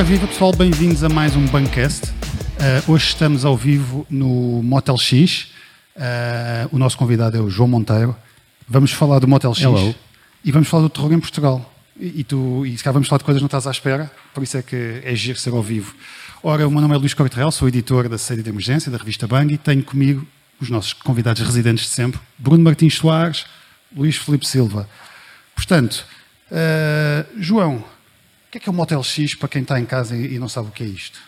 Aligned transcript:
Ora 0.00 0.08
viva 0.08 0.26
pessoal, 0.26 0.50
bem-vindos 0.52 1.04
a 1.04 1.10
mais 1.10 1.36
um 1.36 1.44
Bancast. 1.48 2.06
Uh, 2.06 2.92
hoje 2.92 3.08
estamos 3.08 3.44
ao 3.44 3.54
vivo 3.54 4.06
no 4.08 4.62
Motel 4.62 4.96
X. 4.96 5.48
Uh, 5.94 6.74
o 6.74 6.78
nosso 6.78 6.96
convidado 6.96 7.36
é 7.36 7.40
o 7.40 7.50
João 7.50 7.68
Monteiro. 7.68 8.16
Vamos 8.66 8.92
falar 8.92 9.18
do 9.18 9.28
Motel 9.28 9.52
X 9.52 9.62
Hello. 9.62 9.94
e 10.42 10.50
vamos 10.50 10.68
falar 10.68 10.84
do 10.84 10.88
terror 10.88 11.12
em 11.12 11.20
Portugal. 11.20 11.70
E, 12.00 12.20
e 12.20 12.24
tu, 12.24 12.64
e 12.64 12.78
se 12.78 12.82
calhar 12.82 12.94
vamos 12.94 13.08
falar 13.08 13.18
de 13.18 13.24
coisas 13.24 13.40
que 13.40 13.42
não 13.42 13.48
estás 13.48 13.66
à 13.66 13.70
espera, 13.70 14.10
por 14.32 14.42
isso 14.42 14.56
é 14.56 14.62
que 14.62 15.02
é 15.04 15.14
giro 15.14 15.38
ser 15.38 15.50
ao 15.50 15.62
vivo. 15.62 15.94
Ora, 16.42 16.66
o 16.66 16.70
meu 16.70 16.80
nome 16.80 16.94
é 16.94 16.96
Luís 16.96 17.12
Correal, 17.12 17.52
sou 17.52 17.68
editor 17.68 18.08
da 18.08 18.16
série 18.16 18.42
de 18.42 18.48
emergência 18.48 18.90
da 18.90 18.96
revista 18.96 19.26
Bang 19.26 19.52
e 19.52 19.58
tenho 19.58 19.82
comigo 19.82 20.26
os 20.58 20.70
nossos 20.70 20.94
convidados 20.94 21.42
residentes 21.42 21.84
de 21.84 21.90
sempre, 21.90 22.18
Bruno 22.38 22.64
Martins 22.64 22.94
Soares, 22.94 23.44
Luís 23.94 24.16
Felipe 24.16 24.46
Silva. 24.46 24.88
Portanto, 25.54 26.06
uh, 26.50 27.26
João, 27.38 27.84
o 28.50 28.52
que 28.52 28.58
é 28.58 28.60
que 28.62 28.68
é 28.68 28.72
o 28.72 28.74
Motel 28.74 29.00
X 29.04 29.36
para 29.36 29.48
quem 29.48 29.62
está 29.62 29.78
em 29.78 29.86
casa 29.86 30.16
e, 30.16 30.36
não 30.36 30.48
sabe 30.48 30.66
o 30.66 30.70
que 30.72 30.82
é 30.82 30.86
isto? 30.86 31.20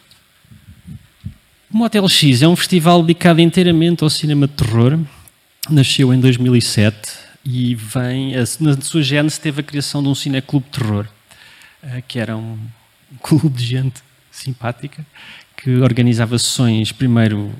O 1.72 1.76
Motel 1.76 2.08
X 2.08 2.42
é 2.42 2.48
um 2.48 2.56
festival 2.56 3.00
dedicado 3.00 3.40
inteiramente 3.40 4.02
ao 4.02 4.10
cinema 4.10 4.48
de 4.48 4.54
terror. 4.54 4.98
Nasceu 5.70 6.12
em 6.12 6.18
2007 6.18 6.98
e 7.44 7.76
vem, 7.76 8.32
na 8.58 8.80
sua 8.80 9.02
gênese 9.02 9.40
teve 9.40 9.60
a 9.60 9.62
criação 9.62 10.02
de 10.02 10.08
um 10.08 10.16
cineclube 10.16 10.66
de 10.66 10.80
terror, 10.80 11.06
eh, 11.84 12.02
que 12.08 12.18
era 12.18 12.36
um 12.36 12.58
clube 13.22 13.50
de 13.50 13.66
gente 13.66 14.02
simpática 14.28 15.06
que 15.56 15.76
organizava 15.76 16.36
sessões 16.36 16.90
primeiro 16.90 17.54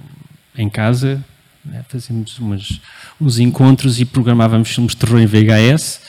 em 0.56 0.68
casa, 0.68 1.24
né, 1.64 1.84
fazíamos 1.88 2.36
umas, 2.40 2.80
uns 3.20 3.38
encontros 3.38 4.00
e 4.00 4.04
programávamos 4.04 4.70
filmes 4.70 4.90
de 4.90 4.98
terror 4.98 5.20
em 5.20 5.26
VHS. 5.26 6.00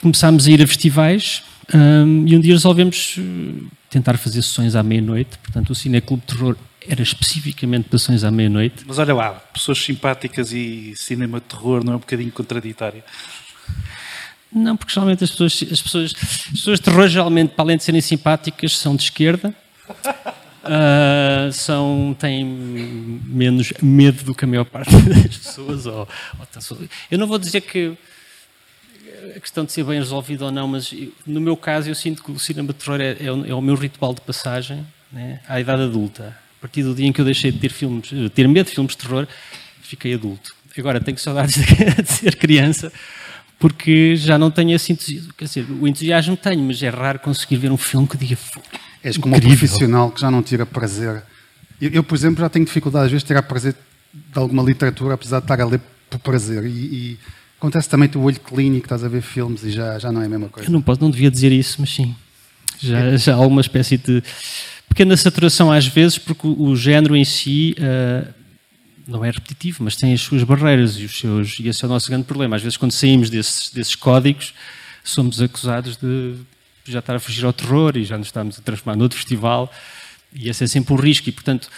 Começámos 0.00 0.46
a 0.46 0.50
ir 0.52 0.62
a 0.62 0.66
festivais 0.68 1.42
hum, 1.74 2.24
e 2.26 2.36
um 2.36 2.40
dia 2.40 2.52
resolvemos 2.52 3.16
eh, 3.18 3.64
tentar 3.90 4.16
fazer 4.16 4.42
sessões 4.42 4.74
à 4.74 4.82
meia-noite. 4.82 5.38
Portanto, 5.38 5.70
o 5.70 5.74
Cineclube 5.74 6.22
Terror 6.22 6.56
era 6.88 7.02
especificamente 7.02 7.88
para 7.88 7.98
sessões 7.98 8.24
à 8.24 8.30
meia-noite. 8.30 8.84
Mas 8.86 8.98
olha 8.98 9.14
lá, 9.14 9.30
pessoas 9.30 9.78
simpáticas 9.78 10.52
e 10.52 10.94
cinema 10.96 11.38
de 11.38 11.46
terror 11.46 11.84
não 11.84 11.94
é 11.94 11.96
um 11.96 12.00
bocadinho 12.00 12.32
contraditório? 12.32 13.02
Não, 14.52 14.76
porque 14.76 14.92
geralmente 14.92 15.24
as 15.24 15.30
pessoas, 15.30 15.64
as 15.70 15.80
pessoas, 15.80 16.14
as 16.14 16.50
pessoas 16.50 16.78
de 16.78 16.84
terror, 16.84 17.08
geralmente, 17.08 17.50
para 17.50 17.64
além 17.64 17.76
de 17.76 17.84
serem 17.84 18.00
simpáticas, 18.00 18.76
são 18.76 18.96
de 18.96 19.04
esquerda. 19.04 19.54
Ah, 20.64 21.50
são, 21.52 22.14
têm 22.18 22.44
menos 22.44 23.72
medo 23.82 24.22
do 24.22 24.34
que 24.34 24.44
a 24.44 24.48
maior 24.48 24.64
parte 24.64 24.94
das 24.94 25.36
pessoas. 25.36 25.86
Ou, 25.86 26.08
ou 26.38 26.78
eu 27.10 27.18
não 27.18 27.26
vou 27.26 27.38
dizer 27.38 27.62
que 27.62 27.96
a 29.36 29.40
questão 29.40 29.64
de 29.64 29.72
ser 29.72 29.84
bem 29.84 29.98
resolvido 29.98 30.44
ou 30.44 30.50
não, 30.50 30.66
mas 30.68 30.92
eu- 30.92 31.12
no 31.26 31.40
meu 31.40 31.56
caso 31.56 31.88
eu 31.88 31.94
sinto 31.94 32.22
que 32.22 32.30
o 32.32 32.38
cinema 32.38 32.68
de 32.72 32.78
terror 32.78 33.00
é, 33.00 33.16
é 33.20 33.32
o, 33.32 33.46
é 33.46 33.54
o 33.54 33.60
meu 33.60 33.74
ritual 33.74 34.14
de 34.14 34.20
passagem 34.20 34.86
né, 35.12 35.40
à 35.48 35.60
idade 35.60 35.82
adulta. 35.82 36.36
A 36.58 36.60
partir 36.62 36.82
do 36.82 36.94
dia 36.94 37.06
em 37.06 37.12
que 37.12 37.20
eu 37.20 37.24
deixei 37.24 37.50
de 37.50 37.58
ter, 37.58 37.70
filmes, 37.70 38.08
de 38.08 38.28
ter 38.30 38.46
medo 38.48 38.66
de 38.66 38.72
filmes 38.74 38.92
de 38.92 38.98
terror, 38.98 39.26
fiquei 39.82 40.14
adulto. 40.14 40.54
Agora 40.78 41.00
tenho 41.00 41.18
saudades 41.18 41.54
de 41.58 42.06
ser 42.12 42.36
criança 42.36 42.92
porque 43.58 44.16
já 44.16 44.38
não 44.38 44.50
tenho 44.50 44.74
esse 44.74 44.92
entusiasmo. 44.92 45.32
Quer 45.34 45.44
dizer, 45.44 45.66
o 45.70 45.86
entusiasmo 45.86 46.36
tenho, 46.36 46.62
mas 46.62 46.82
é 46.82 46.88
raro 46.88 47.18
conseguir 47.18 47.56
ver 47.56 47.70
um 47.70 47.76
filme 47.76 48.06
que 48.08 48.16
diga 48.16 48.36
"Fogo, 48.36 48.66
És 49.04 49.16
como 49.16 49.34
um 49.34 49.38
incrível." 49.38 49.58
profissional 49.58 50.10
que 50.10 50.20
já 50.20 50.30
não 50.30 50.42
tira 50.42 50.64
prazer. 50.66 51.22
Eu, 51.80 51.90
eu, 51.90 52.02
por 52.04 52.14
exemplo, 52.14 52.40
já 52.40 52.48
tenho 52.48 52.64
dificuldade 52.64 53.06
às 53.06 53.10
vezes 53.10 53.22
de 53.22 53.26
tirar 53.28 53.42
prazer 53.42 53.74
de 54.12 54.38
alguma 54.38 54.62
literatura, 54.62 55.14
apesar 55.14 55.38
de 55.40 55.44
estar 55.44 55.60
a 55.60 55.64
ler 55.66 55.80
por 56.10 56.18
prazer. 56.20 56.64
E, 56.64 56.68
e 56.68 57.18
acontece 57.62 57.88
também 57.88 58.10
o 58.16 58.22
olho 58.22 58.40
clínico, 58.40 58.86
estás 58.86 59.04
a 59.04 59.08
ver 59.08 59.22
filmes 59.22 59.62
e 59.62 59.70
já, 59.70 59.96
já 59.96 60.10
não 60.10 60.20
é 60.20 60.26
a 60.26 60.28
mesma 60.28 60.48
coisa. 60.48 60.68
Eu 60.68 60.72
não, 60.72 60.82
posso, 60.82 61.00
não 61.00 61.10
devia 61.12 61.30
dizer 61.30 61.52
isso, 61.52 61.76
mas 61.80 61.90
sim. 61.90 62.12
Já, 62.80 63.16
já 63.16 63.34
há 63.36 63.46
uma 63.46 63.60
espécie 63.60 63.96
de 63.96 64.20
pequena 64.88 65.16
saturação 65.16 65.70
às 65.70 65.86
vezes, 65.86 66.18
porque 66.18 66.44
o, 66.44 66.60
o 66.60 66.76
género 66.76 67.14
em 67.14 67.24
si 67.24 67.76
ah, 67.78 68.26
não 69.06 69.24
é 69.24 69.30
repetitivo, 69.30 69.84
mas 69.84 69.94
tem 69.94 70.12
as 70.12 70.20
suas 70.20 70.42
barreiras 70.42 70.98
e, 70.98 71.04
os 71.04 71.16
seus, 71.16 71.60
e 71.60 71.68
esse 71.68 71.84
é 71.84 71.86
o 71.86 71.88
nosso 71.88 72.08
grande 72.08 72.24
problema. 72.24 72.56
Às 72.56 72.62
vezes, 72.62 72.76
quando 72.76 72.90
saímos 72.90 73.30
desses, 73.30 73.70
desses 73.70 73.94
códigos, 73.94 74.52
somos 75.04 75.40
acusados 75.40 75.96
de 75.96 76.34
já 76.84 76.98
estar 76.98 77.14
a 77.14 77.20
fugir 77.20 77.44
ao 77.44 77.52
terror 77.52 77.96
e 77.96 78.04
já 78.04 78.18
nos 78.18 78.26
estamos 78.26 78.58
a 78.58 78.62
transformar 78.62 78.96
noutro 78.96 79.16
festival, 79.16 79.72
e 80.34 80.48
esse 80.48 80.64
é 80.64 80.66
sempre 80.66 80.92
um 80.92 80.96
risco. 80.96 81.28
E, 81.28 81.32
portanto, 81.32 81.68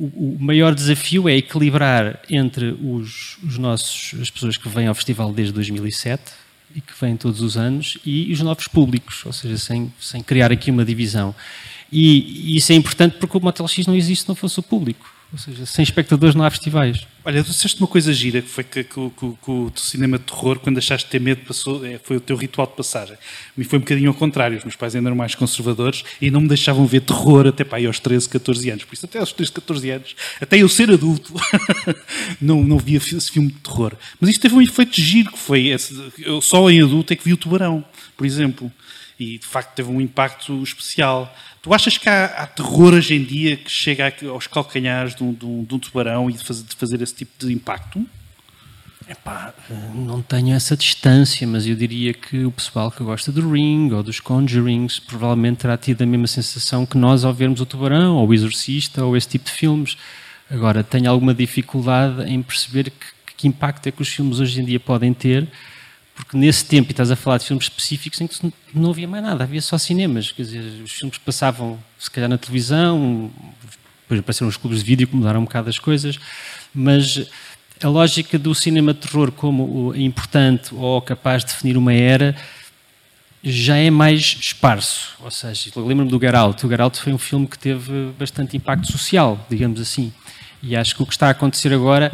o, 0.00 0.36
o 0.36 0.38
maior 0.40 0.74
desafio 0.74 1.28
é 1.28 1.36
equilibrar 1.36 2.20
entre 2.30 2.74
os, 2.82 3.36
os 3.44 3.58
nossos, 3.58 4.18
as 4.18 4.30
pessoas 4.30 4.56
que 4.56 4.66
vêm 4.66 4.86
ao 4.86 4.94
festival 4.94 5.30
desde 5.30 5.52
2007 5.52 6.22
e 6.74 6.80
que 6.80 6.92
vêm 6.98 7.18
todos 7.18 7.42
os 7.42 7.58
anos 7.58 7.98
e 8.04 8.32
os 8.32 8.40
novos 8.40 8.66
públicos, 8.66 9.22
ou 9.26 9.32
seja, 9.32 9.58
sem, 9.58 9.92
sem 10.00 10.22
criar 10.22 10.50
aqui 10.50 10.70
uma 10.70 10.86
divisão. 10.86 11.34
E, 11.92 12.52
e 12.52 12.56
isso 12.56 12.72
é 12.72 12.74
importante 12.76 13.18
porque 13.18 13.36
o 13.36 13.40
Motel 13.40 13.68
X 13.68 13.86
não 13.86 13.94
existe 13.94 14.22
se 14.22 14.28
não 14.28 14.34
fosse 14.34 14.58
o 14.58 14.62
público. 14.62 15.06
Ou 15.32 15.38
seja, 15.38 15.64
sem 15.64 15.84
espectadores 15.84 16.34
não 16.34 16.44
há 16.44 16.50
festivais. 16.50 17.06
Olha, 17.24 17.44
tu 17.44 17.50
disseste 17.50 17.78
uma 17.78 17.86
coisa 17.86 18.12
gira, 18.12 18.42
que 18.42 18.48
foi 18.48 18.64
que, 18.64 18.82
que, 18.82 19.10
que 19.10 19.32
que 19.44 19.50
o 19.50 19.72
cinema 19.76 20.18
de 20.18 20.24
terror, 20.24 20.58
quando 20.58 20.74
deixaste 20.74 21.06
de 21.06 21.12
ter 21.12 21.20
medo, 21.20 21.42
passou, 21.46 21.86
é, 21.86 22.00
foi 22.02 22.16
o 22.16 22.20
teu 22.20 22.34
ritual 22.34 22.66
de 22.66 22.74
passagem. 22.74 23.16
Me 23.56 23.62
foi 23.62 23.78
um 23.78 23.82
bocadinho 23.82 24.08
ao 24.08 24.14
contrário, 24.14 24.58
os 24.58 24.64
meus 24.64 24.74
pais 24.74 24.96
ainda 24.96 25.08
eram 25.08 25.16
mais 25.16 25.36
conservadores 25.36 26.02
e 26.20 26.32
não 26.32 26.40
me 26.40 26.48
deixavam 26.48 26.84
ver 26.84 27.02
terror 27.02 27.46
até 27.46 27.62
para 27.62 27.78
aí 27.78 27.86
aos 27.86 28.00
13, 28.00 28.28
14 28.28 28.70
anos. 28.70 28.84
Por 28.84 28.94
isso, 28.94 29.06
até 29.06 29.20
aos 29.20 29.32
13, 29.32 29.52
14 29.52 29.90
anos, 29.90 30.16
até 30.40 30.58
eu 30.58 30.68
ser 30.68 30.90
adulto, 30.90 31.32
não, 32.40 32.64
não 32.64 32.78
via 32.78 32.98
esse 32.98 33.30
filme 33.30 33.52
de 33.52 33.58
terror. 33.58 33.94
Mas 34.20 34.30
isto 34.30 34.40
teve 34.40 34.54
um 34.56 34.62
efeito 34.62 35.00
giro, 35.00 35.30
que 35.30 35.38
foi, 35.38 35.68
esse, 35.68 35.94
eu 36.18 36.40
só 36.40 36.68
em 36.68 36.82
adulto 36.82 37.12
é 37.12 37.16
que 37.16 37.24
vi 37.24 37.32
o 37.32 37.36
Tubarão, 37.36 37.84
por 38.16 38.26
exemplo. 38.26 38.72
E, 39.20 39.36
de 39.36 39.46
facto, 39.46 39.74
teve 39.74 39.90
um 39.90 40.00
impacto 40.00 40.62
especial. 40.62 41.30
Tu 41.62 41.74
achas 41.74 41.98
que 41.98 42.08
há, 42.08 42.24
há 42.24 42.46
terror 42.46 42.94
hoje 42.94 43.14
em 43.14 43.22
dia 43.22 43.56
que 43.56 43.70
chega 43.70 44.12
aos 44.30 44.46
calcanhares 44.46 45.14
de 45.14 45.22
um, 45.22 45.32
de 45.32 45.44
um- 45.44 45.64
de 45.64 45.74
um 45.74 45.78
tubarão 45.78 46.30
e 46.30 46.32
de 46.32 46.42
fazer, 46.42 46.64
de 46.64 46.74
fazer 46.74 47.02
esse 47.02 47.14
tipo 47.14 47.46
de 47.46 47.52
impacto? 47.52 48.04
Epá, 49.08 49.52
não 49.92 50.22
tenho 50.22 50.54
essa 50.54 50.76
distância, 50.76 51.44
mas 51.46 51.66
eu 51.66 51.74
diria 51.74 52.14
que 52.14 52.44
o 52.44 52.50
pessoal 52.52 52.90
que 52.92 53.02
gosta 53.02 53.32
do 53.32 53.50
Ring 53.50 53.90
ou 53.92 54.02
dos 54.04 54.20
Conjurings 54.20 55.00
provavelmente 55.00 55.58
terá 55.58 55.76
tido 55.76 56.02
a 56.02 56.06
mesma 56.06 56.28
sensação 56.28 56.86
que 56.86 56.96
nós 56.96 57.24
ao 57.24 57.34
vermos 57.34 57.60
o 57.60 57.66
Tubarão, 57.66 58.16
ou 58.16 58.28
o 58.28 58.32
Exorcista, 58.32 59.04
ou 59.04 59.16
esse 59.16 59.26
tipo 59.28 59.46
de 59.46 59.50
filmes. 59.50 59.96
Agora, 60.48 60.84
tenho 60.84 61.10
alguma 61.10 61.34
dificuldade 61.34 62.22
em 62.30 62.40
perceber 62.40 62.90
que, 62.90 63.34
que 63.36 63.48
impacto 63.48 63.86
é 63.88 63.90
que 63.90 64.00
os 64.00 64.08
filmes 64.08 64.38
hoje 64.38 64.60
em 64.60 64.64
dia 64.64 64.78
podem 64.78 65.12
ter, 65.12 65.48
porque 66.20 66.36
nesse 66.36 66.66
tempo, 66.66 66.90
e 66.90 66.92
estás 66.92 67.10
a 67.10 67.16
falar 67.16 67.38
de 67.38 67.46
filmes 67.46 67.64
específicos 67.64 68.20
em 68.20 68.26
que 68.26 68.52
não 68.74 68.90
havia 68.90 69.08
mais 69.08 69.22
nada, 69.22 69.42
havia 69.42 69.62
só 69.62 69.78
cinemas, 69.78 70.30
quer 70.30 70.42
dizer, 70.42 70.82
os 70.82 70.92
filmes 70.92 71.16
passavam 71.16 71.78
se 71.98 72.10
calhar 72.10 72.28
na 72.28 72.36
televisão, 72.36 73.30
depois 74.02 74.20
apareceram 74.20 74.48
os 74.48 74.56
clubes 74.56 74.80
de 74.80 74.84
vídeo 74.84 75.08
que 75.08 75.16
mudaram 75.16 75.40
um 75.40 75.44
bocado 75.44 75.70
as 75.70 75.78
coisas, 75.78 76.18
mas 76.74 77.26
a 77.82 77.88
lógica 77.88 78.38
do 78.38 78.54
cinema 78.54 78.92
de 78.92 79.00
terror 79.00 79.32
como 79.32 79.88
o 79.88 79.96
importante 79.96 80.74
ou 80.74 81.00
capaz 81.00 81.42
de 81.42 81.52
definir 81.52 81.76
uma 81.78 81.94
era 81.94 82.36
já 83.42 83.76
é 83.76 83.88
mais 83.90 84.36
esparso. 84.38 85.16
Ou 85.20 85.30
seja, 85.30 85.70
lembro-me 85.76 86.10
do 86.10 86.20
Get 86.20 86.34
Out. 86.34 86.66
O 86.66 86.68
Get 86.68 86.80
Out 86.80 87.00
foi 87.00 87.14
um 87.14 87.18
filme 87.18 87.46
que 87.46 87.58
teve 87.58 88.12
bastante 88.18 88.54
impacto 88.54 88.92
social, 88.92 89.46
digamos 89.48 89.80
assim. 89.80 90.12
E 90.62 90.76
acho 90.76 90.94
que 90.94 91.02
o 91.02 91.06
que 91.06 91.12
está 91.12 91.28
a 91.28 91.30
acontecer 91.30 91.72
agora 91.72 92.12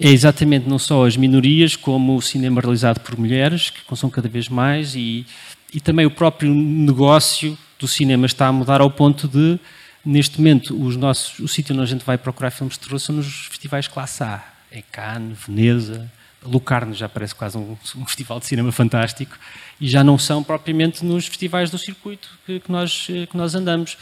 é 0.00 0.08
exatamente 0.08 0.66
não 0.66 0.78
só 0.78 1.06
as 1.06 1.14
minorias, 1.14 1.76
como 1.76 2.16
o 2.16 2.22
cinema 2.22 2.62
realizado 2.62 3.00
por 3.00 3.18
mulheres, 3.18 3.68
que 3.68 3.96
são 3.96 4.08
cada 4.08 4.30
vez 4.30 4.48
mais, 4.48 4.94
e, 4.94 5.26
e 5.74 5.78
também 5.78 6.06
o 6.06 6.10
próprio 6.10 6.54
negócio 6.54 7.56
do 7.78 7.86
cinema 7.86 8.24
está 8.24 8.46
a 8.46 8.52
mudar 8.52 8.80
ao 8.80 8.90
ponto 8.90 9.28
de, 9.28 9.60
neste 10.02 10.38
momento, 10.38 10.74
os 10.82 10.96
nossos, 10.96 11.38
o 11.38 11.46
sítio 11.46 11.74
onde 11.74 11.82
a 11.82 11.86
gente 11.86 12.02
vai 12.02 12.16
procurar 12.16 12.50
filmes 12.50 12.78
de 12.78 12.80
terror 12.80 12.98
são 12.98 13.16
nos 13.16 13.46
festivais 13.46 13.86
classe 13.86 14.22
A. 14.24 14.42
É 14.72 14.82
Cannes, 14.90 15.36
Veneza, 15.46 16.10
Lucarno 16.42 16.94
já 16.94 17.08
parece 17.08 17.34
quase 17.34 17.58
um, 17.58 17.76
um 17.96 18.06
festival 18.06 18.40
de 18.40 18.46
cinema 18.46 18.72
fantástico, 18.72 19.36
e 19.78 19.86
já 19.86 20.02
não 20.02 20.16
são 20.16 20.42
propriamente 20.42 21.04
nos 21.04 21.26
festivais 21.26 21.70
do 21.70 21.76
circuito 21.76 22.26
que, 22.46 22.60
que 22.60 22.72
nós, 22.72 23.06
que 23.06 23.36
nós 23.36 23.54
andamos. 23.54 23.98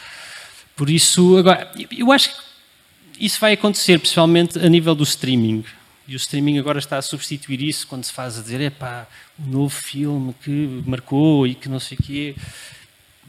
Por 0.77 0.89
isso, 0.89 1.35
agora, 1.35 1.69
eu 1.91 2.09
acho 2.09 2.29
que 2.29 3.25
isso 3.25 3.37
vai 3.41 3.51
acontecer, 3.51 3.99
principalmente 3.99 4.57
a 4.57 4.69
nível 4.69 4.95
do 4.95 5.03
streaming. 5.03 5.65
E 6.09 6.15
o 6.15 6.17
streaming 6.17 6.57
agora 6.57 6.79
está 6.79 6.97
a 6.97 7.03
substituir 7.03 7.61
isso 7.61 7.85
quando 7.85 8.03
se 8.03 8.11
faz 8.11 8.39
a 8.39 8.41
dizer, 8.41 8.59
epá, 8.59 9.05
um 9.39 9.45
novo 9.45 9.69
filme 9.69 10.33
que 10.43 10.81
marcou 10.83 11.45
e 11.45 11.53
que 11.53 11.69
não 11.69 11.79
sei 11.79 11.95
o 11.99 12.01
quê. 12.01 12.35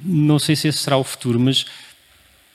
Não 0.02 0.38
sei 0.38 0.56
se 0.56 0.66
esse 0.66 0.78
será 0.78 0.96
o 0.96 1.04
futuro, 1.04 1.38
mas 1.38 1.66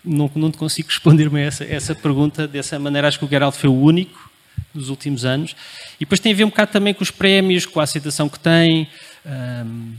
não, 0.04 0.32
não 0.34 0.52
consigo 0.52 0.90
responder-me 0.90 1.42
essa, 1.42 1.64
essa 1.64 1.94
pergunta 1.94 2.48
dessa 2.48 2.80
maneira. 2.80 3.08
Acho 3.08 3.20
que 3.20 3.26
o 3.26 3.28
Geralt 3.28 3.56
foi 3.56 3.70
o 3.70 3.80
único 3.80 4.32
nos 4.74 4.90
últimos 4.90 5.26
anos. 5.26 5.56
E 5.98 6.06
depois 6.06 6.20
tem 6.20 6.34
a 6.34 6.36
ver 6.36 6.44
um 6.44 6.50
bocado 6.50 6.72
também 6.72 6.92
com 6.92 7.04
os 7.04 7.12
prémios, 7.12 7.68
com 7.68 7.80
a 7.80 7.84
aceitação 7.84 8.28
que 8.28 8.40
tem. 8.40 8.90
Ahm, 9.24 9.94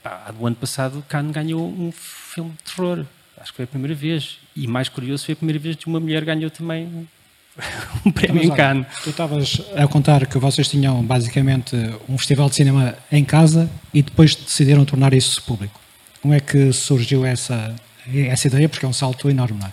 pá, 0.00 0.30
do 0.30 0.46
ano 0.46 0.54
passado, 0.54 1.00
o 1.00 1.02
Cannes 1.02 1.32
ganhou 1.32 1.68
um 1.68 1.90
filme 1.90 2.52
de 2.52 2.72
terror. 2.72 3.04
Acho 3.38 3.50
que 3.50 3.56
foi 3.56 3.64
a 3.64 3.68
primeira 3.68 3.94
vez. 3.96 4.38
E 4.54 4.68
mais 4.68 4.88
curioso, 4.88 5.24
foi 5.24 5.32
a 5.32 5.36
primeira 5.36 5.58
vez 5.58 5.74
que 5.74 5.88
uma 5.88 5.98
mulher 5.98 6.24
ganhou 6.24 6.48
também 6.48 7.08
um 8.04 8.10
prémio 8.10 8.36
Mas 8.36 8.44
em 8.44 8.50
Cannes. 8.50 8.86
Tu 9.02 9.10
estavas 9.10 9.62
a 9.76 9.86
contar 9.86 10.26
que 10.26 10.38
vocês 10.38 10.68
tinham 10.68 11.02
basicamente 11.04 11.76
um 12.08 12.18
festival 12.18 12.48
de 12.48 12.56
cinema 12.56 12.94
em 13.10 13.24
casa 13.24 13.70
e 13.92 14.02
depois 14.02 14.34
decidiram 14.34 14.84
tornar 14.84 15.14
isso 15.14 15.42
público. 15.42 15.80
Como 16.20 16.34
é 16.34 16.40
que 16.40 16.72
surgiu 16.72 17.24
essa, 17.24 17.74
essa 18.28 18.46
ideia, 18.46 18.68
porque 18.68 18.84
é 18.84 18.88
um 18.88 18.92
salto 18.92 19.28
enorme, 19.28 19.58
não 19.58 19.66
é? 19.66 19.72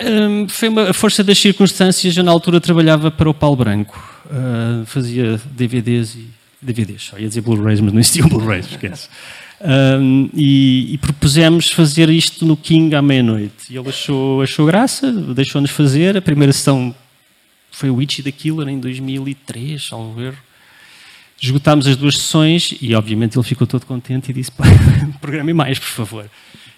Um, 0.00 0.48
foi 0.48 0.68
uma, 0.68 0.90
a 0.90 0.92
força 0.92 1.24
das 1.24 1.38
circunstâncias. 1.38 2.16
Eu, 2.16 2.24
na 2.24 2.30
altura, 2.30 2.60
trabalhava 2.60 3.10
para 3.10 3.28
o 3.28 3.34
Paulo 3.34 3.56
Branco. 3.56 3.98
Uh, 4.26 4.86
fazia 4.86 5.40
DVDs 5.46 6.14
e. 6.14 6.38
DVDs, 6.60 7.02
só 7.04 7.18
ia 7.18 7.28
dizer 7.28 7.40
Blu-rays, 7.40 7.80
mas 7.80 7.92
não 7.92 8.00
existiam 8.00 8.28
Blu-rays, 8.28 8.66
esquece. 8.68 9.08
Um, 9.60 10.30
e, 10.34 10.94
e, 10.94 10.98
propusemos 10.98 11.70
fazer 11.70 12.08
isto 12.10 12.46
no 12.46 12.56
King 12.56 12.94
à 12.94 13.02
meia-noite. 13.02 13.70
E 13.70 13.76
ele 13.76 13.88
achou, 13.88 14.40
achou 14.40 14.64
graça, 14.66 15.10
deixou-nos 15.12 15.70
fazer. 15.70 16.16
A 16.16 16.22
primeira 16.22 16.52
sessão 16.52 16.94
foi 17.70 17.90
o 17.90 18.00
Itchy 18.00 18.22
da 18.22 18.30
Killer 18.30 18.68
em 18.68 18.78
2003, 18.78 19.88
ao 19.92 20.12
ver. 20.12 20.34
Esgotámos 21.40 21.86
as 21.86 21.96
duas 21.96 22.16
sessões 22.16 22.74
e, 22.80 22.94
obviamente, 22.94 23.36
ele 23.36 23.44
ficou 23.44 23.66
todo 23.66 23.84
contente 23.84 24.30
e 24.30 24.34
disse: 24.34 24.52
programe 25.20 25.52
mais, 25.52 25.78
por 25.78 25.88
favor. 25.88 26.30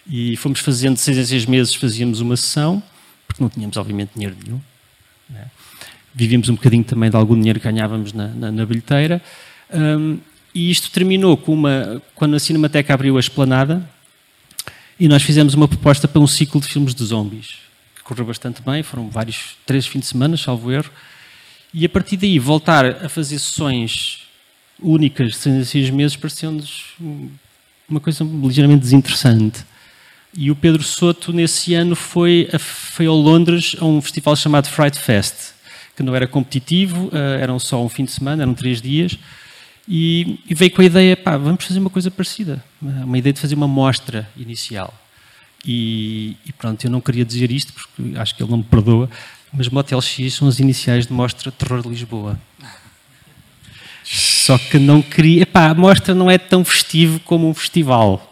E 0.06 0.36
fomos 0.36 0.60
fazendo 0.60 0.96
seis 0.96 1.18
em 1.18 1.24
seis 1.24 1.46
meses, 1.46 1.74
fazíamos 1.74 2.20
uma 2.20 2.36
sessão, 2.36 2.82
porque 3.28 3.42
não 3.42 3.50
tínhamos, 3.50 3.76
obviamente, 3.76 4.12
dinheiro 4.14 4.36
nenhum. 4.42 4.60
Né? 5.28 5.46
Vivíamos 6.14 6.48
um 6.48 6.54
bocadinho 6.54 6.82
também 6.82 7.10
de 7.10 7.16
algum 7.16 7.34
dinheiro 7.34 7.60
que 7.60 7.70
ganhávamos 7.70 8.12
na, 8.12 8.28
na, 8.28 8.50
na 8.50 8.66
bilheteira. 8.66 9.22
Um, 9.72 10.18
e 10.54 10.70
isto 10.70 10.90
terminou 10.90 11.36
com 11.36 11.52
uma, 11.52 12.02
quando 12.14 12.34
a 12.34 12.40
Cinemateca 12.40 12.92
abriu 12.92 13.16
a 13.16 13.20
esplanada 13.20 13.88
e 14.98 15.08
nós 15.08 15.22
fizemos 15.22 15.54
uma 15.54 15.68
proposta 15.68 16.06
para 16.06 16.20
um 16.20 16.26
ciclo 16.26 16.60
de 16.60 16.66
filmes 16.66 16.94
de 16.94 17.04
zombies, 17.04 17.56
que 17.96 18.02
correu 18.02 18.24
bastante 18.24 18.60
bem, 18.62 18.82
foram 18.82 19.08
vários, 19.08 19.56
três 19.64 19.86
fins 19.86 20.00
de 20.00 20.06
semana, 20.06 20.36
salvo 20.36 20.70
erro, 20.70 20.90
e 21.72 21.86
a 21.86 21.88
partir 21.88 22.16
daí 22.16 22.38
voltar 22.38 22.84
a 23.04 23.08
fazer 23.08 23.38
sessões 23.38 24.24
únicas 24.82 25.32
de 25.32 25.64
seis 25.64 25.90
meses 25.90 26.16
pareceu-nos 26.16 26.94
uma 27.88 28.00
coisa 28.00 28.24
ligeiramente 28.24 28.80
desinteressante. 28.80 29.64
E 30.32 30.50
o 30.50 30.56
Pedro 30.56 30.82
Soto, 30.82 31.32
nesse 31.32 31.74
ano, 31.74 31.96
foi, 31.96 32.48
a, 32.52 32.58
foi 32.58 33.08
Londres 33.08 33.74
a 33.80 33.84
um 33.84 34.00
festival 34.00 34.36
chamado 34.36 34.68
Fright 34.68 34.98
Fest, 34.98 35.54
que 35.96 36.02
não 36.02 36.14
era 36.14 36.26
competitivo, 36.26 37.08
uh, 37.08 37.16
eram 37.40 37.58
só 37.58 37.84
um 37.84 37.88
fim 37.88 38.04
de 38.04 38.12
semana, 38.12 38.44
eram 38.44 38.54
três 38.54 38.80
dias, 38.80 39.18
e, 39.88 40.38
e, 40.48 40.54
veio 40.54 40.70
com 40.70 40.82
a 40.82 40.84
ideia, 40.84 41.16
pá, 41.16 41.36
vamos 41.36 41.64
fazer 41.64 41.78
uma 41.78 41.90
coisa 41.90 42.10
parecida, 42.10 42.62
uma 42.80 43.18
ideia 43.18 43.32
de 43.32 43.40
fazer 43.40 43.54
uma 43.54 43.68
mostra 43.68 44.28
inicial. 44.36 44.94
E, 45.64 46.36
e, 46.46 46.52
pronto, 46.52 46.84
eu 46.84 46.90
não 46.90 47.00
queria 47.00 47.24
dizer 47.24 47.50
isto 47.50 47.72
porque 47.72 48.18
acho 48.18 48.34
que 48.34 48.42
ele 48.42 48.50
não 48.50 48.58
me 48.58 48.64
perdoa, 48.64 49.10
mas 49.52 49.68
Motel 49.68 50.00
X 50.00 50.34
são 50.34 50.48
as 50.48 50.58
iniciais 50.58 51.06
de 51.06 51.12
Mostra 51.12 51.50
Terror 51.50 51.82
de 51.82 51.88
Lisboa. 51.88 52.38
Só 54.04 54.58
que 54.58 54.78
não 54.78 55.02
queria, 55.02 55.42
epá, 55.42 55.68
a 55.68 55.74
mostra 55.74 56.14
não 56.14 56.30
é 56.30 56.38
tão 56.38 56.64
festivo 56.64 57.20
como 57.20 57.48
um 57.48 57.54
festival. 57.54 58.26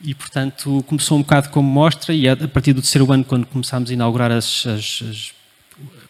E, 0.00 0.14
portanto, 0.14 0.84
começou 0.86 1.16
um 1.16 1.22
bocado 1.22 1.48
como 1.50 1.68
mostra, 1.68 2.14
e 2.14 2.28
a 2.28 2.36
partir 2.48 2.72
do 2.72 2.82
terceiro 2.82 3.10
ano, 3.12 3.24
quando 3.24 3.46
começámos 3.46 3.90
a 3.90 3.92
inaugurar 3.92 4.30
as, 4.30 4.66
as, 4.66 5.02
as 5.08 5.34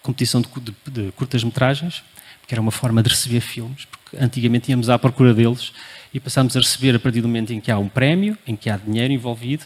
competição 0.04 0.42
de, 0.42 0.48
de, 0.60 0.74
de 0.90 1.12
curtas-metragens, 1.12 2.02
que 2.46 2.54
era 2.54 2.60
uma 2.60 2.70
forma 2.70 3.02
de 3.02 3.08
receber 3.08 3.40
filmes, 3.40 3.86
porque 3.86 4.03
antigamente 4.20 4.70
íamos 4.70 4.88
à 4.88 4.98
procura 4.98 5.34
deles 5.34 5.72
e 6.12 6.20
passámos 6.20 6.56
a 6.56 6.60
receber 6.60 6.94
a 6.94 6.98
partir 6.98 7.20
do 7.20 7.28
momento 7.28 7.52
em 7.52 7.60
que 7.60 7.70
há 7.70 7.78
um 7.78 7.88
prémio, 7.88 8.38
em 8.46 8.54
que 8.54 8.70
há 8.70 8.76
dinheiro 8.76 9.12
envolvido. 9.12 9.64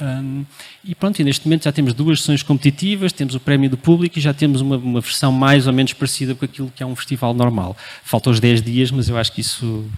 Um, 0.00 0.44
e 0.84 0.94
pronto, 0.94 1.18
e 1.20 1.24
neste 1.24 1.46
momento 1.46 1.64
já 1.64 1.72
temos 1.72 1.94
duas 1.94 2.20
sessões 2.20 2.42
competitivas, 2.42 3.12
temos 3.12 3.34
o 3.34 3.40
prémio 3.40 3.70
do 3.70 3.78
público 3.78 4.18
e 4.18 4.20
já 4.20 4.34
temos 4.34 4.60
uma, 4.60 4.76
uma 4.76 5.00
versão 5.00 5.32
mais 5.32 5.66
ou 5.66 5.72
menos 5.72 5.94
parecida 5.94 6.34
com 6.34 6.44
aquilo 6.44 6.70
que 6.74 6.82
é 6.82 6.86
um 6.86 6.94
festival 6.94 7.32
normal. 7.32 7.76
Faltam 8.04 8.32
os 8.32 8.38
10 8.38 8.62
dias, 8.62 8.90
mas 8.90 9.08
eu 9.08 9.16
acho 9.16 9.32
que 9.32 9.40
isso 9.40 9.88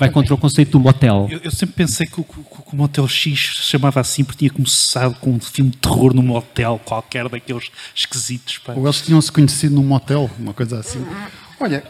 vai 0.00 0.10
contra 0.10 0.34
o 0.34 0.38
conceito 0.38 0.70
do 0.70 0.80
motel. 0.80 1.28
Eu, 1.30 1.40
eu 1.44 1.50
sempre 1.50 1.74
pensei 1.74 2.06
que 2.06 2.20
o, 2.20 2.24
que, 2.24 2.32
que 2.32 2.72
o, 2.72 2.76
Motel 2.76 3.06
X 3.06 3.56
se 3.56 3.62
chamava 3.64 4.00
assim 4.00 4.24
porque 4.24 4.38
tinha 4.38 4.50
começado 4.50 5.14
com 5.16 5.32
um 5.32 5.40
filme 5.40 5.70
de 5.70 5.76
terror 5.76 6.14
num 6.14 6.22
motel 6.22 6.80
qualquer 6.82 7.28
daqueles 7.28 7.70
esquisitos. 7.94 8.58
Pá. 8.58 8.72
Ou 8.74 8.84
eles 8.84 9.02
tinham-se 9.02 9.30
conhecido 9.30 9.74
num 9.74 9.84
motel, 9.84 10.30
uma 10.38 10.54
coisa 10.54 10.78
assim. 10.78 11.04
Olha, 11.60 11.84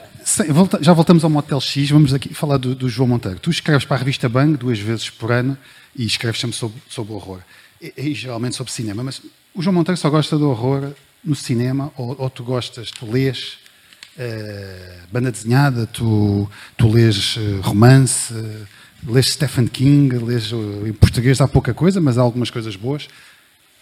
já 0.81 0.93
voltamos 0.93 1.25
ao 1.25 1.31
Motel 1.31 1.61
X, 1.61 1.91
vamos 1.91 2.15
aqui 2.15 2.33
falar 2.33 2.57
do, 2.57 2.75
do, 2.75 2.89
João 2.89 3.09
Monteiro. 3.09 3.39
Tu 3.41 3.51
escreves 3.51 3.85
para 3.85 3.97
a 3.97 3.99
revista 3.99 4.29
Bang 4.29 4.57
duas 4.57 4.79
vezes 4.79 5.11
por 5.11 5.33
ano 5.33 5.57
e 5.97 6.05
escreves 6.05 6.41
sempre 6.41 6.57
sobre, 6.57 6.81
sobre 6.89 7.13
horror. 7.13 7.41
E, 7.81 7.93
e, 7.97 8.15
geralmente 8.15 8.57
sobre 8.57 8.73
cinema, 8.73 9.03
mas 9.03 9.21
o 9.55 9.63
João 9.63 9.75
Monteiro 9.75 9.99
só 9.99 10.09
gosta 10.09 10.39
do 10.39 10.49
horror 10.49 10.93
no 11.25 11.35
cinema 11.35 11.93
ou, 11.97 12.15
ou 12.19 12.31
tu 12.31 12.45
gostas, 12.45 12.91
tu 12.91 13.11
lês 13.11 13.59
uh, 14.17 15.07
banda 15.11 15.33
desenhada, 15.33 15.87
tu, 15.87 16.49
tu 16.77 16.89
lês 16.89 17.37
uh, 17.37 17.61
romance, 17.63 18.33
uh, 18.33 18.67
lês 19.07 19.31
Stephen 19.31 19.67
King, 19.67 20.17
lês 20.17 20.53
em 20.87 20.93
português 20.93 21.41
há 21.41 21.49
pouca 21.49 21.75
coisa, 21.75 22.01
mas 22.01 22.19
há 22.19 22.23
algumas 22.23 22.51
coisas 22.51 22.77
boas. 22.77 23.09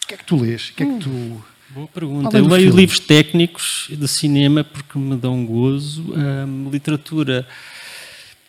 O 0.03 0.06
que 0.06 0.15
é 0.15 0.17
que 0.17 0.25
tu 0.25 0.37
lês? 0.37 0.71
O 0.71 0.75
que 0.75 0.83
é 0.83 0.87
que 0.87 0.99
tu 0.99 1.45
Boa 1.70 1.87
pergunta. 1.88 2.38
Eu 2.38 2.47
leio 2.47 2.65
filme. 2.65 2.81
livros 2.81 2.99
técnicos 2.99 3.88
de 3.91 4.09
cinema 4.09 4.65
porque 4.65 4.99
me 4.99 5.17
dão 5.17 5.44
gozo. 5.44 6.03
Um, 6.15 6.70
literatura, 6.70 7.47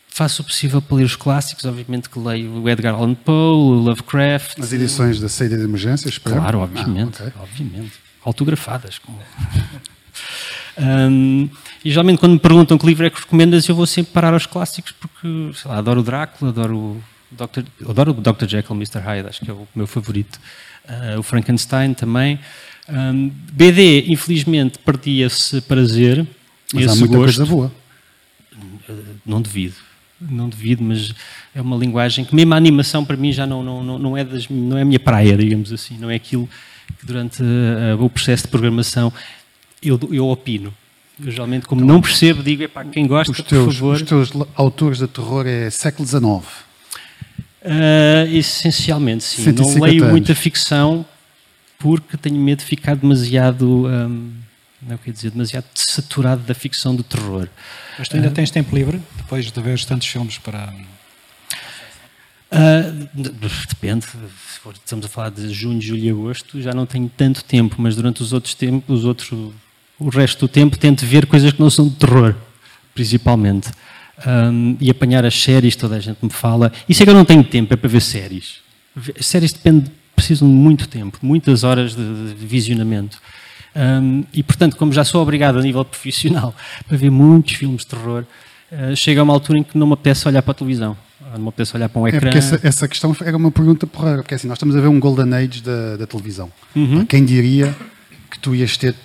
faço 0.08 0.42
o 0.42 0.46
possível 0.46 0.82
para 0.82 0.98
ler 0.98 1.04
os 1.04 1.16
clássicos. 1.16 1.66
Obviamente 1.66 2.10
que 2.10 2.18
leio 2.18 2.62
o 2.62 2.70
Edgar 2.70 2.96
Allan 2.96 3.16
Poe, 3.16 3.34
o 3.34 3.74
Lovecraft. 3.74 4.60
As 4.60 4.72
edições 4.72 5.20
da 5.20 5.28
saída 5.28 5.58
de 5.58 5.64
emergência, 5.64 6.08
espero. 6.08 6.38
Claro, 6.38 6.60
obviamente. 6.60 7.22
Ah, 7.22 7.28
okay. 7.28 7.42
obviamente. 7.42 7.92
Autografadas. 8.24 9.02
um, 10.78 11.50
e 11.84 11.90
geralmente 11.90 12.20
quando 12.20 12.34
me 12.34 12.40
perguntam 12.40 12.78
que 12.78 12.86
livro 12.86 13.06
é 13.06 13.10
que 13.10 13.20
recomendas, 13.20 13.68
eu 13.68 13.76
vou 13.76 13.86
sempre 13.86 14.14
parar 14.14 14.34
aos 14.34 14.46
clássicos 14.46 14.94
porque, 14.94 15.52
sei 15.56 15.70
lá, 15.70 15.78
adoro 15.78 16.00
o 16.00 16.04
Drácula, 16.04 16.52
adoro 16.52 16.78
o 16.78 17.04
Dr. 17.32 17.64
Adoro 17.90 18.12
o 18.12 18.22
Dr. 18.22 18.48
Jekyll, 18.48 18.76
Mr. 18.76 19.00
Hyde, 19.00 19.28
acho 19.28 19.42
que 19.42 19.52
é 19.52 19.54
o 19.54 19.68
meu 19.76 19.88
favorito. 19.88 20.40
Uh, 20.88 21.20
o 21.20 21.24
Frankenstein 21.24 21.94
também. 21.94 22.40
Um, 22.92 23.32
BD, 23.52 24.06
infelizmente, 24.08 24.80
perdia-se 24.80 25.62
prazer. 25.62 26.26
Mas 26.74 26.88
há 26.88 26.96
muita 26.96 27.18
gosto. 27.18 27.38
coisa 27.38 27.46
boa. 27.46 27.72
Não 29.26 29.42
devido. 29.42 29.76
Não 30.20 30.50
devido, 30.50 30.84
mas 30.84 31.14
é 31.56 31.62
uma 31.62 31.78
linguagem 31.78 32.26
que 32.26 32.36
mesmo 32.36 32.54
a 32.54 32.58
animação 32.58 33.06
para 33.06 33.16
mim 33.16 33.32
já 33.32 33.48
não, 33.48 33.64
não, 33.64 33.98
não, 33.98 34.18
é, 34.18 34.24
das, 34.24 34.50
não 34.50 34.78
é 34.78 34.82
a 34.82 34.86
minha 34.86 35.00
praia, 35.00 35.38
digamos 35.38 35.72
assim. 35.72 35.98
Não 35.98 36.10
é 36.10 36.16
aquilo 36.16 36.50
que 37.00 37.06
durante 37.06 37.42
uh, 37.42 38.04
o 38.04 38.10
processo 38.10 38.44
de 38.44 38.50
programação 38.50 39.14
eu, 39.82 40.00
eu 40.12 40.28
opino. 40.28 40.74
Eu 41.24 41.32
geralmente, 41.32 41.66
como 41.68 41.82
então, 41.82 41.96
não 41.96 42.02
percebo, 42.02 42.42
digo, 42.42 42.64
epá, 42.64 42.84
quem 42.86 43.06
gosta, 43.06 43.32
os 43.32 43.42
teus, 43.42 43.66
por 43.66 43.74
favor... 43.74 43.96
Os 43.96 44.02
teus 44.02 44.32
autores 44.56 45.00
de 45.00 45.08
terror 45.08 45.46
é 45.46 45.70
século 45.70 46.08
XIX? 46.08 46.24
Uh, 47.62 48.34
essencialmente, 48.34 49.24
sim. 49.24 49.52
Não 49.52 49.82
leio 49.82 50.04
anos. 50.04 50.12
muita 50.12 50.34
ficção 50.34 51.06
porque 51.80 52.18
tenho 52.18 52.36
medo 52.36 52.60
de 52.60 52.66
ficar 52.66 52.96
demasiado. 52.96 53.88
Um, 53.88 54.32
não 54.82 54.98
quer 54.98 55.12
dizer, 55.12 55.32
demasiado 55.32 55.66
saturado 55.76 56.42
da 56.44 56.54
ficção 56.54 56.96
do 56.96 57.04
terror. 57.04 57.48
Mas 57.98 58.08
tu 58.08 58.16
ainda 58.16 58.30
uh, 58.30 58.32
tens 58.32 58.52
tempo 58.52 58.74
livre, 58.76 59.02
depois 59.18 59.52
de 59.52 59.62
ver 59.62 59.84
tantos 59.86 60.08
filmes 60.08 60.38
para. 60.38 60.74
Uh, 62.52 63.10
depende, 63.68 64.06
estamos 64.74 65.06
a 65.06 65.10
falar 65.10 65.30
de 65.30 65.54
junho, 65.54 65.82
julho 65.82 66.04
e 66.04 66.10
agosto, 66.10 66.62
já 66.62 66.74
não 66.74 66.86
tenho 66.86 67.10
tanto 67.16 67.44
tempo, 67.44 67.76
mas 67.78 67.96
durante 67.96 68.22
os 68.24 68.34
outros 68.34 68.54
tempos, 68.56 69.00
os 69.00 69.06
outros, 69.06 69.54
o 70.00 70.10
resto 70.10 70.40
do 70.40 70.48
tempo, 70.48 70.78
tento 70.78 71.06
ver 71.06 71.26
coisas 71.26 71.52
que 71.52 71.60
não 71.60 71.70
são 71.70 71.88
de 71.88 71.96
terror, 71.96 72.36
principalmente. 72.94 73.70
Um, 74.26 74.76
e 74.82 74.90
apanhar 74.90 75.24
as 75.24 75.42
séries, 75.42 75.78
toda 75.78 75.96
a 75.96 76.00
gente 76.00 76.18
me 76.22 76.30
fala. 76.30 76.74
Isso 76.90 77.02
é 77.02 77.06
que 77.06 77.10
eu 77.10 77.16
não 77.16 77.24
tenho 77.24 77.44
tempo, 77.44 77.74
é 77.74 77.78
para 77.78 77.88
ver 77.88 78.02
séries. 78.02 78.58
Séries 79.22 79.54
depende 79.54 79.90
precisam 80.20 80.48
de 80.48 80.54
muito 80.54 80.88
tempo, 80.88 81.18
muitas 81.22 81.64
horas 81.64 81.96
de, 81.96 82.34
de 82.34 82.46
visionamento. 82.46 83.18
Um, 83.76 84.24
e, 84.34 84.44
portanto, 84.44 84.76
como 84.76 84.92
já 84.92 85.04
sou 85.04 85.22
obrigado 85.22 85.60
a 85.60 85.62
nível 85.62 85.84
profissional 85.86 86.54
para 86.88 86.98
ver 86.98 87.10
muitos 87.10 87.56
filmes 87.56 87.82
de 87.82 87.88
terror, 87.88 88.26
uh, 88.72 88.96
chega 88.96 89.22
a 89.22 89.24
uma 89.24 89.34
altura 89.34 89.60
em 89.60 89.64
que 89.64 89.78
não 89.78 89.88
me 89.88 89.94
apetece 89.94 90.28
olhar 90.28 90.42
para 90.42 90.52
a 90.52 90.56
televisão, 90.56 90.98
não 91.34 91.40
me 91.40 91.48
apetece 91.50 91.76
olhar 91.76 91.90
para 91.90 92.02
um 92.02 92.08
é 92.08 92.10
ecrã. 92.10 92.30
É 92.32 92.38
essa, 92.38 92.60
essa, 92.64 92.88
questão 92.88 93.16
era 93.22 93.38
uma 93.38 93.52
pergunta 93.52 93.88
porreira, 93.88 94.22
porque 94.22 94.36
assim, 94.36 94.48
nós 94.48 94.58
estamos 94.58 94.76
a 94.76 94.82
ver 94.82 94.88
um 94.88 95.00
golden 95.00 95.34
age 95.34 95.62
da, 95.62 95.98
da 95.98 96.08
televisão. 96.08 96.52
Uhum. 96.76 97.06
Quem 97.06 97.24
diria 97.24 97.76
que 98.30 98.40
tu 98.40 98.54
ias 98.54 98.76
ter, 98.76 98.96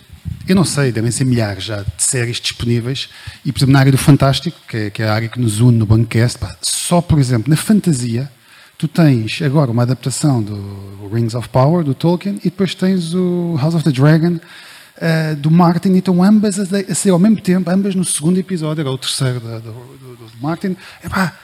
eu 0.49 0.57
não 0.57 0.65
sei, 0.65 0.91
devem 0.91 1.11
ser 1.11 1.25
milhares 1.25 1.65
já 1.65 1.83
de 1.83 2.03
séries 2.03 2.41
disponíveis, 2.41 3.09
e 3.45 3.53
por 3.53 3.59
exemplo 3.59 3.73
na 3.73 3.81
área 3.81 3.93
do 3.93 3.99
fantástico, 3.99 4.59
que 4.67 4.77
é, 4.77 4.91
que 4.91 5.03
é 5.03 5.09
a 5.09 5.15
área 5.15 5.29
que 5.29 5.39
nos 5.39 5.61
une 5.61 5.79
no 5.79 5.87
Bancast, 5.87 6.39
só 6.63 7.01
por 7.01 7.19
exemplo 7.19 7.51
na 7.51 7.57
fantasia, 7.57 8.31
tu 8.79 8.89
tens 8.89 9.41
agora 9.43 9.71
uma 9.71 9.83
adaptação 9.83 10.43
do 10.43 11.09
Rings 11.13 11.35
of 11.35 11.49
Power, 11.49 11.85
do 11.85 11.95
Tolkien, 11.95 12.37
e 12.41 12.51
depois 12.51 12.75
tens 12.75 13.15
o 13.15 13.57
House 13.61 13.75
of 13.75 13.85
the 13.85 13.93
Dragon, 13.93 14.35
uh, 14.37 15.37
do 15.37 15.51
Martin, 15.51 15.91
e 15.91 15.99
estão 15.99 16.23
ambas 16.23 16.59
a, 16.59 16.63
a 16.63 16.95
ser 16.95 17.11
ao 17.11 17.19
mesmo 17.19 17.41
tempo, 17.41 17.71
ambas 17.71 17.95
no 17.95 18.05
segundo 18.05 18.39
episódio, 18.39 18.87
ou 18.87 18.95
o 18.95 18.99
terceiro 18.99 19.41
do, 19.41 19.61
do, 19.61 19.73
do, 19.73 20.17
do 20.17 20.33
Martin. 20.41 20.77
Epá, 21.05 21.35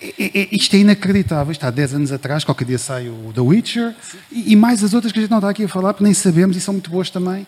é, 0.00 0.40
é, 0.40 0.48
isto 0.52 0.74
é 0.74 0.80
inacreditável. 0.80 1.52
Isto 1.52 1.64
há 1.64 1.70
10 1.70 1.94
anos 1.94 2.12
atrás, 2.12 2.44
qualquer 2.44 2.66
dia 2.66 2.78
sai 2.78 3.08
o 3.08 3.32
The 3.34 3.40
Witcher, 3.40 3.94
e, 4.30 4.52
e, 4.52 4.56
mais 4.56 4.84
as 4.84 4.94
outras 4.94 5.12
que 5.12 5.18
a 5.18 5.22
gente 5.22 5.30
não 5.30 5.38
está 5.38 5.50
aqui 5.50 5.64
a 5.64 5.68
falar, 5.68 5.94
porque 5.94 6.04
nem 6.04 6.14
sabemos, 6.14 6.56
e 6.56 6.60
são 6.60 6.74
muito 6.74 6.90
boas 6.90 7.10
também. 7.10 7.46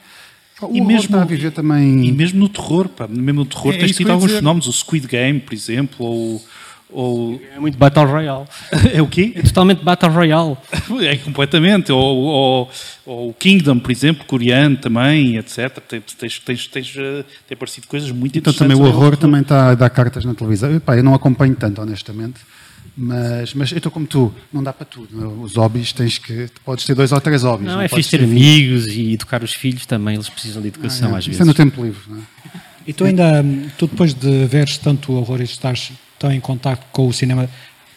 O 0.60 0.74
e 0.74 0.80
mesmo 0.80 1.04
está 1.04 1.22
a 1.22 1.24
viver 1.24 1.52
também. 1.52 2.04
E 2.04 2.10
mesmo 2.10 2.40
no 2.40 2.48
terror, 2.48 2.88
pá, 2.88 3.06
mesmo 3.06 3.40
no 3.40 3.46
terror 3.46 3.74
é, 3.74 3.78
tens 3.78 3.96
tido 3.96 4.10
alguns 4.10 4.32
fenómenos, 4.32 4.66
o 4.66 4.72
Squid 4.72 5.06
Game, 5.06 5.38
por 5.38 5.54
exemplo, 5.54 6.04
ou 6.04 6.44
ou 6.90 7.40
É 7.54 7.58
muito 7.60 7.76
Battle 7.76 8.06
Royale. 8.06 8.44
é 8.92 9.02
o 9.02 9.06
quê? 9.06 9.32
É 9.34 9.42
totalmente 9.42 9.82
Battle 9.84 10.10
Royale. 10.12 10.56
É 11.02 11.16
completamente. 11.16 11.92
Ou, 11.92 12.00
ou, 12.00 12.70
ou 13.06 13.28
o 13.30 13.34
Kingdom, 13.34 13.78
por 13.78 13.90
exemplo, 13.90 14.24
coreano 14.24 14.76
também, 14.76 15.36
etc. 15.36 15.78
Tens, 15.86 16.02
tens, 16.18 16.38
tens, 16.40 16.66
tens, 16.66 16.94
eh, 16.96 17.24
tem 17.46 17.54
aparecido 17.54 17.86
coisas 17.86 18.10
muito 18.10 18.36
Então 18.38 18.50
interessantes. 18.52 18.76
também 18.76 18.76
o 18.76 18.86
ao 18.90 18.96
horror 19.00 19.16
também 19.16 19.42
está 19.42 19.70
a 19.70 19.74
dar 19.74 19.90
cartas 19.90 20.24
na 20.24 20.34
televisão. 20.34 20.74
Epá, 20.74 20.96
eu 20.96 21.02
não 21.04 21.14
acompanho 21.14 21.54
tanto, 21.54 21.80
honestamente. 21.80 22.40
Mas, 23.00 23.54
mas 23.54 23.70
eu 23.70 23.76
estou 23.76 23.92
como 23.92 24.06
tu, 24.06 24.34
não 24.52 24.60
dá 24.62 24.72
para 24.72 24.84
tudo. 24.84 25.08
não 25.12 25.24
é? 25.42 25.44
Os 25.44 25.54
hobbies 25.56 25.92
tens 25.92 26.18
que. 26.18 26.48
Podes 26.64 26.84
ter 26.84 26.94
dois 26.94 27.12
ou 27.12 27.20
três 27.20 27.42
hobbies. 27.44 27.68
Não, 27.70 27.80
é 27.80 27.86
podes 27.88 28.06
fixe 28.06 28.18
ter 28.18 28.24
amigos 28.24 28.86
e 28.88 29.12
educar 29.12 29.42
os 29.44 29.52
filhos 29.54 29.86
também, 29.86 30.14
eles 30.14 30.28
precisam 30.28 30.60
de 30.60 30.68
educação 30.68 31.10
Ah, 31.10 31.14
é. 31.14 31.18
às 31.18 31.24
Isso 31.24 31.28
vezes. 31.30 31.40
é 31.42 31.44
no 31.44 31.54
tempo 31.54 31.80
livre. 31.84 32.00
Não 32.08 32.18
é? 32.18 32.20
E 32.86 32.92
tu 32.92 33.04
ainda, 33.04 33.44
tu 33.76 33.86
depois 33.86 34.14
de 34.14 34.46
veres 34.46 34.78
tanto 34.78 35.12
o 35.12 35.16
horror 35.16 35.40
e 35.40 35.44
estás 35.44 35.92
tão 36.18 36.32
em 36.32 36.40
contato 36.40 36.84
com 36.92 37.06
o 37.08 37.12
cinema, 37.12 37.48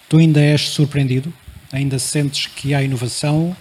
tu 0.10 0.18
ainda 0.18 0.40
és 0.42 0.62
surpreendido? 0.70 1.34
Ainda 1.72 1.98
sentes 2.00 2.48
que 2.48 2.74
há 2.74 2.84
inovação? 2.84 3.56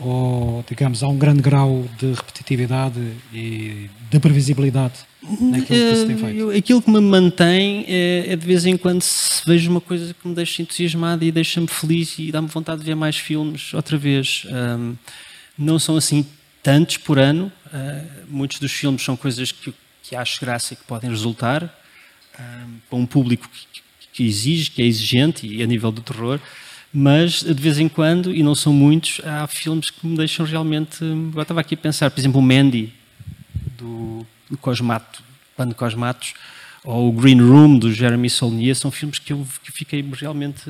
Ou, 0.00 0.64
digamos, 0.68 1.02
há 1.02 1.08
um 1.08 1.16
grande 1.16 1.42
grau 1.42 1.86
de 1.98 2.12
repetitividade 2.12 2.98
e 3.32 3.88
de 4.10 4.18
previsibilidade 4.20 4.94
naquilo 5.22 5.66
que 5.66 5.96
se 5.96 6.06
tem 6.06 6.14
Eh, 6.14 6.18
feito? 6.18 6.38
eu- 6.38 6.50
aquilo 6.50 6.82
que 6.82 6.90
me 6.90 7.00
mantém 7.00 7.84
é, 7.86 8.24
é 8.28 8.36
de 8.36 8.44
vez 8.46 8.64
em 8.66 8.76
quando 8.76 9.02
se 9.02 9.42
vejo 9.46 9.70
uma 9.70 9.80
coisa 9.80 10.12
que 10.14 10.26
me 10.26 10.34
deixa 10.34 10.62
entusiasmado 10.62 11.24
e 11.24 11.30
deixa-me 11.30 11.68
feliz 11.68 12.18
e 12.18 12.32
dá-me 12.32 12.48
vontade 12.48 12.80
de 12.80 12.86
ver 12.86 12.94
mais 12.96 13.16
filmes 13.16 13.72
outra 13.74 13.96
vez. 13.98 14.44
Ahm, 14.50 14.94
não 15.58 15.78
são 15.78 15.96
assim 15.96 16.26
tantos 16.62 16.96
por 16.96 17.18
ano. 17.18 17.52
ah, 17.72 18.02
muitos 18.28 18.58
dos 18.58 18.72
filmes 18.72 19.02
são 19.02 19.16
coisas 19.16 19.52
que, 19.52 19.72
que 20.02 20.16
acho 20.16 20.40
graça 20.40 20.72
e 20.74 20.76
que 20.76 20.84
podem 20.84 21.08
resultar 21.10 21.62
ahm, 22.38 22.76
para 22.88 22.98
um 22.98 23.06
público 23.06 23.48
que, 23.48 23.71
que 24.12 24.24
exige, 24.24 24.70
que 24.70 24.82
é 24.82 24.84
exigente 24.84 25.46
e 25.46 25.62
a 25.62 25.66
nível 25.66 25.90
do 25.90 26.02
terror. 26.02 26.38
Mas 26.94 27.42
de 27.42 27.54
vez 27.54 27.78
em 27.78 27.88
quando, 27.88 28.34
e 28.34 28.42
não 28.42 28.54
são 28.54 28.72
muitos, 28.72 29.20
há 29.24 29.46
filmes 29.46 29.90
que 29.90 30.06
me 30.06 30.16
deixam 30.16 30.44
realmente. 30.44 31.02
Agora 31.02 31.42
estava 31.42 31.60
aqui 31.60 31.74
a 31.74 31.78
pensar, 31.78 32.10
por 32.10 32.20
exemplo, 32.20 32.38
o 32.38 32.42
Mandy, 32.42 32.92
do, 33.78 34.26
do 34.50 34.58
Cosmato, 34.58 35.22
Pano 35.56 35.74
Cosmatos, 35.74 36.34
ou 36.84 37.08
o 37.08 37.12
Green 37.12 37.40
Room, 37.40 37.78
do 37.78 37.90
Jeremy 37.92 38.28
Saulnier, 38.28 38.74
são 38.76 38.90
filmes 38.90 39.18
que 39.18 39.32
eu 39.32 39.46
que 39.64 39.72
fiquei 39.72 40.04
realmente. 40.20 40.62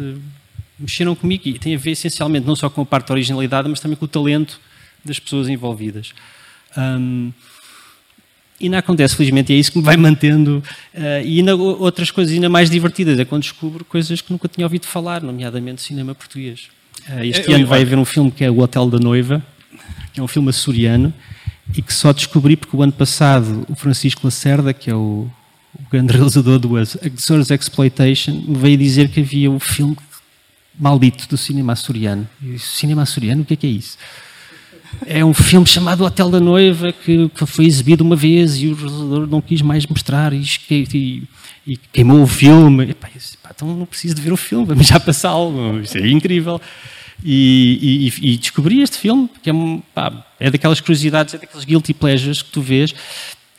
mexeram 0.78 1.14
comigo 1.16 1.42
e 1.48 1.58
tem 1.58 1.74
a 1.74 1.78
ver 1.78 1.92
essencialmente 1.92 2.46
não 2.46 2.54
só 2.54 2.70
com 2.70 2.82
a 2.82 2.86
parte 2.86 3.08
da 3.08 3.14
originalidade, 3.14 3.68
mas 3.68 3.80
também 3.80 3.96
com 3.96 4.04
o 4.04 4.08
talento 4.08 4.60
das 5.04 5.18
pessoas 5.18 5.48
envolvidas. 5.48 6.14
Hum, 6.76 7.32
e 8.62 8.68
não 8.68 8.78
acontece, 8.78 9.14
felizmente, 9.16 9.52
e 9.52 9.56
é 9.56 9.58
isso 9.58 9.72
que 9.72 9.78
me 9.78 9.84
vai 9.84 9.96
mantendo. 9.96 10.62
eh, 10.94 11.22
e 11.24 11.38
ainda 11.38 11.54
outras 11.56 12.10
coisas 12.10 12.32
ainda 12.32 12.48
mais 12.48 12.70
divertidas, 12.70 13.18
é 13.18 13.24
quando 13.24 13.42
descubro 13.42 13.84
coisas 13.84 14.20
que 14.20 14.32
nunca 14.32 14.48
tinha 14.48 14.64
ouvido 14.66 14.86
falar, 14.86 15.22
nomeadamente 15.22 15.82
cinema 15.82 16.14
português. 16.14 16.68
Eh, 17.08 17.26
este 17.26 17.48
Eu- 17.48 17.54
ano 17.56 17.64
eu- 17.64 17.68
vai 17.68 17.82
haver 17.82 17.98
um 17.98 18.04
filme 18.04 18.30
que 18.30 18.44
é 18.44 18.50
O 18.50 18.60
Hotel 18.60 18.88
da 18.88 18.98
Noiva, 18.98 19.42
que 20.14 20.20
é 20.20 20.22
um 20.22 20.28
filme 20.28 20.48
açoriano, 20.50 21.12
e 21.76 21.80
que 21.82 21.92
só 21.92 22.12
descobri 22.12 22.56
porque 22.56 22.76
o 22.76 22.82
ano 22.82 22.92
passado 22.92 23.64
o 23.68 23.74
Francisco 23.74 24.20
Lacerda, 24.24 24.72
que 24.72 24.90
é 24.90 24.94
o, 24.94 25.26
o 25.74 25.82
grande 25.90 26.12
realizador 26.16 26.58
do 26.58 26.78
Exor's 26.78 27.50
Exploitation, 27.50 28.32
me 28.46 28.56
veio 28.58 28.76
dizer 28.76 29.08
que 29.08 29.20
havia 29.20 29.50
o 29.50 29.58
filme 29.58 29.96
maldito 30.78 31.28
do 31.28 31.36
cinema 31.36 31.72
açoriano. 31.72 32.28
E 32.42 32.58
cinema 32.58 33.02
açoriano, 33.02 33.42
o 33.42 33.44
que 33.44 33.54
é 33.54 33.56
que 33.56 33.66
é 33.66 33.70
isso? 33.70 33.96
É 35.06 35.24
um 35.24 35.34
filme 35.34 35.66
chamado 35.66 36.04
Hotel 36.04 36.30
da 36.30 36.38
Noiva 36.40 36.92
que, 36.92 37.28
que 37.28 37.46
foi 37.46 37.66
exibido 37.66 38.04
uma 38.04 38.14
vez 38.16 38.56
e 38.60 38.68
o 38.68 38.74
realizador 38.74 39.26
não 39.26 39.40
quis 39.40 39.60
mais 39.62 39.86
mostrar 39.86 40.32
e, 40.32 40.44
e- 40.70 41.22
e 41.66 41.76
queimou 41.92 42.22
o 42.22 42.26
filme. 42.26 42.84
E, 42.90 42.94
pá, 42.94 43.08
disse, 43.12 43.36
pá, 43.38 43.50
então 43.54 43.68
não 43.76 43.86
preciso 43.86 44.14
de 44.14 44.20
ver 44.20 44.32
o 44.32 44.36
filme, 44.36 44.64
vamos 44.66 44.86
já 44.86 44.98
passá-lo. 45.00 45.80
Isso 45.80 45.98
é 45.98 46.08
incrível. 46.08 46.60
E, 47.24 48.10
e- 48.20 48.36
descobri 48.36 48.80
este 48.82 48.98
filme, 48.98 49.28
que 49.42 49.50
é, 49.50 49.52
pá, 49.94 50.24
é 50.40 50.50
daquelas 50.50 50.80
curiosidades, 50.80 51.34
é 51.34 51.38
daqueles 51.38 51.64
guilty 51.64 51.94
pleasures 51.94 52.42
que 52.42 52.50
tu 52.50 52.60
vês 52.60 52.94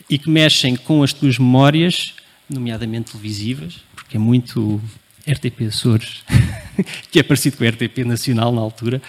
e 0.10 0.18
que 0.18 0.30
mexem 0.30 0.76
com 0.76 1.02
as 1.04 1.14
tuas 1.14 1.38
memórias, 1.38 2.14
nomeadamente 2.50 3.12
televisivas, 3.12 3.76
porque 3.96 4.18
é 4.18 4.20
muito 4.20 4.82
RTP 5.28 5.68
Açores, 5.68 6.24
que 7.12 7.20
é 7.20 7.24
parecido 7.24 7.56
com 7.58 7.64
a 7.64 7.70
RTP 7.70 8.00
Nacional 8.06 8.52
na 8.52 8.62
altura. 8.62 9.02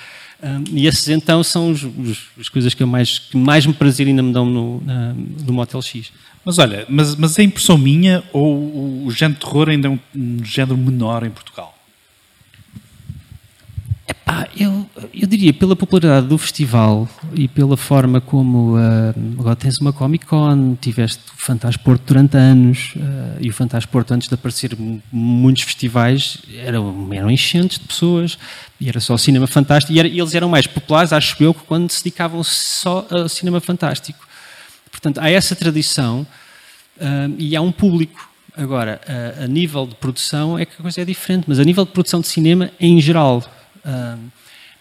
Um, 0.42 0.64
e 0.76 0.86
esses 0.86 1.08
então 1.08 1.42
são 1.42 1.70
os, 1.70 1.82
os- 1.82 2.26
as 2.38 2.48
coisas 2.48 2.74
que, 2.74 2.84
mais, 2.84 3.18
que 3.18 3.36
mais 3.36 3.64
me 3.66 3.72
prazer 3.72 4.06
ainda 4.06 4.22
me 4.22 4.32
dão 4.32 4.44
no, 4.44 4.80
na- 4.84 5.14
no 5.14 5.52
Motel 5.52 5.80
X. 5.80 6.12
Mas 6.44 6.58
olha, 6.58 6.84
mas, 6.88 7.16
mas 7.16 7.38
é 7.38 7.42
impressão 7.42 7.78
minha 7.78 8.22
ou 8.32 8.54
o, 8.54 9.06
o 9.06 9.10
género 9.10 9.38
de 9.40 9.46
terror 9.46 9.68
ainda 9.70 9.88
é 9.88 9.90
um, 9.90 9.98
um 10.14 10.44
género 10.44 10.76
menor 10.76 11.24
em 11.24 11.30
Portugal? 11.30 11.73
Epá, 14.26 14.48
eu, 14.58 14.88
eu 15.12 15.26
diria, 15.28 15.52
pela 15.52 15.76
popularidade 15.76 16.26
do 16.26 16.38
festival 16.38 17.06
e 17.34 17.46
pela 17.46 17.76
forma 17.76 18.22
como 18.22 18.74
ah, 18.76 19.14
agora 19.38 19.54
tens 19.54 19.78
uma 19.78 19.92
Comic 19.92 20.24
Con, 20.24 20.76
tiveste 20.80 21.20
o 21.30 21.36
Fantasporto 21.36 22.04
durante 22.06 22.34
anos 22.34 22.94
ah, 22.96 23.36
e 23.38 23.50
o 23.50 23.52
Fantasporto 23.52 24.14
antes 24.14 24.26
de 24.26 24.34
aparecer 24.34 24.74
muitos 25.12 25.62
festivais 25.64 26.38
eram, 26.56 27.06
eram 27.12 27.30
enchentes 27.30 27.78
de 27.78 27.84
pessoas 27.84 28.38
e 28.80 28.88
era 28.88 28.98
só 28.98 29.18
cinema 29.18 29.46
fantástico 29.46 29.92
e, 29.92 29.98
era- 29.98 30.08
e 30.08 30.18
eles 30.18 30.34
eram 30.34 30.48
mais 30.48 30.66
populares, 30.66 31.12
acho 31.12 31.42
eu, 31.44 31.52
que 31.52 31.60
quando 31.64 31.90
se 31.90 32.02
dedicavam 32.02 32.42
só 32.42 33.06
a 33.10 33.28
cinema 33.28 33.60
fantástico. 33.60 34.26
Portanto, 34.90 35.18
há 35.18 35.28
essa 35.28 35.54
tradição 35.54 36.26
ah, 36.98 37.28
e 37.36 37.54
há 37.54 37.60
um 37.60 37.70
público. 37.72 38.30
Agora, 38.56 39.00
a 39.42 39.48
nível 39.48 39.84
de 39.84 39.96
produção 39.96 40.56
é 40.56 40.64
que 40.64 40.74
a 40.78 40.82
coisa 40.82 41.00
é 41.02 41.04
diferente, 41.04 41.44
mas 41.48 41.58
a 41.58 41.64
nível 41.64 41.84
de 41.84 41.90
produção 41.90 42.20
de 42.20 42.28
cinema 42.28 42.70
em 42.78 43.00
geral. 43.00 43.42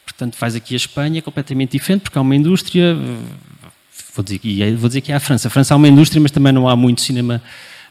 Portanto, 0.05 0.35
faz 0.35 0.55
aqui 0.55 0.73
a 0.73 0.77
Espanha 0.77 1.19
é 1.19 1.21
completamente 1.21 1.71
diferente, 1.71 2.01
porque 2.01 2.17
há 2.17 2.21
uma 2.21 2.35
indústria. 2.35 2.95
Vou 4.15 4.23
dizer, 4.23 4.39
aí 4.43 4.75
vou 4.75 4.87
dizer 4.87 5.01
que 5.01 5.11
há 5.11 5.17
a 5.17 5.19
França. 5.19 5.47
A 5.47 5.51
França 5.51 5.73
há 5.73 5.77
uma 5.77 5.87
indústria, 5.87 6.21
mas 6.21 6.31
também 6.31 6.53
não 6.53 6.67
há 6.69 6.75
muito 6.75 7.01
cinema 7.01 7.41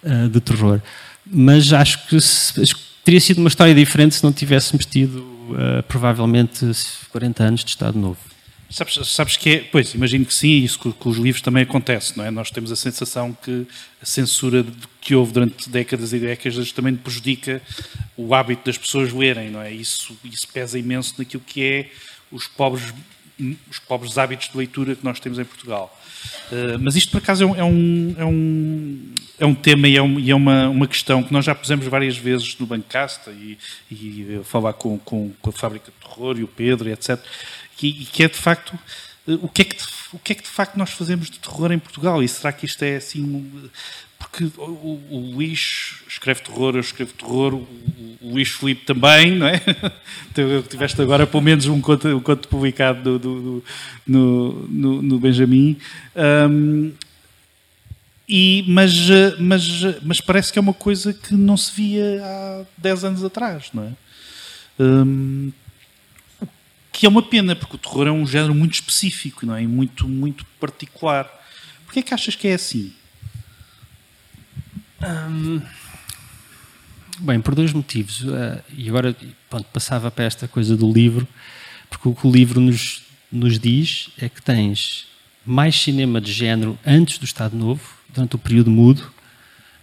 ah, 0.04 0.28
de 0.28 0.40
terror. 0.40 0.80
Mas 1.26 1.72
acho 1.72 2.06
que 2.06 2.20
se- 2.20 2.60
acho 2.60 2.76
que 2.76 2.82
teria 3.04 3.20
sido 3.20 3.38
uma 3.38 3.48
história 3.48 3.74
diferente 3.74 4.14
se 4.14 4.22
não 4.24 4.32
tivéssemos 4.32 4.86
tido, 4.86 5.26
ah, 5.56 5.82
provavelmente, 5.82 6.70
40 7.10 7.42
anos 7.42 7.64
de 7.64 7.70
Estado 7.70 7.98
Novo. 7.98 8.18
Sabes, 8.72 8.94
sabes 9.08 9.36
que 9.36 9.50
é, 9.50 9.58
pois, 9.70 9.92
imagino 9.94 10.24
que 10.24 10.32
sim, 10.32 10.62
isso 10.64 10.78
com, 10.78 11.08
os 11.10 11.18
livros 11.18 11.42
também 11.42 11.62
acontece, 11.62 12.16
não 12.16 12.24
é? 12.24 12.30
Nós 12.30 12.50
temos 12.50 12.72
a 12.72 12.76
sensação 12.76 13.36
que 13.42 13.66
a 14.00 14.06
censura 14.06 14.64
que 14.98 15.14
houve 15.14 15.30
durante 15.32 15.68
décadas 15.68 16.14
e 16.14 16.18
décadas 16.18 16.72
também 16.72 16.94
prejudica 16.96 17.60
o 18.16 18.34
hábito 18.34 18.62
das 18.64 18.78
pessoas 18.78 19.12
lerem, 19.12 19.50
não 19.50 19.60
é? 19.60 19.70
Isso, 19.70 20.16
isso 20.24 20.48
pesa 20.48 20.78
imenso 20.78 21.14
naquilo 21.18 21.42
que 21.46 21.62
é 21.62 21.90
os 22.30 22.46
pobres, 22.46 22.94
os 23.70 23.78
pobres 23.78 24.16
hábitos 24.16 24.48
de 24.48 24.56
leitura 24.56 24.96
que 24.96 25.04
nós 25.04 25.20
temos 25.20 25.38
em 25.38 25.44
Portugal. 25.44 25.94
Uh, 26.50 26.78
mas 26.80 26.96
isto, 26.96 27.10
por 27.10 27.18
acaso, 27.18 27.42
é 27.42 27.46
um, 27.46 27.56
é 27.56 27.64
um, 27.64 28.14
é 28.16 28.24
um, 28.24 29.14
é 29.40 29.46
um 29.46 29.54
tema 29.54 29.88
e 29.88 29.96
é, 29.96 30.02
um- 30.02 30.20
e 30.20 30.30
é 30.30 30.34
uma, 30.34 30.68
uma 30.68 30.86
questão 30.86 31.22
que 31.22 31.32
nós 31.32 31.44
já 31.44 31.54
pusemos 31.54 31.84
várias 31.88 32.16
vezes 32.16 32.56
no 32.58 32.64
Bancasta 32.64 33.32
e, 33.32 33.58
e 33.90 34.40
falar 34.44 34.72
com, 34.74 34.96
com, 34.98 35.30
com 35.42 35.50
a 35.50 35.52
Fábrica 35.52 35.90
de 35.90 36.08
Terror 36.08 36.38
e 36.38 36.44
o 36.44 36.48
Pedro 36.48 36.88
e 36.88 36.92
etc. 36.92 37.18
Que, 37.82 37.92
que 38.12 38.22
é, 38.22 38.28
de 38.28 38.36
facto, 38.38 38.78
uh, 39.26 39.44
o 39.44 39.48
que 39.48 39.62
é 39.62 39.64
que, 39.64 39.76
o 40.12 40.18
que 40.20 40.32
é 40.32 40.34
que 40.36 40.42
de 40.44 40.48
facto 40.48 40.76
nós 40.76 40.90
fazemos 40.90 41.28
de 41.28 41.40
terror 41.40 41.72
em 41.72 41.78
Portugal? 41.80 42.22
E 42.22 42.28
será 42.28 42.52
que 42.52 42.64
isto 42.64 42.80
é 42.84 42.94
assim... 42.94 43.24
um- 43.24 43.68
Porque 44.20 44.44
o, 44.56 44.62
o- 45.10 45.32
Luís 45.34 45.94
escreve 46.08 46.42
terror, 46.42 46.76
eu 46.76 46.80
escrevo 46.80 47.12
terror, 47.14 47.54
o, 47.54 47.56
o- 47.56 48.16
Luís 48.22 48.50
Filipe 48.50 48.84
também, 48.84 49.32
não 49.36 49.48
é? 49.48 49.60
Tiveste 50.70 51.02
agora 51.02 51.26
pelo 51.26 51.42
menos 51.42 51.66
um 51.66 51.80
conto, 51.80 52.06
um 52.06 52.20
conto 52.20 52.46
publicado 52.46 53.02
do- 53.02 53.18
do- 53.18 53.40
do- 53.42 53.64
no, 54.06 54.52
no, 54.68 55.02
no 55.02 55.18
Benjamin. 55.18 55.76
Ahm, 56.14 56.92
e, 58.28 58.64
mas, 58.68 59.10
eh, 59.10 59.34
mas, 59.40 59.82
eh, 59.82 59.98
mas 60.02 60.20
parece 60.20 60.52
que 60.52 60.58
é 60.58 60.62
uma 60.62 60.72
coisa 60.72 61.12
que 61.12 61.34
não 61.34 61.56
se 61.56 61.72
via 61.74 62.20
há 62.24 62.64
10 62.78 63.04
anos 63.04 63.24
atrás, 63.24 63.70
não 63.74 63.82
é? 63.82 63.92
O 64.78 65.52
que 67.02 67.06
é 67.06 67.08
uma 67.08 67.20
pena, 67.20 67.56
porque 67.56 67.74
o 67.74 67.78
terror 67.80 68.06
é 68.06 68.12
um 68.12 68.24
género 68.24 68.54
muito 68.54 68.74
específico, 68.74 69.44
não 69.44 69.56
é? 69.56 69.62
Muito, 69.62 70.06
muito 70.06 70.46
particular. 70.60 71.28
Porquê 71.84 71.98
é 71.98 72.02
que 72.02 72.14
achas 72.14 72.36
que 72.36 72.46
é 72.46 72.54
assim? 72.54 72.92
Bem, 77.18 77.40
por 77.40 77.56
dois 77.56 77.72
motivos. 77.72 78.24
Eh, 78.24 78.62
e 78.78 78.88
agora 78.88 79.16
pronto, 79.50 79.66
passava 79.72 80.12
para 80.12 80.26
esta 80.26 80.46
coisa 80.46 80.76
do 80.76 80.92
livro, 80.92 81.26
porque 81.90 82.08
o 82.08 82.14
que 82.14 82.24
o 82.24 82.30
livro 82.30 82.60
nos, 82.60 83.02
nos 83.32 83.58
diz 83.58 84.10
é 84.16 84.28
que 84.28 84.40
tens 84.40 85.08
mais 85.44 85.74
cinema 85.74 86.20
de 86.20 86.32
género 86.32 86.78
antes 86.86 87.18
do 87.18 87.24
Estado 87.24 87.56
Novo, 87.56 87.82
durante 88.10 88.36
o 88.36 88.38
período 88.38 88.70
mudo, 88.70 89.12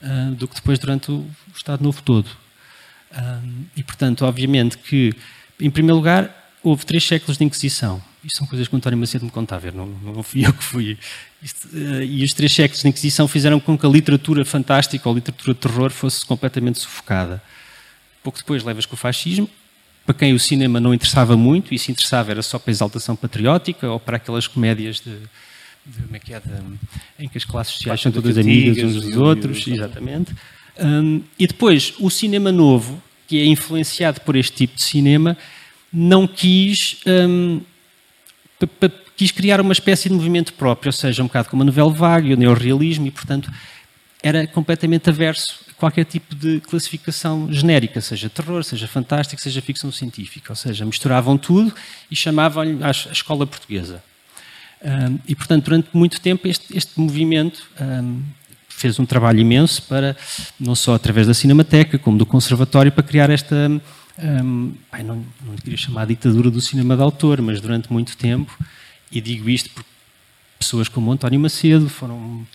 ah, 0.01 0.31
do 0.38 0.47
que 0.47 0.55
depois 0.55 0.79
durante 0.79 1.11
o, 1.11 1.29
Estado 1.53 1.83
Novo 1.83 2.01
todo. 2.01 2.29
Ah, 3.11 3.41
e, 3.75 3.83
portanto, 3.83 4.23
obviamente 4.23 4.77
que, 4.77 5.13
em 5.59 5.69
primeiro 5.69 5.97
lugar, 5.97 6.39
houve 6.63 6.85
três 6.85 7.03
séculos 7.03 7.37
de 7.37 7.43
Inquisição. 7.43 8.01
Isto 8.23 8.39
são 8.39 8.47
coisas 8.47 8.67
que 8.67 8.75
o 8.75 8.77
António 8.77 8.99
Macedo 8.99 9.25
me 9.25 9.31
contava, 9.31 9.71
não, 9.71 9.85
não 9.87 10.23
fui 10.23 10.45
eu 10.45 10.53
que 10.53 10.63
fui. 10.63 10.97
Isto, 11.41 11.69
eh, 11.73 12.05
e 12.05 12.23
os 12.23 12.33
três 12.33 12.51
séculos 12.51 12.81
de 12.81 12.89
Inquisição 12.89 13.27
fizeram 13.27 13.59
com 13.59 13.77
que 13.77 13.85
a 13.85 13.89
literatura 13.89 14.43
fantástica 14.43 15.07
ou 15.07 15.13
a 15.13 15.15
literatura 15.15 15.53
de 15.53 15.59
terror 15.59 15.89
fosse 15.89 16.25
completamente 16.25 16.79
sufocada. 16.79 17.41
pouco 18.21 18.37
depois 18.37 18.63
levas 18.63 18.85
com 18.85 18.95
o 18.95 18.97
fascismo, 18.97 19.49
para 20.05 20.13
quem 20.15 20.33
o 20.33 20.39
cinema 20.39 20.79
não 20.79 20.93
interessava 20.93 21.37
muito, 21.37 21.73
e 21.73 21.79
se 21.79 21.91
interessava 21.91 22.31
era 22.31 22.41
só 22.41 22.59
para 22.59 22.71
a 22.71 22.73
exaltação 22.73 23.15
patriótica 23.15 23.89
ou 23.89 23.99
para 23.99 24.17
aquelas 24.17 24.47
comédias 24.47 24.99
de, 24.99 25.17
de 25.85 26.15
é 26.15 26.19
que 26.19 26.33
é, 26.33 26.39
de, 26.39 27.23
em 27.23 27.29
que 27.29 27.37
as 27.37 27.45
classes 27.45 27.73
sociais 27.73 28.01
são 28.01 28.11
todas 28.11 28.37
amigas 28.37 28.83
uns 28.83 29.01
dos 29.01 29.15
outros, 29.15 29.65
exatamente. 29.67 30.35
Um, 30.77 31.21
e 31.37 31.47
depois, 31.47 31.93
o 31.99 32.09
cinema 32.09 32.51
novo, 32.51 33.01
que 33.27 33.39
é 33.39 33.45
influenciado 33.45 34.21
por 34.21 34.35
este 34.35 34.53
tipo 34.53 34.75
de 34.75 34.81
cinema, 34.81 35.37
não 35.91 36.27
quis, 36.27 36.98
um, 37.05 37.62
quis 39.15 39.31
criar 39.31 39.60
uma 39.62 39.74
espécie 39.74 40.10
de 40.10 40.15
movimento 40.15 40.53
próprio, 40.53 40.89
ou 40.89 40.93
seja, 40.93 41.24
um 41.24 41.27
bocado 41.27 41.50
como 41.50 41.63
a 41.63 41.65
novela 41.65 41.91
vaga, 41.91 42.34
o 42.34 42.38
neorrealismo, 42.38 43.08
e, 43.08 43.12
portanto, 43.12 43.51
era 44.22 44.46
completamente 44.48 45.10
averso 45.10 45.60
a 45.69 45.74
qualquer 45.74 46.05
tipo 46.05 46.36
de 46.36 46.60
classificação 46.62 47.51
genérica, 47.51 48.01
seja 48.01 48.29
terror, 48.29 48.63
seja 48.63 48.88
fantástico, 48.88 49.41
seja 49.41 49.62
ficção 49.62 49.91
científica. 49.91 50.51
Ou 50.51 50.55
seja, 50.55 50.86
misturavam 50.86 51.38
tudo 51.38 51.74
e 52.12 52.15
chamavam-lhe 52.15 52.84
a 52.84 52.91
escola 52.91 53.48
portuguesa. 53.48 54.03
Um, 54.81 55.19
e, 55.27 55.36
portanto, 55.36 55.65
durante 55.65 55.89
muito 55.93 56.22
tempo, 56.22 56.48
este, 56.48 56.77
este 56.77 57.00
movimento 57.00 57.69
um, 57.81 58.22
fez 58.67 59.00
um 59.00 59.05
trabalho 59.05 59.39
imenso 59.39 59.84
para, 59.84 60.15
não 60.60 60.75
só 60.75 60.93
através 60.93 61.27
da 61.27 61.34
Cinemateca, 61.34 61.98
como 61.98 62.17
do 62.17 62.25
Conservatório, 62.25 62.91
para 62.91 63.03
criar 63.03 63.29
esta. 63.29 63.69
Um, 64.21 64.73
não, 65.03 65.25
não 65.45 65.55
queria 65.55 65.77
chamar 65.77 66.01
a 66.01 66.05
ditadura 66.05 66.51
do 66.51 66.59
cinema 66.59 66.95
de 66.95 67.01
autor, 67.01 67.41
mas 67.41 67.61
durante 67.61 67.91
muito 67.91 68.17
tempo, 68.17 68.57
e 69.11 69.21
digo 69.21 69.49
isto 69.49 69.69
porque 69.69 69.89
pessoas 70.59 70.89
como 70.89 71.11
António 71.11 71.39
Macedo 71.39 71.89
foram 71.89 72.45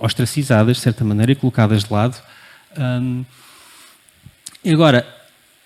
ostracizadas, 0.00 0.76
de 0.76 0.82
certa 0.82 1.04
maneira, 1.04 1.32
e 1.32 1.36
colocadas 1.36 1.84
de 1.84 1.92
lado. 1.92 2.20
Um, 2.76 3.24
e 4.64 4.72
agora, 4.72 5.06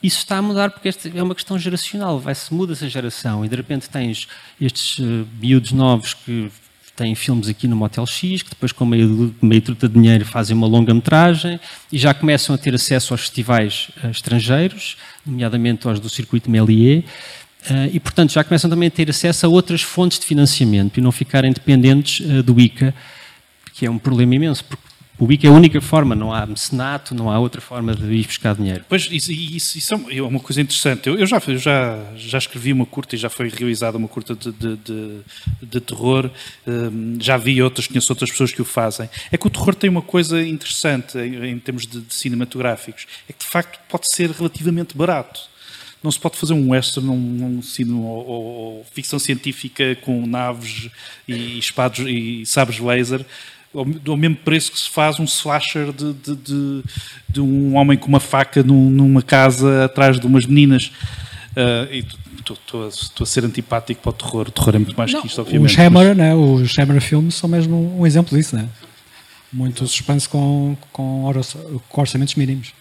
isso 0.02 0.18
está 0.18 0.36
a 0.36 0.42
mudar 0.42 0.70
porque 0.70 0.90
é 1.14 1.22
uma 1.22 1.34
questão 1.34 1.58
geracional, 1.58 2.20
vai-se 2.20 2.52
muda-se 2.52 2.84
a 2.84 2.88
geração 2.88 3.44
e 3.44 3.48
de 3.48 3.56
repente 3.56 3.88
tens 3.88 4.28
estes 4.60 4.98
uh, 4.98 5.26
miúdos 5.40 5.72
novos 5.72 6.14
que 6.14 6.50
têm 6.98 7.14
filmes 7.14 7.48
aqui 7.48 7.68
no 7.68 7.76
Motel 7.76 8.04
X, 8.04 8.42
que 8.42 8.50
depois 8.50 8.72
com 8.72 8.84
meio, 8.84 9.32
meio 9.40 9.62
truta 9.62 9.88
de 9.88 9.94
dinheiro 9.94 10.24
fazem 10.24 10.56
uma 10.56 10.66
longa-metragem 10.66 11.60
e 11.92 11.96
já 11.96 12.12
começam 12.12 12.54
a 12.54 12.58
ter 12.58 12.74
acesso 12.74 13.14
aos 13.14 13.20
festivais 13.20 13.90
uh, 14.02 14.08
estrangeiros, 14.08 14.96
nomeadamente 15.24 15.86
aos 15.86 16.00
do 16.00 16.08
circuito 16.10 16.50
Méliès, 16.50 17.04
uh, 17.70 17.88
e 17.92 18.00
portanto 18.00 18.32
já 18.32 18.42
começam 18.42 18.68
também 18.68 18.88
a 18.88 18.90
ter 18.90 19.08
acesso 19.08 19.46
a 19.46 19.48
outras 19.48 19.80
fontes 19.80 20.18
de 20.18 20.26
financiamento 20.26 20.98
e 20.98 21.00
não 21.00 21.12
ficarem 21.12 21.52
dependentes 21.52 22.26
uh, 22.26 22.42
do 22.42 22.58
ICA, 22.58 22.92
que 23.74 23.86
é 23.86 23.90
um 23.90 23.98
problema 23.98 24.34
imenso, 24.34 24.64
porque 24.64 24.87
o 25.18 25.26
BIC 25.26 25.46
é 25.46 25.48
a 25.48 25.52
única 25.52 25.80
forma, 25.80 26.14
não 26.14 26.32
há 26.32 26.46
mecenato, 26.46 27.12
não 27.12 27.28
há 27.28 27.38
outra 27.40 27.60
forma 27.60 27.92
de 27.92 28.06
ir 28.12 28.24
buscar 28.24 28.54
dinheiro. 28.54 28.84
Pois, 28.88 29.08
isso, 29.10 29.32
isso, 29.32 29.76
isso 29.76 29.94
é 29.94 30.22
uma 30.22 30.38
coisa 30.38 30.60
interessante. 30.60 31.08
Eu, 31.08 31.18
eu, 31.18 31.26
já, 31.26 31.42
eu 31.48 31.58
já, 31.58 31.98
já 32.16 32.38
escrevi 32.38 32.72
uma 32.72 32.86
curta 32.86 33.16
e 33.16 33.18
já 33.18 33.28
foi 33.28 33.48
realizada 33.48 33.98
uma 33.98 34.06
curta 34.06 34.36
de, 34.36 34.52
de, 34.52 34.76
de, 34.76 35.20
de 35.60 35.80
terror. 35.80 36.30
Um, 36.64 37.16
já 37.20 37.36
vi 37.36 37.60
outras, 37.60 37.88
conheço 37.88 38.12
outras 38.12 38.30
pessoas 38.30 38.52
que 38.52 38.62
o 38.62 38.64
fazem. 38.64 39.10
É 39.32 39.36
que 39.36 39.44
o 39.44 39.50
terror 39.50 39.74
tem 39.74 39.90
uma 39.90 40.02
coisa 40.02 40.40
interessante 40.40 41.18
em, 41.18 41.50
em 41.50 41.58
termos 41.58 41.84
de, 41.84 42.02
cinematográficos. 42.14 43.08
É 43.28 43.32
que, 43.32 43.40
de 43.40 43.50
facto, 43.50 43.80
pode 43.88 44.06
ser 44.14 44.30
relativamente 44.30 44.96
barato. 44.96 45.40
Não 46.00 46.12
se 46.12 46.20
pode 46.20 46.36
fazer 46.36 46.52
um 46.52 46.70
western, 46.70 47.08
um, 47.08 47.60
um 47.80 48.02
ou, 48.04 48.26
ou, 48.26 48.86
ficção 48.92 49.18
científica 49.18 49.96
com 49.96 50.24
naves 50.28 50.88
e 51.26 51.58
espados 51.58 52.06
e 52.06 52.46
sabres 52.46 52.78
laser 52.78 53.26
ao 53.74 54.16
mesmo 54.16 54.36
preço 54.36 54.72
que 54.72 54.78
se 54.78 54.88
faz 54.88 55.20
um 55.20 55.24
slasher 55.24 55.92
de, 55.92 56.12
de, 56.14 56.36
de, 56.36 56.82
de 57.28 57.40
um 57.40 57.76
homem 57.76 57.98
com 57.98 58.08
uma 58.08 58.20
faca 58.20 58.62
num, 58.62 58.90
numa 58.90 59.22
casa 59.22 59.84
atrás 59.84 60.18
de 60.18 60.26
umas 60.26 60.46
meninas. 60.46 60.90
Uh, 61.50 62.04
estou 62.40 62.90
a 63.20 63.26
ser 63.26 63.44
antipático 63.44 64.00
para 64.00 64.10
o 64.10 64.12
terror. 64.12 64.48
O 64.48 64.50
terror 64.50 64.74
é 64.76 64.78
muito 64.78 64.96
mais 64.96 65.12
não, 65.12 65.20
que 65.20 65.26
isto, 65.26 65.40
obviamente. 65.40 65.70
Os 65.70 65.78
Hammer, 65.78 66.08
mas... 66.08 66.16
né, 66.16 66.34
os 66.34 66.78
Hammer 66.78 67.00
filmes 67.00 67.34
são 67.34 67.48
mesmo 67.48 67.98
um 67.98 68.06
exemplo 68.06 68.36
disso, 68.36 68.56
né? 68.56 68.68
Muito 69.52 69.86
suspense 69.86 70.28
com, 70.28 70.76
com, 70.92 71.32
com 71.88 72.00
orçamentos 72.00 72.34
mínimos. 72.34 72.72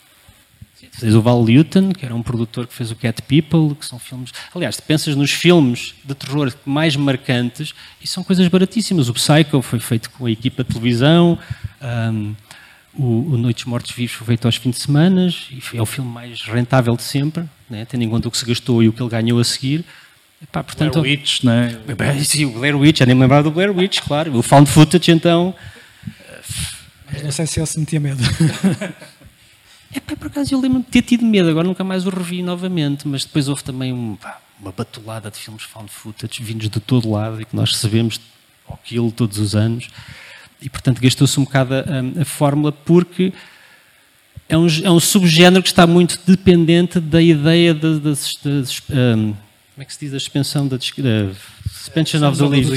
Tens 1.00 1.14
o 1.14 1.22
Val 1.22 1.44
Newton, 1.44 1.92
que 1.92 2.06
era 2.06 2.14
um 2.14 2.22
produtor 2.24 2.68
que 2.68 2.74
fez 2.74 2.92
o 2.92 2.96
Cat 2.96 3.22
People, 3.24 3.76
que 3.76 3.86
são 3.86 3.98
filmes. 4.00 4.32
Aliás, 4.54 4.78
tu 4.78 4.84
pensas 4.84 5.16
nos 5.16 5.32
filmes 5.32 5.94
de 6.04 6.14
terror 6.14 6.54
mais 6.66 6.96
marcantes 6.96 7.74
e 8.02 8.08
são 8.08 8.24
coisas 8.24 8.48
baratíssimas. 8.48 9.10
O 9.10 9.14
Psycho 9.14 9.62
foi 9.62 9.80
feito 9.80 10.10
com 10.12 10.26
a 10.26 10.32
equipa 10.32 10.64
de 10.64 10.70
televisão, 10.70 11.38
um, 11.82 12.36
o, 12.98 13.34
o 13.34 13.38
Noites 13.38 13.66
Mortos 13.66 13.92
Vivos 13.92 14.16
foi 14.16 14.28
feito 14.28 14.46
aos 14.46 14.56
fins 14.56 14.72
de 14.72 14.82
semana 14.82 15.30
e 15.52 15.78
é 15.78 15.82
o 15.82 15.86
filme 15.86 16.10
mais 16.10 16.42
rentável 16.42 16.96
de 16.96 17.04
sempre, 17.04 17.44
né? 17.70 17.86
tendo 17.86 18.04
em 18.04 18.10
conta 18.10 18.28
o 18.28 18.32
que 18.32 18.38
se 18.38 18.46
gastou 18.46 18.82
e 18.82 18.90
o 18.90 18.94
que 18.94 19.02
ele 19.02 19.10
ganhou 19.10 19.40
a 19.40 19.44
seguir. 19.44 19.86
Epá, 20.42 20.64
portanto, 20.64 21.00
Blair 21.00 21.20
Witch, 21.20 21.44
não 21.44 21.52
é? 21.52 22.24
Sim, 22.24 22.46
o 22.46 22.52
Blair 22.52 22.78
Witch, 22.78 23.00
já 23.00 23.06
nem 23.06 23.16
me 23.16 23.22
lembrava 23.22 23.44
do 23.44 23.52
Blair 23.52 23.76
Witch, 23.76 24.02
claro. 24.02 24.36
O 24.36 24.44
Found 24.44 24.70
Footage, 24.70 25.12
então. 25.12 25.54
Mas 27.12 27.24
não 27.24 27.32
sei 27.32 27.48
se 27.48 27.60
ele 27.60 27.66
sentia 27.66 28.00
medo. 28.00 28.22
É 29.98 30.00
pá, 30.00 30.16
por 30.16 30.28
acaso 30.28 30.54
eu 30.54 30.62
lembro-me 30.62 30.86
de 30.86 30.92
ter 30.92 31.02
tido 31.02 31.26
medo, 31.26 31.50
agora 31.50 31.68
nunca 31.68 31.84
mais 31.84 32.06
o 32.06 32.12
revi 32.12 32.44
novamente, 32.44 33.08
mas 33.08 33.26
depois 33.26 33.48
houve 33.48 33.64
também 33.64 33.92
um, 33.92 34.16
pá, 34.16 34.40
uma 34.62 34.72
batulada 34.72 35.32
de 35.32 35.38
filmes 35.38 35.64
found 35.64 35.90
footage 35.90 36.44
vindos 36.44 36.70
de 36.70 36.80
todo 36.80 37.10
lado 37.10 37.42
e 37.42 37.46
que 37.46 37.56
nós 37.56 37.72
recebemos 37.72 38.22
ao 38.68 38.78
quilo 38.78 39.12
todos 39.12 39.40
os 39.40 39.56
anos. 39.56 39.88
E 40.62 40.70
portanto 40.70 41.02
gastou-se 41.02 41.40
um 41.40 41.46
bocado 41.46 41.74
a, 41.74 42.22
a, 42.22 42.26
fórmula 42.26 42.72
porque 42.72 43.34
é 44.48 44.56
um, 44.56 44.68
é 44.84 44.92
um 44.92 45.00
subgénero 45.00 45.64
que 45.64 45.70
está 45.70 45.88
muito 45.88 46.20
dependente 46.28 47.00
da 47.00 47.22
ideia 47.22 47.74
das, 47.74 48.00
das, 48.00 48.36
das 48.44 48.82
um, 48.90 49.34
como 49.74 49.84
é 49.84 49.86
que 49.86 49.94
se 49.94 50.00
diz? 50.00 50.14
A 50.14 50.20
suspensão 50.20 50.68
da, 50.68 50.78
da 50.78 51.34
suspension 51.72 52.28
of 52.28 52.38
the 52.38 52.48
belief. 52.48 52.68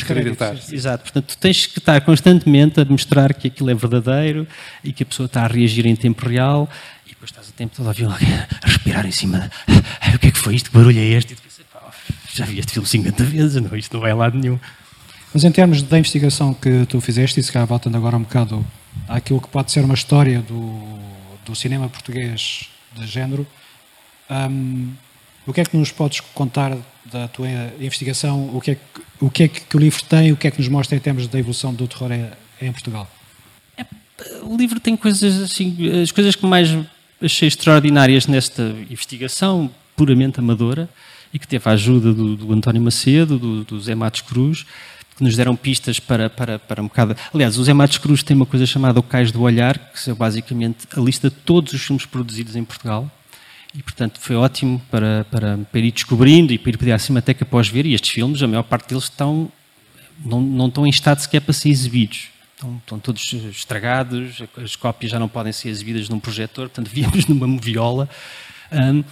Exato, 0.73 1.05
portanto 1.05 1.27
tu 1.29 1.39
tens 1.39 1.67
que 1.67 1.79
estar 1.79 2.01
constantemente 2.03 2.81
a 2.81 2.85
mostrar 2.85 3.33
que 3.35 3.49
aquilo 3.49 3.71
é 3.71 3.75
verdadeiro 3.75 4.47
e 4.85 4.93
que 4.93 5.03
a 5.03 5.07
pessoa 5.07 5.27
está 5.27 5.45
a 5.45 5.47
reagir 5.47 5.87
em 5.87 5.97
tempo 5.97 6.29
real 6.29 6.69
depois 7.21 7.33
estás 7.33 7.51
o 7.51 7.53
tempo 7.53 7.77
todo 7.77 7.87
a 7.87 7.91
ouvir 7.91 8.07
a 8.07 8.67
respirar 8.67 9.05
em 9.05 9.11
cima. 9.11 9.51
O 10.15 10.19
que 10.19 10.29
é 10.29 10.31
que 10.31 10.39
foi 10.39 10.55
isto? 10.55 10.71
Que 10.71 10.77
barulho 10.79 10.99
é 10.99 11.05
este? 11.05 11.37
Pensei, 11.37 11.67
já 12.33 12.47
vi 12.47 12.59
este 12.59 12.73
filme 12.73 12.89
50 12.89 13.25
vezes, 13.25 13.63
não, 13.63 13.77
isto 13.77 13.93
não 13.93 14.01
vai 14.01 14.11
a 14.11 14.15
lado 14.15 14.39
nenhum. 14.39 14.59
Mas 15.35 15.45
em 15.45 15.53
termos 15.53 15.83
da 15.83 15.99
investigação 15.99 16.55
que 16.55 16.87
tu 16.87 16.99
fizeste, 16.99 17.39
e 17.39 17.43
se 17.43 17.53
calhar 17.53 17.69
voltando 17.69 17.97
agora 17.97 18.17
um 18.17 18.23
bocado 18.23 18.67
àquilo 19.07 19.39
que 19.39 19.49
pode 19.49 19.71
ser 19.71 19.85
uma 19.85 19.93
história 19.93 20.41
do, 20.41 20.99
do 21.45 21.55
cinema 21.55 21.91
português 21.91 22.71
de 22.95 23.07
género, 23.07 23.47
um, 24.31 24.91
o 25.47 25.53
que 25.53 25.61
é 25.61 25.65
que 25.65 25.77
nos 25.77 25.93
podes 25.93 26.21
contar 26.21 26.75
da 27.05 27.29
tua 27.29 27.49
investigação? 27.79 28.49
O 28.57 28.63
que 28.63 28.71
é 28.71 28.75
que 28.77 28.81
o, 29.21 29.31
que 29.31 29.43
é 29.43 29.49
que 29.49 29.77
o 29.77 29.79
livro 29.79 30.03
tem? 30.05 30.33
O 30.33 30.39
que 30.39 30.49
é 30.49 30.51
que 30.51 30.59
nos 30.59 30.69
mostra 30.69 30.97
em 30.97 31.01
termos 31.01 31.29
da 31.29 31.39
evolução 31.39 31.75
do 31.75 31.87
terror 31.87 32.13
em, 32.13 32.31
em 32.63 32.73
Portugal? 32.73 33.07
É, 33.77 33.85
o 34.43 34.57
livro 34.57 34.81
tem 34.81 34.97
coisas 34.97 35.39
assim, 35.43 36.01
as 36.03 36.11
coisas 36.11 36.35
que 36.35 36.47
mais 36.47 36.71
achei 37.23 37.49
extraordinárias 37.49 38.27
nesta 38.27 38.75
investigação 38.91 39.71
puramente 39.97 40.41
amadora 40.41 40.89
e 41.33 41.39
que 41.39 41.47
teve 41.47 41.69
a 41.69 41.73
ajuda 41.73 42.13
do, 42.13 42.37
do 42.37 42.53
António 42.53 42.83
Macedo, 42.83 43.39
do, 43.39 43.65
do, 43.65 43.81
Zé 43.81 43.95
Matos 43.95 44.23
Cruz, 44.23 44.65
que 45.17 45.23
nos 45.23 45.37
deram 45.37 45.55
pistas 45.55 46.01
para, 46.01 46.31
para, 46.31 46.59
para 46.59 46.83
um 46.83 46.87
bocado. 46.87 47.15
Aliás, 47.33 47.59
o 47.59 47.65
Zé 47.65 47.73
Matos 47.73 47.99
Cruz 47.99 48.23
tem 48.23 48.37
uma 48.37 48.47
coisa 48.47 48.67
chamada 48.67 48.99
o 48.99 49.03
Cais 49.03 49.31
do 49.31 49.43
Olhar, 49.43 49.79
que 49.79 50.11
é 50.11 50.15
basicamente 50.15 50.89
a 50.97 51.01
lista 51.01 51.29
de 51.29 51.37
todos 51.37 51.73
os 51.73 51.83
filmes 51.83 52.07
produzidos 52.07 52.57
em 52.57 52.65
Portugal. 52.65 53.11
E, 53.75 53.83
portanto, 53.83 54.19
foi 54.21 54.35
ótimo 54.35 54.83
para, 54.91 55.25
para, 55.31 55.59
para 55.59 55.81
ir 55.81 55.93
descobrindo 55.93 56.53
e 56.53 56.59
para 56.59 56.71
ir 56.71 56.77
pedir 56.77 56.93
à 56.93 56.99
Cinemateca 56.99 57.45
após 57.45 57.69
ver. 57.69 57.87
E 57.87 57.95
estes 57.95 58.11
filmes, 58.11 58.43
a 58.43 58.49
maior 58.49 58.65
parte 58.65 58.89
deles 58.89 59.05
estão, 59.05 59.53
não, 60.25 60.41
não 60.41 60.67
estão 60.67 60.85
em 60.85 60.91
estado 60.91 61.21
sequer 61.21 61.41
para 61.41 61.53
ser 61.53 61.69
exibidos. 61.69 62.30
Estão, 62.61 62.77
estão, 62.77 62.99
todos 62.99 63.33
estragados, 63.33 64.43
as 64.63 64.77
cópias 64.77 65.11
já 65.11 65.19
não 65.19 65.31
podem 65.31 65.51
ser 65.51 65.71
exibidas 65.71 66.11
num 66.11 66.21
projetor, 66.21 66.69
portanto, 66.69 66.91
víamos 66.93 67.25
numa 67.25 67.47
moviola. 67.47 68.07
Um, 68.71 69.03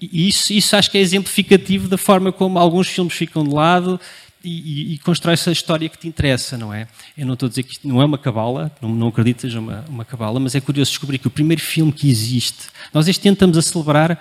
e 0.00 0.28
isso, 0.28 0.52
isso 0.52 0.74
acho 0.74 0.90
que 0.90 0.98
é 0.98 1.00
exemplificativo 1.00 1.86
da 1.86 1.96
forma 1.96 2.32
como 2.32 2.58
alguns 2.58 2.88
filmes 2.88 3.14
ficam 3.14 3.44
de 3.44 3.54
lado 3.54 4.00
e, 4.42 4.50
e, 4.50 4.94
e 4.94 4.98
constrói-se 4.98 5.48
a 5.48 5.52
história 5.52 5.88
que 5.88 5.96
te 5.96 6.08
interessa, 6.08 6.58
não 6.58 6.74
é? 6.74 6.88
Eu 7.16 7.24
não 7.24 7.34
estou 7.34 7.46
a 7.46 7.50
dizer 7.50 7.62
que 7.62 7.74
isto 7.74 7.86
não 7.86 8.02
é 8.02 8.04
uma 8.04 8.18
cabala, 8.18 8.72
não, 8.80 8.88
não 8.88 9.06
acredito 9.06 9.36
que 9.36 9.42
seja 9.42 9.60
uma, 9.60 9.84
uma 9.88 10.04
cabala, 10.04 10.40
mas 10.40 10.56
é 10.56 10.60
curioso 10.60 10.90
descobrir 10.90 11.18
que 11.18 11.28
o 11.28 11.30
primeiro 11.30 11.62
filme 11.62 11.92
que 11.92 12.10
existe, 12.10 12.66
nós 12.92 13.06
este 13.06 13.28
ano 13.28 13.34
estamos 13.34 13.56
a 13.56 13.62
celebrar 13.62 14.20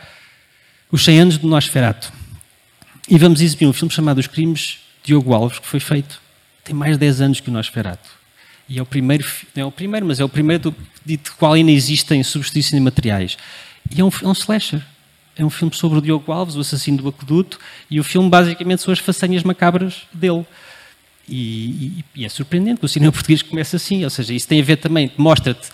os 0.92 1.04
100 1.04 1.20
anos 1.20 1.38
do 1.40 1.48
Nosferatu. 1.48 2.14
E 3.10 3.18
vamos 3.18 3.42
exibir 3.42 3.66
um 3.66 3.74
filme 3.74 3.92
chamado 3.92 4.20
Os 4.20 4.28
Crimes 4.28 4.78
de 5.02 5.08
Diogo 5.08 5.34
Alves, 5.34 5.58
que 5.58 5.66
foi 5.66 5.80
feito, 5.80 6.22
tem 6.64 6.76
mais 6.76 6.92
de 6.92 7.00
10 7.00 7.22
anos 7.22 7.40
que 7.40 7.50
o 7.50 7.52
Nosferatu. 7.52 8.21
E 8.68 8.80
é 8.80 8.82
o 8.82 8.86
primeiro, 8.86 9.26
não 9.56 9.64
é 9.64 9.66
o 9.66 9.72
primeiro, 9.72 10.06
mas 10.06 10.20
é 10.20 10.24
o 10.24 10.30
primeiro 10.30 10.72
do, 10.72 10.76
de 11.06 11.18
qual 11.38 11.54
ainda 11.54 11.72
existem 11.72 12.24
substituições 12.24 12.80
de 12.80 12.84
materiais. 12.84 13.38
E 13.94 14.00
é 14.00 14.04
um, 14.04 14.10
é 14.22 14.28
um 14.28 14.32
slasher. 14.34 14.82
É 15.36 15.46
um 15.46 15.50
filme 15.50 15.74
sobre 15.76 15.98
o 15.98 16.02
Diogo 16.02 16.32
Alves, 16.32 16.56
o 16.56 16.60
assassino 16.60 16.98
do 16.98 17.10
aqueduto, 17.10 17.60
e 17.90 18.00
o 18.00 18.04
filme 18.04 18.30
basicamente 18.30 18.82
são 18.82 18.92
as 18.92 19.00
façanhas 19.00 19.44
macabras 19.44 20.04
dele. 20.14 20.46
E, 21.28 21.36
e, 21.36 22.06
e, 22.16 22.26
é 22.26 22.30
surpreendente 22.30 22.80
que 22.80 22.86
o 22.86 22.90
cinema 22.90 23.12
português 23.14 23.42
comece 23.42 23.76
assim, 23.76 24.04
ou 24.04 24.10
seja, 24.10 24.34
isso 24.34 24.48
tem 24.48 24.60
a 24.60 24.64
ver 24.64 24.78
também, 24.78 25.12
mostra-te 25.18 25.70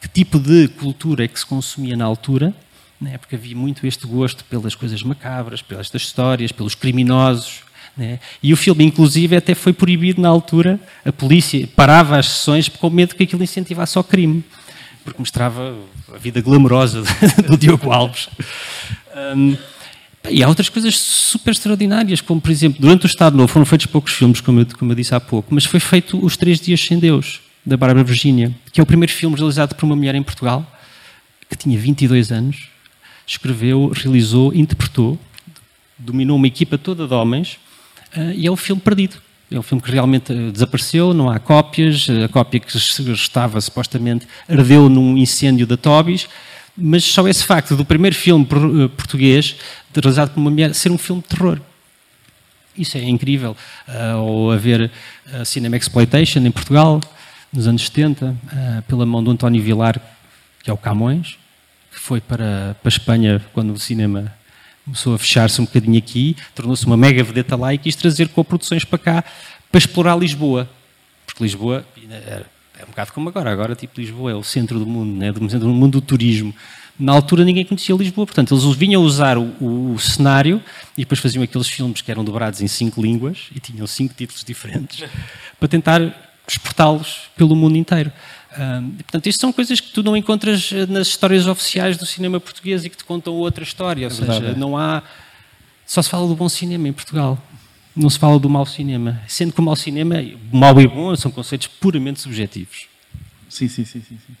que 0.00 0.08
tipo 0.08 0.38
de 0.38 0.68
cultura 0.68 1.24
é 1.24 1.28
que 1.28 1.38
se 1.38 1.44
consumia 1.44 1.96
na 1.96 2.04
altura, 2.04 2.54
né? 3.00 3.18
porque 3.18 3.34
havia 3.34 3.54
muito 3.54 3.86
este 3.86 4.06
gosto 4.06 4.44
pelas 4.44 4.74
coisas 4.74 5.02
macabras, 5.02 5.60
pelas 5.60 5.92
histórias, 5.94 6.52
pelos 6.52 6.74
criminosos. 6.74 7.62
Né? 8.00 8.18
E 8.42 8.50
o 8.50 8.56
filme, 8.56 8.82
inclusive, 8.82 9.36
até 9.36 9.54
foi 9.54 9.74
proibido 9.74 10.22
na 10.22 10.28
altura. 10.30 10.80
A 11.04 11.12
polícia 11.12 11.68
parava 11.76 12.16
as 12.16 12.26
sessões 12.26 12.66
com 12.66 12.88
medo 12.88 13.14
que 13.14 13.24
aquilo 13.24 13.42
incentivasse 13.42 13.98
ao 13.98 14.02
crime, 14.02 14.42
porque 15.04 15.18
mostrava 15.18 15.76
a 16.10 16.16
vida 16.16 16.40
glamourosa 16.40 17.02
do 17.46 17.58
Diogo 17.58 17.92
Alves. 17.92 18.30
Um, 19.36 19.54
e 20.30 20.42
há 20.42 20.48
outras 20.48 20.70
coisas 20.70 20.96
super 20.96 21.50
extraordinárias, 21.50 22.22
como, 22.22 22.40
por 22.40 22.50
exemplo, 22.50 22.80
durante 22.80 23.04
o 23.04 23.06
Estado 23.06 23.36
Novo 23.36 23.52
foram 23.52 23.66
feitos 23.66 23.84
poucos 23.84 24.14
filmes, 24.14 24.40
como 24.40 24.60
eu, 24.60 24.66
como 24.78 24.92
eu 24.92 24.96
disse 24.96 25.14
há 25.14 25.20
pouco, 25.20 25.54
mas 25.54 25.66
foi 25.66 25.78
feito 25.78 26.22
Os 26.24 26.38
Três 26.38 26.58
Dias 26.58 26.80
Sem 26.80 26.98
Deus, 26.98 27.42
da 27.66 27.76
Bárbara 27.76 28.02
Virginia, 28.02 28.50
que 28.72 28.80
é 28.80 28.82
o 28.82 28.86
primeiro 28.86 29.12
filme 29.12 29.36
realizado 29.36 29.74
por 29.74 29.84
uma 29.84 29.94
mulher 29.94 30.14
em 30.14 30.22
Portugal, 30.22 30.66
que 31.50 31.56
tinha 31.56 31.78
22 31.78 32.32
anos, 32.32 32.68
escreveu, 33.26 33.92
realizou, 33.94 34.54
interpretou, 34.54 35.18
dominou 35.98 36.36
uma 36.36 36.46
equipa 36.46 36.78
toda 36.78 37.06
de 37.06 37.12
homens, 37.12 37.58
e 38.36 38.46
é 38.46 38.50
um 38.50 38.56
filme 38.56 38.80
perdido. 38.80 39.16
É 39.50 39.58
um 39.58 39.62
filme 39.62 39.82
que 39.82 39.90
realmente 39.90 40.32
eh, 40.32 40.52
desapareceu, 40.52 41.12
não 41.12 41.28
há 41.28 41.40
cópias, 41.40 42.06
a 42.08 42.28
cópia 42.28 42.60
que 42.60 42.76
estava 42.76 43.60
supostamente 43.60 44.24
ardeu 44.48 44.88
num 44.88 45.18
incêndio 45.18 45.66
da 45.66 45.76
Tobis, 45.76 46.28
mas 46.76 47.02
só 47.04 47.26
esse 47.26 47.44
facto 47.44 47.74
do 47.74 47.84
primeiro 47.84 48.14
filme 48.14 48.46
português, 48.96 49.56
realizado 49.92 50.30
por 50.30 50.40
uma 50.40 50.50
mulher, 50.50 50.72
ser 50.72 50.92
um 50.92 50.98
filme 50.98 51.20
de 51.20 51.28
terror. 51.28 51.60
Isso 52.78 52.96
é 52.96 53.02
incrível. 53.02 53.56
Ou 54.20 54.52
haver 54.52 54.90
uh, 55.34 55.44
Cinema 55.44 55.76
Exploitation 55.76 56.38
em 56.38 56.50
Portugal, 56.52 57.00
nos 57.52 57.66
anos 57.66 57.82
70, 57.86 58.26
uh, 58.26 58.82
pela 58.82 59.04
mão 59.04 59.22
do 59.22 59.32
António 59.32 59.60
Vilar, 59.60 60.00
que 60.62 60.70
é 60.70 60.72
o 60.72 60.76
Camões, 60.76 61.36
que 61.90 61.98
foi 61.98 62.20
para, 62.20 62.76
para 62.80 62.88
a 62.88 62.88
Espanha 62.88 63.44
quando 63.52 63.72
o 63.72 63.78
cinema 63.78 64.32
começou 64.90 65.14
a 65.14 65.18
fechar-se 65.18 65.60
um 65.60 65.64
bocadinho 65.64 65.96
aqui, 65.96 66.36
tornou-se 66.54 66.84
uma 66.84 66.96
mega 66.96 67.22
vedeta 67.22 67.56
lá 67.56 67.72
e 67.72 67.78
quis 67.78 67.94
trazer 67.94 68.28
co-produções 68.28 68.84
para 68.84 68.98
cá 68.98 69.24
para 69.70 69.78
explorar 69.78 70.16
Lisboa. 70.16 70.68
Porque 71.24 71.44
Lisboa 71.44 71.86
é, 72.10 72.42
é 72.78 72.84
um 72.84 72.88
bocado 72.88 73.12
como 73.12 73.28
agora. 73.28 73.52
Agora, 73.52 73.74
tipo, 73.74 74.00
Lisboa 74.00 74.32
é 74.32 74.34
o 74.34 74.42
centro 74.42 74.78
do 74.78 74.86
mundo, 74.86 75.16
né? 75.16 75.32
do, 75.32 75.40
do 75.40 75.68
mundo 75.68 76.00
do 76.00 76.06
turismo. 76.06 76.54
Na 76.98 77.12
altura 77.12 77.44
ninguém 77.44 77.64
conhecia 77.64 77.94
Lisboa, 77.94 78.26
portanto 78.26 78.54
eles 78.54 78.76
vinham 78.76 79.02
usar 79.02 79.38
o, 79.38 79.44
o, 79.58 79.94
o, 79.94 79.98
cenário 79.98 80.62
e 80.98 81.02
depois 81.02 81.18
faziam 81.18 81.42
aqueles 81.42 81.66
filmes 81.66 82.02
que 82.02 82.10
eram 82.10 82.22
dobrados 82.22 82.60
em 82.60 82.68
cinco 82.68 83.00
línguas 83.00 83.48
e 83.54 83.60
tinham 83.60 83.86
cinco 83.86 84.12
títulos 84.12 84.44
diferentes 84.44 85.08
para 85.58 85.66
tentar 85.66 86.02
exportá-los 86.46 87.30
pelo 87.36 87.56
mundo 87.56 87.76
inteiro. 87.76 88.12
Um, 88.58 88.90
portanto, 88.90 89.26
isto 89.28 89.40
são 89.40 89.52
coisas 89.52 89.78
que 89.80 89.90
tu 89.90 90.02
não 90.02 90.16
encontras 90.16 90.72
eh, 90.72 90.86
nas 90.86 91.06
histórias 91.06 91.46
oficiais 91.46 91.96
do 91.96 92.04
cinema 92.04 92.40
português 92.40 92.84
e 92.84 92.90
que 92.90 92.96
te 92.96 93.04
contam 93.04 93.34
outra 93.34 93.62
história. 93.62 94.06
Ou 94.06 94.12
é 94.12 94.14
seja, 94.14 94.32
verdade. 94.32 94.58
não 94.58 94.76
há. 94.76 95.02
Só 95.86 96.02
se 96.02 96.08
fala 96.08 96.26
do 96.26 96.34
bom 96.34 96.48
cinema 96.48 96.88
em 96.88 96.92
Portugal. 96.92 97.38
Não 97.94 98.10
se 98.10 98.18
fala 98.18 98.38
do 98.38 98.48
mau 98.48 98.66
cinema. 98.66 99.20
Sendo 99.28 99.52
que 99.52 99.60
o 99.60 99.62
mau 99.62 99.76
cinema, 99.76 100.16
mau 100.52 100.80
e 100.80 100.86
bom, 100.86 101.14
são 101.14 101.30
conceitos 101.30 101.66
puramente 101.66 102.20
subjetivos. 102.20 102.86
Sim, 103.48 103.68
sim, 103.68 103.84
sim. 103.84 104.00
sim, 104.00 104.18
sim. 104.26 104.36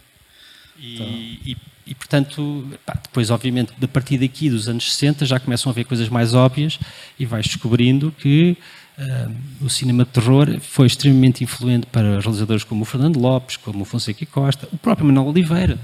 E, 0.78 0.94
então. 0.94 1.06
e, 1.06 1.56
e, 1.88 1.94
portanto, 1.94 2.66
pá, 2.86 2.98
depois, 3.02 3.30
obviamente, 3.30 3.72
a 3.80 3.88
partir 3.88 4.18
daqui 4.18 4.48
dos 4.48 4.68
anos 4.68 4.92
60 4.94 5.26
já 5.26 5.38
começam 5.38 5.70
a 5.70 5.72
haver 5.72 5.84
coisas 5.84 6.08
mais 6.08 6.34
óbvias 6.34 6.78
e 7.18 7.26
vais 7.26 7.46
descobrindo 7.46 8.14
que 8.18 8.56
Uh, 9.00 9.64
o 9.64 9.70
cinema 9.70 10.04
de 10.04 10.10
terror 10.10 10.60
foi 10.60 10.86
extremamente 10.86 11.42
influente 11.42 11.86
para 11.86 12.20
realizadores 12.20 12.64
como 12.64 12.82
o 12.82 12.84
Fernando 12.84 13.18
Lopes, 13.18 13.56
como 13.56 13.80
o 13.80 13.84
Fonseca 13.86 14.26
Costa, 14.26 14.68
o 14.70 14.76
próprio 14.76 15.06
Manuel 15.06 15.28
Oliveira, 15.28 15.78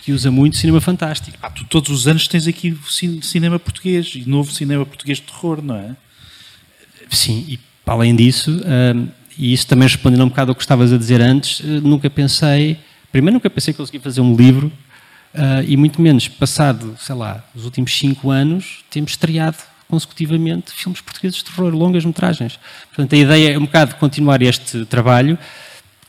que 0.00 0.10
usa 0.10 0.30
muito 0.30 0.56
cinema 0.56 0.80
fantástico. 0.80 1.36
Ah, 1.42 1.50
tu 1.50 1.64
todos 1.64 1.90
os 1.90 2.08
anos 2.08 2.26
tens 2.26 2.46
aqui 2.46 2.74
cinema 3.20 3.58
português, 3.58 4.12
e 4.14 4.26
novo 4.26 4.50
cinema 4.50 4.86
português 4.86 5.18
de 5.18 5.24
terror, 5.24 5.60
não 5.62 5.76
é? 5.76 5.94
Sim, 7.10 7.44
e 7.46 7.60
além 7.84 8.16
disso, 8.16 8.50
uh, 8.60 9.08
e 9.36 9.52
isso 9.52 9.66
também 9.66 9.86
respondendo 9.86 10.24
um 10.24 10.28
bocado 10.28 10.52
ao 10.52 10.54
que 10.54 10.62
estavas 10.62 10.94
a 10.94 10.96
dizer 10.96 11.20
antes, 11.20 11.60
uh, 11.60 11.66
nunca 11.82 12.08
pensei, 12.08 12.78
primeiro 13.10 13.34
nunca 13.34 13.50
pensei 13.50 13.74
que 13.74 13.78
conseguia 13.78 14.00
fazer 14.00 14.22
um 14.22 14.34
livro, 14.34 14.72
e 15.66 15.78
muito 15.78 16.00
menos, 16.02 16.28
passado, 16.28 16.94
sei 17.00 17.14
lá, 17.14 17.42
os 17.54 17.64
últimos 17.64 17.96
cinco 17.96 18.30
anos, 18.30 18.84
temos 18.90 19.12
estreado 19.12 19.56
consecutivamente 19.92 20.72
filmes 20.72 21.02
portugueses 21.02 21.36
de 21.36 21.44
terror, 21.44 21.70
longas 21.74 22.02
metragens. 22.02 22.58
Portanto, 22.88 23.14
a 23.14 23.18
ideia 23.18 23.52
é 23.52 23.58
um 23.58 23.66
bocado 23.66 23.94
continuar 23.96 24.40
este 24.40 24.86
trabalho 24.86 25.38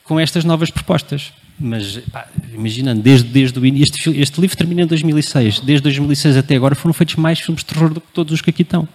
com 0.06 0.18
estas 0.18 0.46
novas 0.46 0.72
propostas. 0.72 1.34
Mas, 1.60 1.98
pá, 2.10 2.26
imaginando, 2.54 3.02
desde, 3.02 3.28
desde 3.28 3.60
o 3.60 3.66
este, 3.66 4.10
este 4.22 4.40
livro 4.40 4.56
termina 4.56 4.84
em 4.84 4.88
2006. 4.88 5.60
Desde 5.60 5.84
2006 5.84 6.38
até 6.38 6.56
agora 6.56 6.76
foram 6.76 6.94
feitos 6.94 7.16
mais 7.16 7.42
filmes 7.42 7.62
de 7.62 7.66
terror 7.66 7.94
do 7.94 8.00
que 8.00 8.08
todos 8.14 8.34
os 8.34 8.40
que 8.40 8.52
aqui 8.52 8.62
estão. 8.62 8.88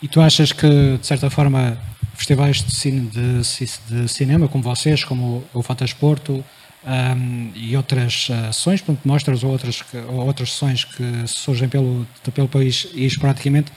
E 0.00 0.08
tu 0.08 0.22
achas 0.22 0.50
que, 0.50 0.96
de 0.98 1.06
certa 1.06 1.28
forma, 1.28 1.76
festivais 2.14 2.62
de, 2.62 2.74
cine, 2.74 3.10
de, 3.10 3.42
de 3.90 4.08
cinema, 4.08 4.48
como 4.48 4.64
vocês, 4.64 5.04
como 5.04 5.44
o 5.52 5.62
Fantasporto, 5.62 6.42
um, 6.86 7.50
e 7.54 7.76
outras 7.76 8.28
ações, 8.48 8.80
portanto, 8.80 9.04
mostras 9.04 9.44
ou 9.44 9.50
outras, 9.50 9.84
ou 10.08 10.26
outras 10.26 10.52
sessões 10.52 10.84
que 10.84 11.04
surgem 11.26 11.68
pelo, 11.68 12.06
pelo 12.32 12.48
país 12.48 12.88
e 12.94 13.08
praticamente 13.18 13.70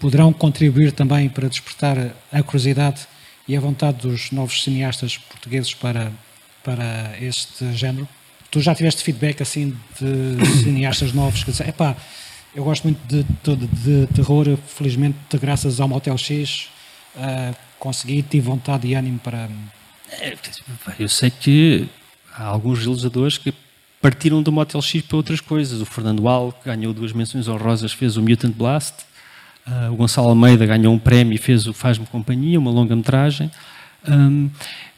poderão 0.00 0.32
contribuir 0.32 0.92
também 0.92 1.28
para 1.28 1.48
despertar 1.48 2.14
a 2.32 2.42
curiosidade 2.42 3.06
e 3.46 3.56
a 3.56 3.60
vontade 3.60 3.98
dos 4.06 4.30
novos 4.30 4.62
cineastas 4.62 5.16
portugueses 5.16 5.74
para, 5.74 6.12
para 6.62 7.14
este 7.20 7.72
género? 7.72 8.08
Tu 8.50 8.60
já 8.60 8.74
tiveste 8.74 9.02
feedback 9.02 9.42
assim 9.42 9.76
de 10.00 10.46
cineastas 10.62 11.12
novos 11.12 11.44
que 11.44 11.50
dizem, 11.50 11.68
epá, 11.68 11.96
eu 12.54 12.64
gosto 12.64 12.84
muito 12.84 12.98
de, 13.06 13.22
de, 13.22 13.66
de 13.66 14.06
terror, 14.14 14.56
felizmente 14.66 15.18
graças 15.38 15.80
ao 15.80 15.88
Motel 15.88 16.16
X 16.16 16.68
uh, 17.16 17.54
consegui, 17.78 18.22
tive 18.22 18.46
vontade 18.46 18.86
e 18.86 18.94
ânimo 18.94 19.18
para... 19.18 19.48
É, 20.10 20.34
eu 20.98 21.08
sei 21.08 21.30
que 21.30 21.88
há 22.34 22.44
alguns 22.44 22.78
realizadores 22.80 23.36
que 23.36 23.52
partiram 24.00 24.42
do 24.42 24.50
Motel 24.50 24.80
X 24.80 25.02
para 25.02 25.16
outras 25.16 25.40
coisas. 25.40 25.80
O 25.80 25.84
Fernando 25.84 26.26
Al, 26.28 26.58
ganhou 26.64 26.92
duas 26.94 27.12
menções 27.12 27.46
honrosas, 27.48 27.92
fez 27.92 28.16
o 28.16 28.22
Mutant 28.22 28.54
Blast. 28.54 28.94
Uh, 29.68 29.92
o 29.92 29.96
Gonçalo 29.96 30.28
Almeida 30.28 30.64
ganhou 30.64 30.94
um 30.94 30.98
prémio 30.98 31.34
e 31.34 31.38
fez 31.38 31.66
o 31.66 31.74
Faz-me 31.74 32.06
Companhia, 32.06 32.58
uma 32.58 32.70
longa-metragem. 32.70 33.50
Um, 34.08 34.48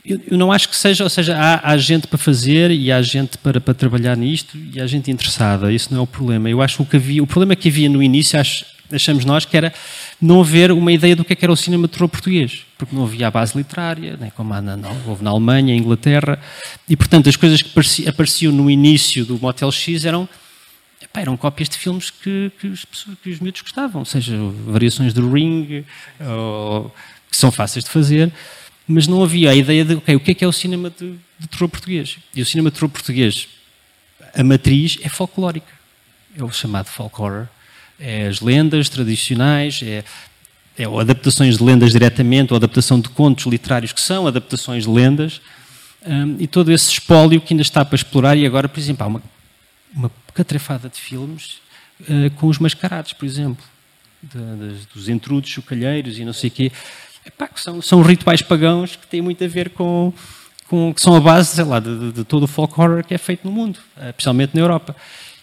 eu, 0.05 0.21
eu, 0.31 0.39
não 0.39 0.53
acho 0.53 0.69
que 0.69 0.77
seja, 0.77 1.03
ou 1.03 1.11
seja, 1.11 1.37
há, 1.37 1.73
há, 1.73 1.77
gente 1.77 2.07
para 2.07 2.17
fazer 2.17 2.71
e 2.71 2.93
há 2.93 3.03
gente 3.03 3.37
para, 3.39 3.61
para 3.61 3.75
trabalhar 3.75 4.17
nisto 4.17 4.57
e 4.57 4.81
há 4.81 4.87
gente 4.87 5.11
interessada, 5.11 5.73
isso 5.73 5.93
não 5.93 6.01
é 6.01 6.03
o 6.03 6.07
problema. 6.07 6.49
Eu 6.49 6.63
acho 6.63 6.85
que 6.85 6.97
havia, 6.97 7.23
o 7.23 7.27
problema 7.27 7.57
que 7.57 7.69
havia 7.69 7.89
no 7.89 8.01
início, 8.01 8.39
acho, 8.39 8.65
achamos 8.93 9.25
nós, 9.25 9.45
que 9.45 9.57
era 9.57 9.73
não 10.21 10.41
haver 10.41 10.71
uma 10.71 10.93
ideia 10.93 11.17
do 11.17 11.25
que, 11.25 11.33
é 11.33 11.37
que 11.37 11.45
era 11.45 11.53
o 11.53 11.57
cinema 11.57 11.89
de 11.89 11.95
terror 11.95 12.09
português, 12.09 12.65
porque 12.79 12.95
não 12.95 13.03
havia 13.03 13.27
a 13.27 13.31
base 13.31 13.59
literária, 13.59 14.17
né, 14.17 14.31
como 14.37 14.55
há 14.55 14.63
na, 14.63 14.77
não, 14.77 14.97
houve 15.07 15.25
na 15.25 15.31
Alemanha, 15.31 15.75
Inglaterra, 15.75 16.39
e 16.89 16.97
portanto 16.97 17.29
as 17.29 17.37
coisas 17.37 17.61
que 17.61 18.09
apareciam 18.09 18.53
no 18.53 18.71
início 18.71 19.25
do 19.25 19.37
Motel 19.39 19.73
X 19.73 20.05
eram 20.05 20.29
Epá, 21.11 21.21
eram 21.23 21.37
cópias 21.37 21.69
de 21.69 21.77
filmes 21.77 22.11
que, 22.11 22.53
que, 22.61 22.69
os, 22.69 22.85
que 23.23 23.31
os 23.31 23.41
miúdos 23.41 23.63
gostavam, 23.63 24.05
seja 24.05 24.37
variações 24.67 25.13
do 25.13 25.31
Ring, 25.31 25.85
ou, 26.21 26.95
que 27.29 27.37
são 27.37 27.51
fáceis 27.51 27.85
de 27.85 27.91
fazer, 27.91 28.33
mas 28.87 29.07
não 29.07 29.23
havia 29.23 29.51
a 29.51 29.55
ideia 29.55 29.85
de 29.85 29.95
okay, 29.95 30.15
o 30.15 30.21
que 30.21 30.31
é 30.31 30.35
que 30.35 30.45
é 30.45 30.49
o 30.49 30.53
cinema 30.53 30.91
de, 30.91 31.15
de 31.39 31.49
terror 31.49 31.69
português. 31.69 32.19
E 32.35 32.41
o 32.41 32.47
cinema 32.47 32.71
de 32.71 32.77
terror 32.77 32.91
português, 32.91 33.49
a 34.35 34.45
matriz 34.45 34.99
é 35.03 35.09
folclórica, 35.09 35.73
é 36.37 36.45
o 36.45 36.51
chamado 36.51 36.87
folk 36.87 37.21
horror. 37.21 37.49
É 37.99 38.29
as 38.29 38.41
lendas 38.41 38.89
tradicionais, 38.89 39.81
é, 39.83 40.03
é 40.79 40.89
ou 40.89 40.99
adaptações 40.99 41.59
de 41.59 41.65
lendas 41.65 41.93
diretamente, 41.93 42.53
ou 42.53 42.57
adaptação 42.57 42.99
de 42.99 43.11
contos 43.11 43.47
literários 43.47 43.93
que 43.93 44.01
são 44.01 44.27
adaptações 44.27 44.85
de 44.85 44.91
lendas, 44.91 45.41
um, 46.07 46.37
e 46.39 46.47
todo 46.47 46.73
esse 46.73 46.91
espólio 46.91 47.41
que 47.41 47.53
ainda 47.53 47.63
está 47.63 47.85
para 47.85 47.97
explorar. 47.97 48.37
E 48.37 48.47
agora, 48.47 48.69
por 48.69 48.81
exemplo, 48.81 49.05
há 49.05 49.07
uma, 49.07 49.23
uma 49.95 50.11
catrefada 50.33 50.89
de 50.89 51.01
filmes 51.01 51.61
uh, 52.03 52.31
com 52.37 52.47
os 52.47 52.59
mascarados, 52.59 53.13
por 53.13 53.25
exemplo, 53.25 53.65
de, 54.23 54.39
de, 54.39 54.87
dos 54.95 55.09
entrudos, 55.09 55.51
chocalheiros 55.51 56.19
e 56.19 56.25
não 56.25 56.33
sei 56.33 56.49
o 56.49 56.53
quê. 56.53 56.73
Epá, 57.27 57.49
que 57.49 57.61
são, 57.61 57.83
são 57.83 58.03
rituais 58.03 58.43
pagãos 58.43 58.97
que 58.97 59.07
têm 59.07 59.21
muito 59.21 59.43
a 59.45 59.49
ver 59.49 59.71
com, 59.71 60.13
com 60.69 60.93
que 60.95 61.01
são 61.01 61.15
a 61.15 61.21
base, 61.21 61.55
sei 61.57 61.65
lá, 61.65 61.81
de, 61.81 62.13
de, 62.13 62.25
todo 62.25 62.45
o 62.45 62.47
folk 62.47 62.81
horror 62.81 63.05
que 63.05 63.15
é 63.15 63.19
feito 63.19 63.47
no 63.47 63.53
mundo, 63.53 63.79
uh, 63.97 64.09
especialmente 64.09 64.55
na 64.55 64.61
Europa. 64.61 64.97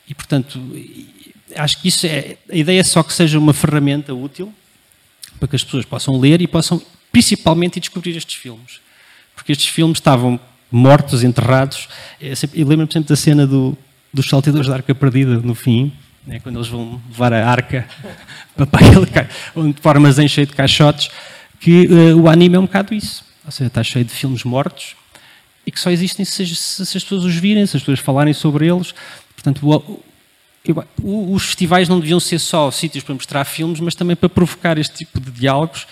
E, 0.07 0.13
portanto, 0.13 0.59
acho 1.55 1.81
que 1.81 1.87
isso 1.87 2.05
é, 2.05 2.37
a 2.49 2.55
ideia 2.55 2.79
é 2.79 2.83
só 2.83 3.03
que 3.03 3.13
seja 3.13 3.37
uma 3.37 3.53
ferramenta 3.53 4.13
útil 4.13 4.53
para 5.39 5.47
que 5.47 5.55
as 5.55 5.63
pessoas 5.63 5.85
possam 5.85 6.19
ler 6.19 6.41
e 6.41 6.47
possam, 6.47 6.81
principalmente, 7.11 7.79
descobrir 7.79 8.15
estes 8.15 8.35
filmes. 8.35 8.79
Porque 9.35 9.51
estes 9.51 9.67
filmes 9.67 9.97
estavam 9.97 10.39
mortos, 10.71 11.23
enterrados. 11.23 11.87
É 12.19 12.33
e 12.53 12.63
lembro-me 12.63 12.91
sempre 12.91 13.09
da 13.09 13.15
cena 13.15 13.45
do, 13.45 13.77
dos 14.17 14.27
saltadores 14.27 14.67
da 14.67 14.73
Arca 14.73 14.95
Perdida, 14.95 15.37
no 15.37 15.53
fim, 15.53 15.93
né, 16.25 16.39
quando 16.39 16.57
eles 16.57 16.67
vão 16.67 16.99
levar 17.07 17.31
a 17.31 17.47
arca 17.47 17.87
para 18.57 18.65
aquele, 18.73 19.05
de 19.73 19.81
formas 19.81 20.17
em 20.17 20.27
cheio 20.27 20.47
de 20.47 20.53
caixotes, 20.53 21.09
que 21.59 21.87
uh, 21.87 22.19
o 22.19 22.27
anime 22.27 22.55
é 22.55 22.59
um 22.59 22.65
bocado 22.65 22.93
isso. 22.93 23.23
Ou 23.45 23.51
seja, 23.51 23.67
está 23.67 23.83
cheio 23.83 24.03
de 24.03 24.11
filmes 24.11 24.43
mortos 24.43 24.95
e 25.65 25.71
que 25.71 25.79
só 25.79 25.91
existem 25.91 26.25
se, 26.25 26.45
se, 26.47 26.85
se 26.85 26.97
as 26.97 27.03
pessoas 27.03 27.23
os 27.23 27.35
virem, 27.35 27.65
se 27.65 27.77
as 27.77 27.83
pessoas 27.83 27.99
falarem 27.99 28.33
sobre 28.33 28.67
eles. 28.67 28.93
Portanto, 29.35 29.65
o, 29.65 30.03
eu, 30.65 30.83
os 31.31 31.45
festivais 31.45 31.87
não 31.87 31.99
deviam 31.99 32.19
ser 32.19 32.39
só 32.39 32.69
sítios 32.71 33.03
para 33.03 33.13
mostrar 33.13 33.45
filmes, 33.45 33.79
mas 33.79 33.95
também 33.95 34.15
para 34.15 34.27
provocar 34.27 34.77
este 34.77 34.95
tipo 34.95 35.19
de 35.19 35.31
diálogos 35.31 35.87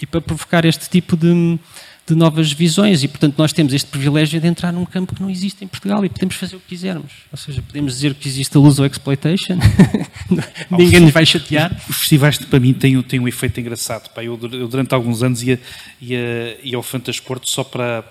e 0.00 0.06
para 0.06 0.20
provocar 0.20 0.64
este 0.64 0.88
tipo 0.88 1.16
de, 1.16 1.58
de 2.06 2.14
novas 2.14 2.52
visões. 2.52 3.02
E, 3.02 3.08
portanto, 3.08 3.36
nós 3.38 3.52
temos 3.52 3.72
este 3.72 3.88
privilégio 3.88 4.40
de 4.40 4.46
entrar 4.46 4.72
num 4.72 4.84
campo 4.84 5.14
que 5.14 5.22
não 5.22 5.30
existe 5.30 5.64
em 5.64 5.68
Portugal 5.68 6.04
e 6.04 6.08
podemos 6.08 6.34
fazer 6.36 6.56
o 6.56 6.60
que 6.60 6.68
quisermos. 6.68 7.12
Ou 7.32 7.38
seja, 7.38 7.62
podemos 7.62 7.94
dizer 7.94 8.14
que 8.14 8.28
existe 8.28 8.56
a 8.56 8.60
luz 8.60 8.78
ou 8.78 8.86
exploitation, 8.86 9.58
ninguém 10.70 11.00
nos 11.00 11.12
vai 11.12 11.24
chatear. 11.24 11.74
Os 11.88 11.96
festivais, 11.96 12.38
para 12.38 12.60
mim, 12.60 12.72
têm, 12.72 13.00
têm 13.02 13.20
um 13.20 13.28
efeito 13.28 13.58
engraçado. 13.60 14.10
Pá, 14.10 14.22
eu, 14.22 14.38
eu, 14.52 14.68
durante 14.68 14.94
alguns 14.94 15.22
anos, 15.22 15.42
ia, 15.42 15.60
ia, 16.00 16.58
ia 16.62 16.76
ao 16.76 16.82
Fantasporto 16.82 17.48
só 17.48 17.64
para 17.64 18.04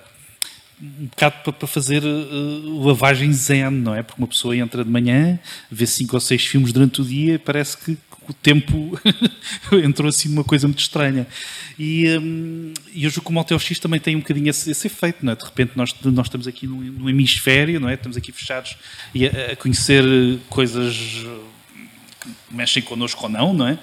um 0.81 1.05
bocado 1.05 1.53
para, 1.53 1.67
fazer 1.67 2.03
uh, 2.03 2.85
lavagem 2.85 3.31
zen, 3.31 3.69
não 3.69 3.95
é? 3.95 4.03
Porque 4.03 4.21
uma 4.21 4.27
pessoa 4.27 4.55
entra 4.55 4.83
de 4.83 4.89
manhã, 4.89 5.39
vê 5.71 5.85
cinco 5.85 6.15
ou 6.15 6.19
seis 6.19 6.45
filmes 6.45 6.73
durante 6.73 7.01
o 7.01 7.05
dia 7.05 7.35
e 7.35 7.37
parece 7.37 7.77
que 7.77 7.97
o 8.27 8.33
tempo 8.33 8.99
entrou 9.83 10.09
assim 10.09 10.29
numa 10.29 10.43
coisa 10.43 10.67
muito 10.67 10.79
estranha. 10.79 11.27
E, 11.77 12.07
um, 12.17 12.73
e 12.93 13.05
hoje 13.05 13.21
o 13.23 13.31
Motel 13.31 13.59
X 13.59 13.79
também 13.79 13.99
tem 13.99 14.15
um 14.15 14.19
bocadinho 14.19 14.49
esse, 14.49 14.69
esse, 14.71 14.87
efeito, 14.87 15.25
não 15.25 15.33
é? 15.33 15.35
De 15.35 15.43
repente 15.43 15.71
nós, 15.75 15.93
nós 16.03 16.27
estamos 16.27 16.47
aqui 16.47 16.67
num, 16.67 16.79
num 16.79 17.09
hemisfério, 17.09 17.79
não 17.79 17.89
é? 17.89 17.95
Estamos 17.95 18.17
aqui 18.17 18.31
fechados 18.31 18.77
e 19.13 19.27
a, 19.27 19.51
a, 19.51 19.55
conhecer 19.55 20.03
coisas 20.49 20.95
que 22.19 22.29
mexem 22.55 22.81
connosco 22.81 23.23
ou 23.23 23.29
não, 23.29 23.53
não 23.53 23.67
é? 23.67 23.77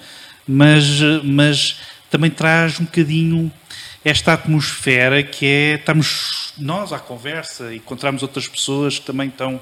Mas, 0.47 0.99
mas 1.23 1.77
também 2.09 2.31
traz 2.31 2.79
um 2.79 2.85
bocadinho 2.85 3.51
esta 4.03 4.33
atmosfera 4.33 5.21
que 5.21 5.45
é 5.45 5.75
estamos 5.75 6.53
nós 6.57 6.91
à 6.91 6.99
conversa 6.99 7.73
e 7.73 7.77
encontramos 7.77 8.21
outras 8.21 8.47
pessoas 8.47 8.99
que 8.99 9.05
também 9.05 9.29
estão 9.29 9.59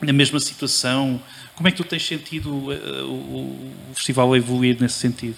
na 0.00 0.12
mesma 0.12 0.38
situação. 0.38 1.20
Como 1.54 1.68
é 1.68 1.70
que 1.70 1.76
tu 1.76 1.84
tens 1.84 2.06
sentido 2.06 2.50
uh, 2.50 3.04
o, 3.06 3.90
o, 3.90 3.94
festival 3.94 4.36
evoluir 4.36 4.76
nesse 4.80 4.96
sentido? 4.96 5.36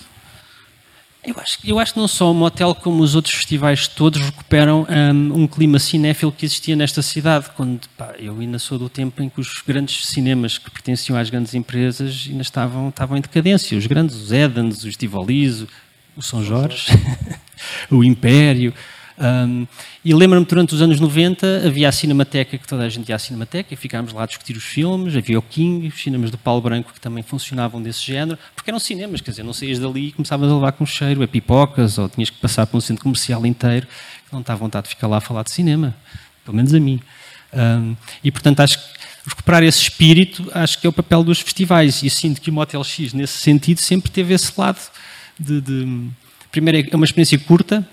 Eu 1.24 1.34
acho, 1.40 1.58
eu 1.64 1.78
acho 1.78 1.94
que 1.94 1.98
não 1.98 2.06
só 2.06 2.30
o 2.30 2.34
motel 2.34 2.72
como 2.72 3.02
os 3.02 3.16
outros 3.16 3.34
festivais 3.34 3.88
todos 3.88 4.20
recuperam 4.20 4.86
um, 4.88 5.42
um 5.42 5.46
clima 5.46 5.78
cinéfilo 5.78 6.30
que 6.30 6.46
existia 6.46 6.76
nesta 6.76 7.02
cidade. 7.02 7.50
Quando 7.56 7.80
pá, 7.96 8.14
eu 8.18 8.38
ainda 8.38 8.60
sou 8.60 8.78
do 8.78 8.88
tempo 8.88 9.20
em 9.22 9.28
que 9.28 9.40
os 9.40 9.60
grandes 9.66 10.06
cinemas 10.06 10.56
que 10.56 10.70
pertenciam 10.70 11.18
às 11.18 11.28
grandes 11.28 11.52
empresas 11.52 12.26
ainda 12.28 12.42
estavam, 12.42 12.90
estavam 12.90 13.16
em 13.16 13.20
decadência. 13.20 13.76
Os 13.76 13.86
grandes, 13.86 14.14
os 14.14 14.30
Edens, 14.30 14.84
os 14.84 14.96
Tivolis, 14.96 15.66
o 16.16 16.22
São 16.22 16.44
Jorge, 16.44 16.86
o 17.90 18.02
Império. 18.04 18.72
Um, 19.18 19.66
e 20.04 20.14
lembro-me 20.14 20.44
durante 20.44 20.74
os 20.74 20.82
anos 20.82 21.00
90 21.00 21.66
havia 21.66 21.88
a 21.88 21.92
Cinemateca, 21.92 22.58
que 22.58 22.68
toda 22.68 22.82
a 22.82 22.88
gente 22.88 23.08
ia 23.08 23.16
à 23.16 23.18
Cinemateca, 23.18 23.72
e 23.72 23.76
ficámos 23.76 24.12
lá 24.12 24.24
a 24.24 24.26
discutir 24.26 24.56
os 24.56 24.64
filmes, 24.64 25.16
havia 25.16 25.38
o 25.38 25.42
King, 25.42 25.88
os 25.88 26.02
cinemas 26.02 26.30
do 26.30 26.36
Paulo 26.36 26.60
Branco 26.60 26.92
que 26.92 27.00
também 27.00 27.22
funcionavam 27.22 27.80
desse 27.82 28.04
género, 28.04 28.38
porque 28.54 28.70
eram 28.70 28.78
cinemas, 28.78 29.20
quer 29.20 29.30
dizer, 29.30 29.42
não 29.42 29.54
saías 29.54 29.78
dali 29.78 30.08
e 30.08 30.12
começavas 30.12 30.50
a 30.50 30.54
levar 30.54 30.72
com 30.72 30.84
cheiro 30.84 31.22
a 31.22 31.28
pipocas, 31.28 31.98
ou 31.98 32.08
tinhas 32.08 32.28
que 32.28 32.38
passar 32.38 32.66
por 32.66 32.76
um 32.76 32.80
centro 32.80 33.02
comercial 33.02 33.44
inteiro, 33.46 33.86
que 33.86 34.32
não 34.32 34.40
está 34.40 34.52
à 34.52 34.56
vontade 34.56 34.84
de 34.84 34.90
ficar 34.90 35.06
lá 35.06 35.16
a 35.16 35.20
falar 35.20 35.42
de 35.42 35.50
cinema, 35.50 35.96
pelo 36.44 36.56
menos 36.56 36.74
a 36.74 36.80
mim. 36.80 37.00
Um, 37.54 37.96
e 38.22 38.30
portanto 38.30 38.60
acho 38.60 38.78
que 38.78 38.96
recuperar 39.26 39.62
esse 39.62 39.80
espírito 39.80 40.50
acho 40.52 40.78
que 40.78 40.86
é 40.86 40.90
o 40.90 40.92
papel 40.92 41.24
dos 41.24 41.40
festivais, 41.40 42.02
e 42.02 42.10
sinto 42.10 42.40
que 42.40 42.50
o 42.50 42.52
Motel 42.52 42.84
X, 42.84 43.14
nesse 43.14 43.38
sentido, 43.38 43.80
sempre 43.80 44.10
teve 44.10 44.34
esse 44.34 44.52
lado 44.58 44.78
de, 45.38 45.60
de 45.60 46.10
primeiro 46.56 46.88
é 46.90 46.96
uma 46.96 47.04
experiência 47.04 47.38
curta, 47.38 47.86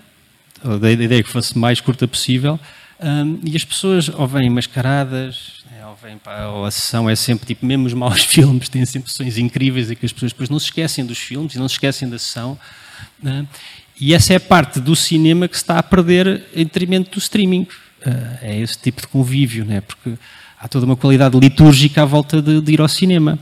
da 0.80 0.90
ideia 0.90 1.22
que 1.22 1.28
fosse 1.28 1.58
mais 1.58 1.82
curta 1.82 2.08
possível, 2.08 2.58
um, 2.98 3.38
e 3.44 3.54
as 3.54 3.62
pessoas 3.62 4.08
ou 4.08 4.26
vêm 4.26 4.48
mascaradas, 4.48 5.62
né, 5.70 5.86
ou, 5.86 5.94
vêm 6.02 6.16
para, 6.16 6.48
ou 6.48 6.64
a 6.64 6.70
sessão 6.70 7.10
é 7.10 7.14
sempre 7.14 7.44
tipo, 7.44 7.66
mesmo 7.66 7.84
os 7.84 7.92
maus 7.92 8.22
filmes 8.24 8.70
têm 8.70 8.86
sempre 8.86 9.10
sessões 9.10 9.36
incríveis 9.36 9.90
e 9.90 9.96
que 9.96 10.06
as 10.06 10.12
pessoas 10.12 10.32
depois 10.32 10.48
não 10.48 10.58
se 10.58 10.66
esquecem 10.66 11.04
dos 11.04 11.18
filmes 11.18 11.54
e 11.54 11.58
não 11.58 11.68
se 11.68 11.74
esquecem 11.74 12.08
da 12.08 12.18
sessão. 12.18 12.58
Né? 13.22 13.46
E 14.00 14.14
essa 14.14 14.32
é 14.32 14.36
a 14.36 14.40
parte 14.40 14.80
do 14.80 14.96
cinema 14.96 15.46
que 15.46 15.56
se 15.56 15.62
está 15.62 15.78
a 15.78 15.82
perder 15.82 16.42
em 16.54 16.64
detrimento 16.64 17.10
do 17.10 17.18
streaming. 17.18 17.66
Uh, 18.06 18.38
é 18.40 18.58
esse 18.60 18.78
tipo 18.78 19.02
de 19.02 19.08
convívio, 19.08 19.66
né? 19.66 19.82
porque 19.82 20.14
há 20.64 20.68
toda 20.68 20.86
uma 20.86 20.96
qualidade 20.96 21.38
litúrgica 21.38 22.02
à 22.02 22.04
volta 22.06 22.40
de, 22.40 22.58
de 22.62 22.72
ir 22.72 22.80
ao 22.80 22.88
cinema. 22.88 23.38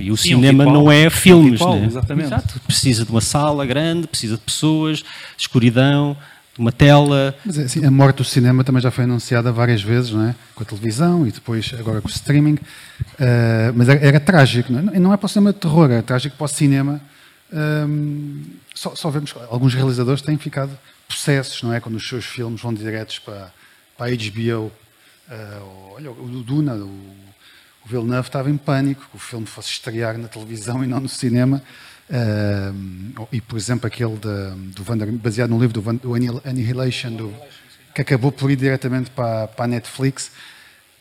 E 0.00 0.10
o 0.10 0.16
Sim, 0.16 0.30
cinema 0.30 0.64
um 0.64 0.68
ritual, 0.68 0.84
não 0.84 0.90
é 0.90 1.10
filmes, 1.10 1.60
um 1.60 1.64
ritual, 1.64 1.76
né? 1.78 1.86
Exatamente. 1.86 2.26
Exato. 2.26 2.60
Precisa 2.60 3.04
de 3.04 3.10
uma 3.10 3.20
sala 3.20 3.66
grande, 3.66 4.06
precisa 4.06 4.36
de 4.36 4.40
pessoas, 4.40 4.98
de 4.98 5.04
escuridão, 5.36 6.16
de 6.54 6.60
uma 6.60 6.72
tela. 6.72 7.36
Mas 7.44 7.58
é 7.58 7.64
assim, 7.64 7.84
a 7.84 7.90
morte 7.90 8.16
do 8.16 8.24
cinema 8.24 8.64
também 8.64 8.80
já 8.80 8.90
foi 8.90 9.04
anunciada 9.04 9.52
várias 9.52 9.82
vezes, 9.82 10.12
não 10.12 10.26
é? 10.26 10.34
Com 10.54 10.62
a 10.62 10.66
televisão 10.66 11.26
e 11.26 11.32
depois 11.32 11.70
agora 11.78 12.00
com 12.00 12.08
o 12.08 12.10
streaming. 12.10 12.54
Uh, 12.54 13.74
mas 13.74 13.90
era, 13.90 14.00
era, 14.00 14.20
trágico, 14.20 14.72
não 14.72 14.90
é? 14.90 14.98
não 14.98 15.12
é 15.12 15.18
para 15.18 15.26
o 15.26 15.28
cinema 15.28 15.52
de 15.52 15.58
terror, 15.58 15.90
era 15.90 16.02
trágico 16.02 16.34
para 16.34 16.46
o 16.46 16.48
cinema. 16.48 16.98
Um, 17.52 18.42
só, 18.74 18.94
só, 18.94 19.10
vemos 19.10 19.34
alguns 19.50 19.74
realizadores 19.74 20.22
têm 20.22 20.38
ficado 20.38 20.70
processos, 21.06 21.62
não 21.62 21.74
é? 21.74 21.78
Quando 21.78 21.96
os 21.96 22.08
seus 22.08 22.24
filmes 22.24 22.62
vão 22.62 22.72
diretos 22.72 23.18
para, 23.18 23.52
para 23.98 24.06
a 24.06 24.16
HBO 24.16 24.72
Uh, 25.28 25.94
olha, 25.94 26.10
o 26.10 26.42
Duna, 26.42 26.74
o, 26.74 26.86
o 26.86 27.88
Villeneuve 27.88 28.28
estava 28.28 28.50
em 28.50 28.56
pânico 28.56 29.06
que 29.10 29.16
o 29.16 29.18
filme 29.18 29.46
fosse 29.46 29.70
estrear 29.70 30.18
na 30.18 30.28
televisão 30.28 30.84
e 30.84 30.86
não 30.86 31.00
no 31.00 31.08
cinema. 31.08 31.62
Uh, 32.10 33.26
e, 33.32 33.40
por 33.40 33.56
exemplo, 33.56 33.86
aquele 33.86 34.16
de, 34.16 34.72
do 34.72 34.84
Vander, 34.84 35.10
baseado 35.12 35.50
no 35.50 35.58
livro 35.58 35.80
do, 35.80 35.92
do 35.94 36.14
Annihilation, 36.44 37.12
do, 37.12 37.34
que 37.94 38.02
acabou 38.02 38.30
por 38.30 38.50
ir 38.50 38.56
diretamente 38.56 39.10
para, 39.10 39.48
para 39.48 39.64
a 39.64 39.68
Netflix, 39.68 40.30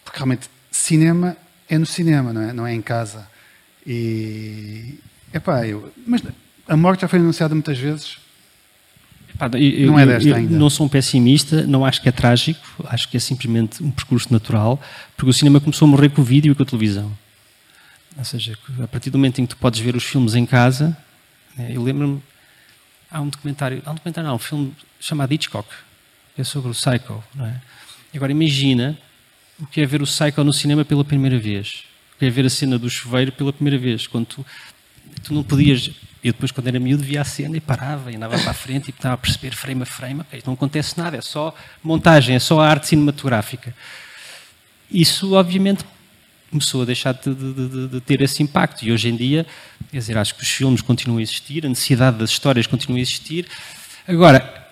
porque 0.03 0.17
realmente 0.17 0.49
cinema 0.71 1.35
é 1.67 1.77
no 1.77 1.85
cinema, 1.85 2.31
não 2.31 2.41
é, 2.41 2.53
não 2.53 2.67
é 2.67 2.73
em 2.73 2.81
casa. 2.81 3.27
E, 3.85 4.99
epá, 5.33 5.67
eu, 5.67 5.91
mas 6.05 6.21
a 6.67 6.77
morte 6.77 7.01
já 7.01 7.07
foi 7.07 7.19
anunciada 7.19 7.53
muitas 7.53 7.77
vezes, 7.77 8.17
eu, 9.53 9.87
não 9.87 9.99
é 9.99 10.05
desta 10.05 10.29
eu, 10.29 10.35
ainda. 10.35 10.57
Não 10.57 10.69
sou 10.69 10.85
um 10.85 10.89
pessimista, 10.89 11.65
não 11.65 11.85
acho 11.85 12.01
que 12.01 12.09
é 12.09 12.11
trágico, 12.11 12.61
acho 12.85 13.09
que 13.09 13.17
é 13.17 13.19
simplesmente 13.19 13.83
um 13.83 13.91
percurso 13.91 14.31
natural, 14.31 14.81
porque 15.15 15.29
o 15.29 15.33
cinema 15.33 15.59
começou 15.59 15.87
a 15.87 15.91
morrer 15.91 16.09
com 16.09 16.21
o 16.21 16.25
vídeo 16.25 16.51
e 16.51 16.55
com 16.55 16.63
a 16.63 16.65
televisão. 16.65 17.11
Ou 18.17 18.23
seja, 18.25 18.57
a 18.81 18.87
partir 18.87 19.09
do 19.09 19.17
momento 19.17 19.39
em 19.39 19.45
que 19.45 19.55
tu 19.55 19.57
podes 19.57 19.79
ver 19.79 19.95
os 19.95 20.03
filmes 20.03 20.35
em 20.35 20.45
casa, 20.45 20.95
né, 21.57 21.71
eu 21.73 21.81
lembro-me, 21.81 22.21
há 23.09 23.21
um 23.21 23.29
documentário, 23.29 23.81
há 23.85 23.91
um 23.91 23.95
documentário, 23.95 24.27
não, 24.27 24.35
um 24.35 24.39
filme 24.39 24.73
chamado 24.99 25.33
Hitchcock, 25.33 25.67
que 26.35 26.41
é 26.41 26.43
sobre 26.43 26.71
o 26.71 26.73
Psycho. 26.73 27.23
Não 27.35 27.45
é? 27.45 27.61
Agora 28.13 28.31
imagina 28.31 28.97
o 29.59 29.65
que 29.65 29.81
é 29.81 29.85
ver 29.85 30.01
o 30.01 30.05
Psycho 30.05 30.43
no 30.43 30.53
cinema 30.53 30.85
pela 30.85 31.03
primeira 31.03 31.37
vez, 31.39 31.83
o 32.15 32.19
que 32.19 32.25
é 32.25 32.29
ver 32.29 32.45
a 32.45 32.49
cena 32.49 32.77
do 32.77 32.89
chuveiro 32.89 33.31
pela 33.31 33.51
primeira 33.51 33.77
vez, 33.77 34.05
quando 34.07 34.25
tu, 34.25 34.45
tu 35.23 35.33
não 35.33 35.43
podias 35.43 35.91
eu 36.23 36.31
depois, 36.31 36.51
quando 36.51 36.67
era 36.67 36.79
miúdo, 36.79 37.03
via 37.03 37.19
a 37.19 37.25
cena 37.25 37.57
e 37.57 37.59
parava 37.59 38.09
e 38.09 38.15
andava 38.15 38.39
para 38.39 38.51
a 38.51 38.53
frente 38.53 38.87
e 38.87 38.91
estava 38.91 39.15
a 39.15 39.17
perceber 39.17 39.53
frame 39.53 39.83
a 39.83 39.85
frame. 39.85 40.21
Okay, 40.21 40.41
não 40.45 40.53
acontece 40.53 40.97
nada, 40.97 41.17
é 41.17 41.21
só 41.21 41.53
montagem, 41.83 42.33
é 42.33 42.39
só 42.39 42.61
a 42.61 42.69
arte 42.69 42.87
cinematográfica. 42.87 43.75
Isso, 44.89 45.33
obviamente, 45.33 45.83
começou 46.49 46.83
a 46.83 46.85
deixar 46.85 47.13
de, 47.13 47.35
de, 47.35 47.53
de, 47.53 47.87
de, 47.89 48.01
ter 48.01 48.21
esse 48.21 48.41
impacto. 48.41 48.85
E 48.85 48.91
hoje 48.93 49.09
em 49.09 49.17
dia, 49.17 49.45
quer 49.91 49.97
dizer, 49.97 50.17
acho 50.17 50.33
que 50.35 50.43
os 50.43 50.49
filmes 50.49 50.81
continuam 50.81 51.19
a 51.19 51.21
existir, 51.21 51.65
a 51.65 51.69
necessidade 51.69 52.17
das 52.17 52.29
histórias 52.29 52.67
continua 52.67 52.99
a 52.99 53.01
existir. 53.01 53.45
Agora, 54.07 54.65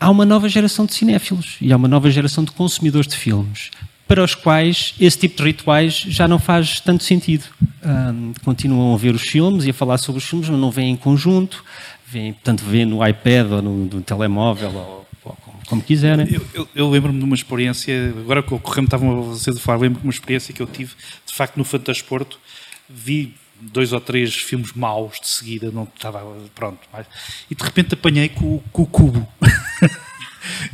há 0.00 0.10
uma 0.10 0.24
nova 0.24 0.48
geração 0.48 0.84
de 0.84 0.94
cinéfilos 0.94 1.58
e 1.60 1.72
há 1.72 1.76
uma 1.76 1.86
nova 1.88 2.10
geração 2.10 2.42
de 2.42 2.50
consumidores 2.50 3.06
de 3.06 3.16
filmes 3.16 3.70
para 4.08 4.24
os 4.24 4.34
quais 4.34 4.94
esse 4.98 5.18
tipo 5.18 5.36
de 5.36 5.42
rituais 5.42 5.94
já 5.94 6.26
não 6.26 6.38
faz 6.38 6.80
tanto 6.80 7.04
sentido. 7.04 7.44
Um, 7.84 8.32
continuam 8.42 8.94
a 8.94 8.96
ver 8.96 9.14
os 9.14 9.22
filmes 9.22 9.66
e 9.66 9.70
a 9.70 9.74
falar 9.74 9.98
sobre 9.98 10.18
os 10.18 10.24
filmes, 10.24 10.48
mas 10.48 10.58
não 10.58 10.70
vêm 10.70 10.92
em 10.92 10.96
conjunto, 10.96 11.62
vêm, 12.06 12.32
portanto, 12.32 12.64
vêem 12.64 12.86
no 12.86 13.06
iPad 13.06 13.52
ou 13.52 13.62
no, 13.62 13.76
no 13.84 14.00
telemóvel 14.00 14.70
ou, 14.74 15.06
ou 15.24 15.36
como, 15.66 15.82
quiserem. 15.82 16.26
Eu, 16.32 16.46
eu, 16.54 16.68
eu 16.74 16.90
lembro-me 16.90 17.18
de 17.18 17.24
uma 17.24 17.34
experiência, 17.34 18.14
agora 18.18 18.42
que 18.42 18.52
ocorreu-me, 18.52 18.86
estavam 18.86 19.22
vocês 19.22 19.54
a 19.54 19.60
falar, 19.60 19.78
lembro-me 19.78 20.00
de 20.00 20.06
uma 20.06 20.12
experiência 20.12 20.54
que 20.54 20.62
eu 20.62 20.66
tive, 20.66 20.94
de 21.26 21.34
facto, 21.34 21.58
no 21.58 21.64
Fantasporto, 21.64 22.40
vi 22.88 23.34
dois 23.60 23.92
ou 23.92 24.00
três 24.00 24.34
filmes 24.34 24.72
maus 24.72 25.20
de 25.20 25.28
seguida, 25.28 25.70
não 25.70 25.82
estava 25.82 26.20
pronto, 26.54 26.78
mas, 26.90 27.06
e 27.50 27.54
de 27.54 27.62
repente 27.62 27.92
apanhei 27.92 28.30
com, 28.30 28.62
com 28.72 28.82
o 28.82 28.86
cubo. 28.86 29.28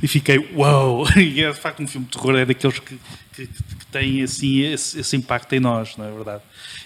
e 0.02 0.08
fiquei, 0.08 0.38
uau! 0.54 1.04
E 1.16 1.42
é 1.42 1.50
de 1.50 1.58
facto 1.58 1.82
um 1.82 1.87
filme 1.87 2.06
de 2.06 2.12
terror, 2.12 2.37
é 2.37 2.44
daqueles 2.44 2.78
que, 2.78 2.98
que, 3.34 3.46
que 3.46 3.87
têm 3.90 4.22
assim, 4.22 4.60
esse, 4.60 4.98
esse, 4.98 5.16
impacto 5.16 5.52
em 5.52 5.60
nós, 5.60 5.96
não 5.96 6.04
é 6.04 6.10
verdade? 6.10 6.42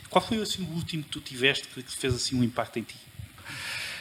Qual 0.08 0.24
foi 0.24 0.40
assim, 0.40 0.62
o 0.62 0.74
último 0.74 1.02
que 1.02 1.10
tu 1.10 1.20
tiveste 1.20 1.66
que 1.68 1.82
fez 1.82 2.14
assim 2.14 2.38
um 2.38 2.44
impacto 2.44 2.78
em 2.78 2.82
ti? 2.82 2.96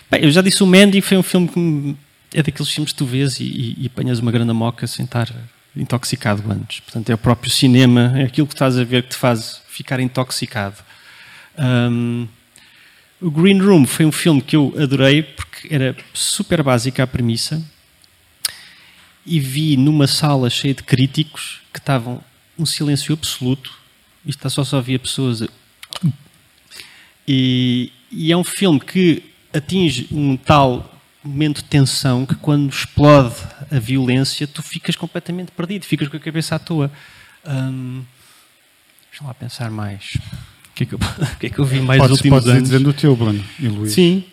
Bem, 0.09 0.23
eu 0.23 0.31
já 0.31 0.41
disse 0.41 0.63
o 0.63 0.67
Mandy, 0.67 1.01
foi 1.01 1.17
um 1.17 1.23
filme 1.23 1.47
que 1.47 1.95
é 2.33 2.43
daqueles 2.43 2.71
filmes 2.71 2.91
que 2.91 2.97
tu 2.97 3.05
vês 3.05 3.39
e, 3.39 3.43
e, 3.43 3.83
e 3.83 3.87
apanhas 3.87 4.19
uma 4.19 4.31
grande 4.31 4.53
moca 4.53 4.87
sem 4.87 5.05
estar 5.05 5.29
intoxicado 5.75 6.43
antes. 6.51 6.79
Portanto, 6.79 7.09
é 7.09 7.13
o 7.13 7.17
próprio 7.17 7.51
cinema, 7.51 8.13
é 8.15 8.23
aquilo 8.23 8.47
que 8.47 8.53
estás 8.53 8.77
a 8.77 8.83
ver 8.83 9.03
que 9.03 9.09
te 9.09 9.15
faz 9.15 9.61
ficar 9.67 9.99
intoxicado. 9.99 10.77
Um, 11.57 12.27
o 13.19 13.31
Green 13.31 13.59
Room 13.59 13.85
foi 13.85 14.05
um 14.05 14.11
filme 14.11 14.41
que 14.41 14.55
eu 14.55 14.73
adorei 14.77 15.23
porque 15.23 15.73
era 15.73 15.95
super 16.13 16.61
básica 16.61 17.03
a 17.03 17.07
premissa 17.07 17.63
e 19.27 19.39
vi 19.39 19.75
numa 19.75 20.07
sala 20.07 20.49
cheia 20.49 20.73
de 20.73 20.81
críticos 20.83 21.59
que 21.73 21.79
estavam 21.79 22.21
um 22.57 22.65
silêncio 22.65 23.13
absoluto, 23.13 23.71
isto 24.25 24.49
só 24.49 24.63
só 24.63 24.77
havia 24.77 24.97
pessoas 24.97 25.41
a, 25.43 25.47
E, 27.27 27.91
e 28.09 28.31
é 28.31 28.37
um 28.37 28.43
filme 28.43 28.79
que 28.79 29.21
atinge 29.53 30.07
um 30.11 30.37
tal 30.37 30.97
momento 31.23 31.57
de 31.57 31.65
tensão 31.65 32.25
que 32.25 32.35
quando 32.35 32.71
explode 32.71 33.35
a 33.69 33.79
violência 33.79 34.47
tu 34.47 34.63
ficas 34.63 34.95
completamente 34.95 35.51
perdido, 35.51 35.85
ficas 35.85 36.07
com 36.07 36.15
a 36.15 36.19
cabeça 36.19 36.55
à 36.55 36.59
toa. 36.59 36.89
Hum, 37.45 38.03
deixa 39.11 39.25
lá 39.25 39.33
pensar 39.33 39.69
mais. 39.69 40.15
O 40.69 40.73
que 40.73 40.83
é 40.83 40.85
que 40.85 40.93
eu, 40.95 40.99
o 41.33 41.35
que 41.37 41.47
é 41.47 41.49
que 41.49 41.59
eu 41.59 41.65
vi 41.65 41.81
mais 41.81 41.99
Podes, 41.99 42.11
nos 42.11 42.19
últimos 42.19 42.47
anos? 42.47 42.63
dizendo 42.63 42.89
o 42.89 42.93
teu, 42.93 43.13
Bruno 43.15 43.43
e 43.59 43.67
Luís. 43.67 43.91
Sim. 43.91 44.23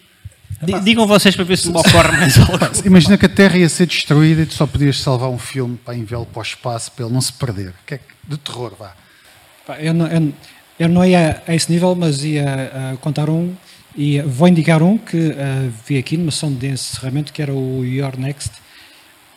Di- 0.63 0.81
Digam 0.81 1.07
vocês 1.07 1.35
para 1.37 1.45
ver 1.45 1.59
se 1.59 1.69
me 1.71 1.77
ocorre 1.79 2.13
mais 2.17 2.39
algo. 2.39 2.59
Imagina 2.85 3.17
que 3.19 3.27
a 3.27 3.29
Terra 3.29 3.59
ia 3.59 3.69
ser 3.69 3.87
destruída 3.87 4.43
e 4.43 4.47
tu 4.47 4.55
só 4.55 4.67
podias 4.67 5.01
salvar 5.01 5.29
um 5.31 5.39
filme 5.39 5.77
para 5.77 5.95
enviá-lo 5.97 6.27
para 6.27 6.41
o 6.41 6.43
espaço 6.43 6.91
para 6.93 7.05
ele 7.05 7.15
não 7.15 7.21
se 7.21 7.33
perder. 7.33 7.73
Que 7.87 7.95
é 7.95 8.01
de 8.29 8.37
terror, 8.39 8.73
vá. 8.79 8.95
Eu 9.79 9.95
não, 9.95 10.07
eu, 10.07 10.33
eu 10.79 10.89
não 10.89 11.05
ia 11.05 11.43
a 11.47 11.55
esse 11.55 11.71
nível, 11.73 11.95
mas 11.95 12.23
ia 12.25 12.71
ah, 12.75 12.97
contar 13.01 13.29
um 13.31 13.55
e 13.97 14.21
vou 14.23 14.49
indicar 14.49 14.83
um 14.83 14.99
que 14.99 15.33
ah, 15.39 15.71
vi 15.87 15.99
aqui 15.99 16.17
numa 16.17 16.31
sessão 16.31 16.53
de 16.53 16.67
encerramento 16.69 17.33
que 17.33 17.41
era 17.43 17.53
o 17.53 17.85
Your 17.85 18.19
Next 18.19 18.51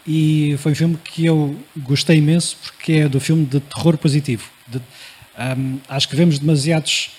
e 0.06 0.56
foi 0.60 0.72
um 0.72 0.76
filme 0.76 0.98
que 1.04 1.26
eu 1.26 1.56
gostei 1.78 2.18
imenso 2.18 2.58
porque 2.64 2.94
é 2.94 3.10
do 3.10 3.20
filme 3.20 3.46
de 3.46 3.60
terror 3.60 3.98
positivo. 3.98 4.46
De- 4.68 4.82
ahm, 5.38 5.78
acho 5.90 6.08
que 6.10 6.16
vemos 6.16 6.40
demasiados 6.40 7.12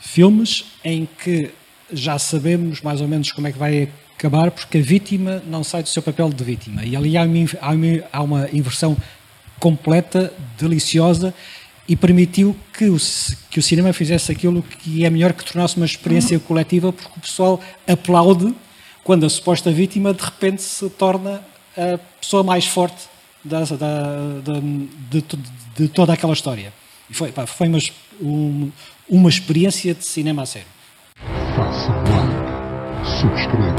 filmes 0.00 0.64
em 0.84 1.08
que 1.22 1.50
já 1.92 2.18
sabemos 2.18 2.80
mais 2.82 3.00
ou 3.00 3.08
menos 3.08 3.32
como 3.32 3.46
é 3.46 3.52
que 3.52 3.58
vai 3.58 3.88
acabar 4.16 4.50
porque 4.50 4.78
a 4.78 4.82
vítima 4.82 5.42
não 5.46 5.62
sai 5.64 5.82
do 5.82 5.88
seu 5.88 6.02
papel 6.02 6.28
de 6.30 6.42
vítima 6.44 6.84
e 6.84 6.96
ali 6.96 7.16
há 7.16 7.22
uma, 7.22 7.46
há 8.12 8.22
uma- 8.22 8.48
inversão 8.52 8.96
completa, 9.58 10.32
deliciosa 10.58 11.34
e 11.88 11.96
permitiu 11.96 12.54
que 12.76 12.86
o, 12.88 12.96
que 13.50 13.58
o 13.58 13.62
cinema 13.62 13.92
fizesse 13.92 14.30
aquilo 14.30 14.62
que 14.62 15.04
é 15.04 15.10
melhor 15.10 15.32
que 15.32 15.44
tornasse 15.44 15.76
uma 15.76 15.86
experiência 15.86 16.38
coletiva 16.38 16.92
porque 16.92 17.12
o 17.16 17.20
pessoal 17.20 17.60
aplaude 17.86 18.54
quando 19.02 19.24
a 19.24 19.30
suposta 19.30 19.70
vítima 19.72 20.12
de 20.12 20.22
repente 20.22 20.62
se 20.62 20.88
torna 20.90 21.42
a 21.76 21.98
pessoa 22.20 22.42
mais 22.42 22.66
forte 22.66 23.04
da, 23.44 23.60
da- 23.64 23.76
da- 24.44 24.60
de, 25.10 25.24
de 25.76 25.88
toda 25.88 26.12
aquela 26.12 26.32
história. 26.34 26.72
E 27.08 27.14
foi, 27.14 27.32
pá, 27.32 27.46
foi 27.46 27.68
uma, 27.68 27.78
um- 28.20 28.70
uma 29.08 29.28
experiência 29.30 29.94
de 29.94 30.04
cinema 30.04 30.42
a 30.42 30.46
sério. 30.46 30.68
Façam 31.58 31.92
like, 32.04 33.18
subscrevam, 33.18 33.74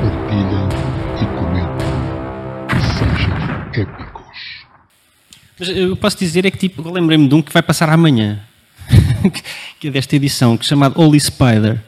partilhem 0.00 0.68
e 1.20 1.26
comentem. 1.34 1.88
Sejam 2.94 3.34
épicos. 3.72 4.38
Mas 5.58 5.68
eu 5.70 5.96
posso 5.96 6.16
dizer 6.16 6.46
é 6.46 6.52
que 6.52 6.56
tipo, 6.56 6.88
lembrei-me 6.88 7.26
de 7.26 7.34
um 7.34 7.42
que 7.42 7.52
vai 7.52 7.62
passar 7.62 7.90
amanhã, 7.90 8.38
que 9.80 9.88
é 9.88 9.90
desta 9.90 10.14
edição, 10.14 10.56
que 10.56 10.64
é 10.64 10.68
chamado 10.68 11.00
Holy 11.00 11.18
Spider, 11.18 11.82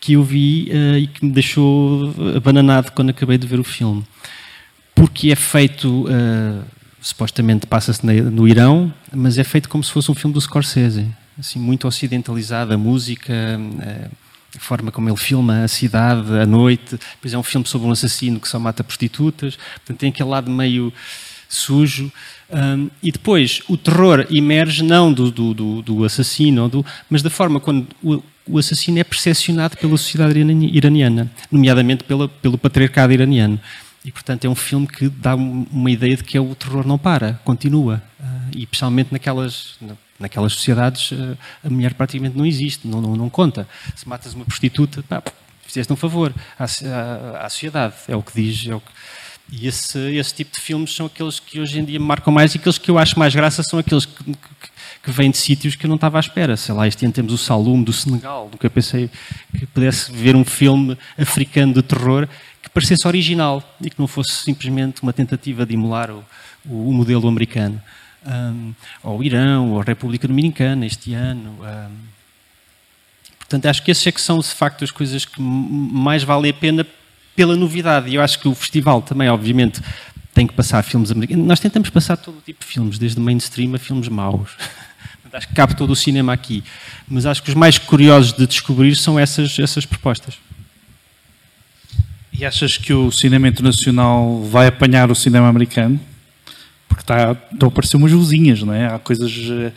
que 0.00 0.14
eu 0.14 0.22
vi 0.22 0.70
eh, 0.70 1.00
e 1.00 1.06
que 1.06 1.22
me 1.22 1.32
deixou 1.32 2.10
abananado 2.34 2.92
quando 2.92 3.10
acabei 3.10 3.36
de 3.36 3.46
ver 3.46 3.60
o 3.60 3.64
filme. 3.64 4.02
Porque 4.94 5.30
é 5.30 5.36
feito, 5.36 6.06
eh, 6.08 6.62
supostamente 7.02 7.66
passa-se 7.66 8.06
no 8.06 8.48
Irão, 8.48 8.90
mas 9.14 9.36
é 9.36 9.44
feito 9.44 9.68
como 9.68 9.84
se 9.84 9.92
fosse 9.92 10.10
um 10.10 10.14
filme 10.14 10.32
do 10.32 10.40
Scorsese, 10.40 11.06
assim, 11.38 11.58
muito 11.58 11.86
ocidentalizado, 11.86 12.72
a 12.72 12.78
música, 12.78 13.34
eh, 13.34 14.08
a 14.56 14.58
forma 14.60 14.90
como 14.90 15.08
ele 15.08 15.16
filma 15.16 15.64
a 15.64 15.68
cidade, 15.68 16.32
a 16.38 16.46
noite. 16.46 16.96
Depois 17.16 17.32
é 17.34 17.38
um 17.38 17.42
filme 17.42 17.66
sobre 17.66 17.86
um 17.88 17.90
assassino 17.92 18.40
que 18.40 18.48
só 18.48 18.58
mata 18.58 18.82
prostitutas, 18.84 19.56
portanto 19.76 19.98
tem 19.98 20.10
aquele 20.10 20.28
lado 20.28 20.50
meio 20.50 20.92
sujo. 21.48 22.10
Hum, 22.52 22.90
e 23.02 23.12
depois 23.12 23.62
o 23.68 23.76
terror 23.76 24.26
emerge 24.30 24.82
não 24.82 25.12
do, 25.12 25.30
do, 25.30 25.54
do, 25.82 26.04
assassino, 26.04 26.68
do- 26.68 26.84
mas 27.08 27.22
da 27.22 27.30
forma 27.30 27.60
quando 27.60 27.86
o, 28.02 28.20
o 28.46 28.58
assassino 28.58 28.98
é 28.98 29.04
percepcionado 29.04 29.76
pela 29.76 29.96
sociedade 29.96 30.38
irani- 30.38 30.70
iraniana, 30.74 31.30
nomeadamente 31.50 32.02
pela, 32.04 32.28
pelo 32.28 32.58
patriarcado 32.58 33.12
iraniano. 33.12 33.58
E, 34.04 34.10
portanto, 34.10 34.44
é 34.46 34.48
um 34.48 34.54
filme 34.54 34.86
que 34.86 35.08
dá 35.08 35.36
um- 35.36 35.66
uma 35.70 35.90
ideia 35.90 36.16
de 36.16 36.24
que 36.24 36.36
é 36.36 36.40
o 36.40 36.54
terror 36.54 36.84
não 36.86 36.98
para, 36.98 37.38
continua. 37.44 38.02
Ah, 38.18 38.48
e, 38.54 38.62
especialmente 38.62 39.12
naquelas, 39.12 39.74
na- 39.80 39.94
naquelas 40.20 40.52
sociedades, 40.52 41.10
ah, 41.12 41.36
a 41.66 41.70
mulher 41.70 41.94
praticamente 41.94 42.36
não 42.36 42.46
existe, 42.46 42.86
não, 42.86 43.00
não, 43.00 43.16
não 43.16 43.30
conta. 43.30 43.66
Se 43.96 44.08
matas 44.08 44.34
uma 44.34 44.44
prostituta, 44.44 45.02
pá, 45.02 45.22
fizeste 45.66 45.92
um 45.92 45.96
favor 45.96 46.32
à, 46.58 46.64
à, 46.64 47.46
à 47.46 47.48
sociedade, 47.48 47.94
é 48.06 48.14
o 48.14 48.22
que 48.22 48.40
diz. 48.40 48.68
É 48.68 48.74
o 48.74 48.80
que, 48.80 48.90
e 49.52 49.66
esse, 49.66 49.98
esse 50.16 50.34
tipo 50.34 50.54
de 50.54 50.60
filmes 50.60 50.94
são 50.94 51.06
aqueles 51.06 51.40
que 51.40 51.58
hoje 51.58 51.80
em 51.80 51.84
dia 51.84 51.98
me 51.98 52.04
marcam 52.04 52.32
mais 52.32 52.54
e 52.54 52.58
aqueles 52.58 52.78
que 52.78 52.88
eu 52.88 52.98
acho 52.98 53.18
mais 53.18 53.34
graça 53.34 53.62
são 53.64 53.80
aqueles 53.80 54.04
que, 54.04 54.22
que, 54.22 54.36
que 55.02 55.10
vêm 55.10 55.30
de 55.30 55.38
sítios 55.38 55.74
que 55.74 55.86
eu 55.86 55.88
não 55.88 55.96
estava 55.96 56.18
à 56.18 56.20
espera. 56.20 56.56
Sei 56.56 56.72
lá, 56.72 56.86
este 56.86 57.04
ano 57.04 57.12
temos 57.12 57.32
o 57.32 57.38
Salum 57.38 57.82
do 57.82 57.92
Senegal, 57.92 58.48
nunca 58.50 58.70
pensei 58.70 59.10
que 59.58 59.66
pudesse 59.66 60.12
ver 60.12 60.36
um 60.36 60.44
filme 60.44 60.96
africano 61.18 61.74
de 61.74 61.82
terror 61.82 62.28
que 62.62 62.70
parecesse 62.70 63.06
original 63.08 63.62
e 63.80 63.90
que 63.90 63.98
não 63.98 64.06
fosse 64.06 64.32
simplesmente 64.32 65.02
uma 65.02 65.12
tentativa 65.12 65.66
de 65.66 65.74
emular 65.74 66.10
o, 66.10 66.24
o, 66.64 66.90
o 66.90 66.92
modelo 66.92 67.26
americano. 67.26 67.82
Um, 68.26 68.74
o 69.02 69.22
Irão, 69.22 69.72
ou 69.72 69.80
a 69.80 69.84
República 69.84 70.28
Dominicana 70.28 70.84
este 70.84 71.14
ano. 71.14 71.56
Um, 71.60 71.96
portanto, 73.38 73.66
acho 73.66 73.82
que 73.82 73.90
esses 73.90 74.06
é 74.06 74.12
que 74.12 74.20
são, 74.20 74.38
de 74.38 74.46
facto, 74.46 74.84
as 74.84 74.90
coisas 74.90 75.24
que 75.24 75.40
mais 75.40 76.22
vale 76.22 76.50
a 76.50 76.54
pena 76.54 76.86
pela 77.34 77.56
novidade. 77.56 78.10
E 78.10 78.16
eu 78.16 78.22
acho 78.22 78.38
que 78.38 78.48
o 78.48 78.54
festival 78.54 79.00
também, 79.00 79.28
obviamente, 79.28 79.80
tem 80.34 80.46
que 80.46 80.52
passar 80.52 80.82
filmes 80.82 81.10
americanos. 81.10 81.46
Nós 81.46 81.60
tentamos 81.60 81.90
passar 81.90 82.16
todo 82.16 82.38
o 82.38 82.40
tipo 82.40 82.60
de 82.60 82.66
filmes, 82.66 82.98
desde 82.98 83.20
mainstream 83.20 83.74
a 83.74 83.78
filmes 83.78 84.08
maus. 84.08 84.50
Acho 85.32 85.46
que 85.46 85.54
cabe 85.54 85.76
todo 85.76 85.90
o 85.90 85.96
cinema 85.96 86.32
aqui. 86.32 86.64
Mas 87.08 87.24
acho 87.24 87.40
que 87.40 87.50
os 87.50 87.54
mais 87.54 87.78
curiosos 87.78 88.32
de 88.32 88.48
descobrir 88.48 88.96
são 88.96 89.16
essas, 89.16 89.56
essas 89.60 89.86
propostas. 89.86 90.34
E 92.32 92.44
achas 92.44 92.76
que 92.76 92.92
o 92.92 93.12
cinema 93.12 93.46
internacional 93.46 94.42
vai 94.42 94.66
apanhar 94.66 95.08
o 95.08 95.14
cinema 95.14 95.46
americano? 95.46 96.00
Porque 97.00 97.12
está, 97.12 97.32
estão 97.52 97.68
a 97.68 97.72
aparecer 97.72 97.96
umas 97.96 98.12
luzinhas, 98.12 98.62
não 98.62 98.72
é? 98.74 98.86
Há 98.86 98.98
coisas. 98.98 99.32
eh, 99.32 99.72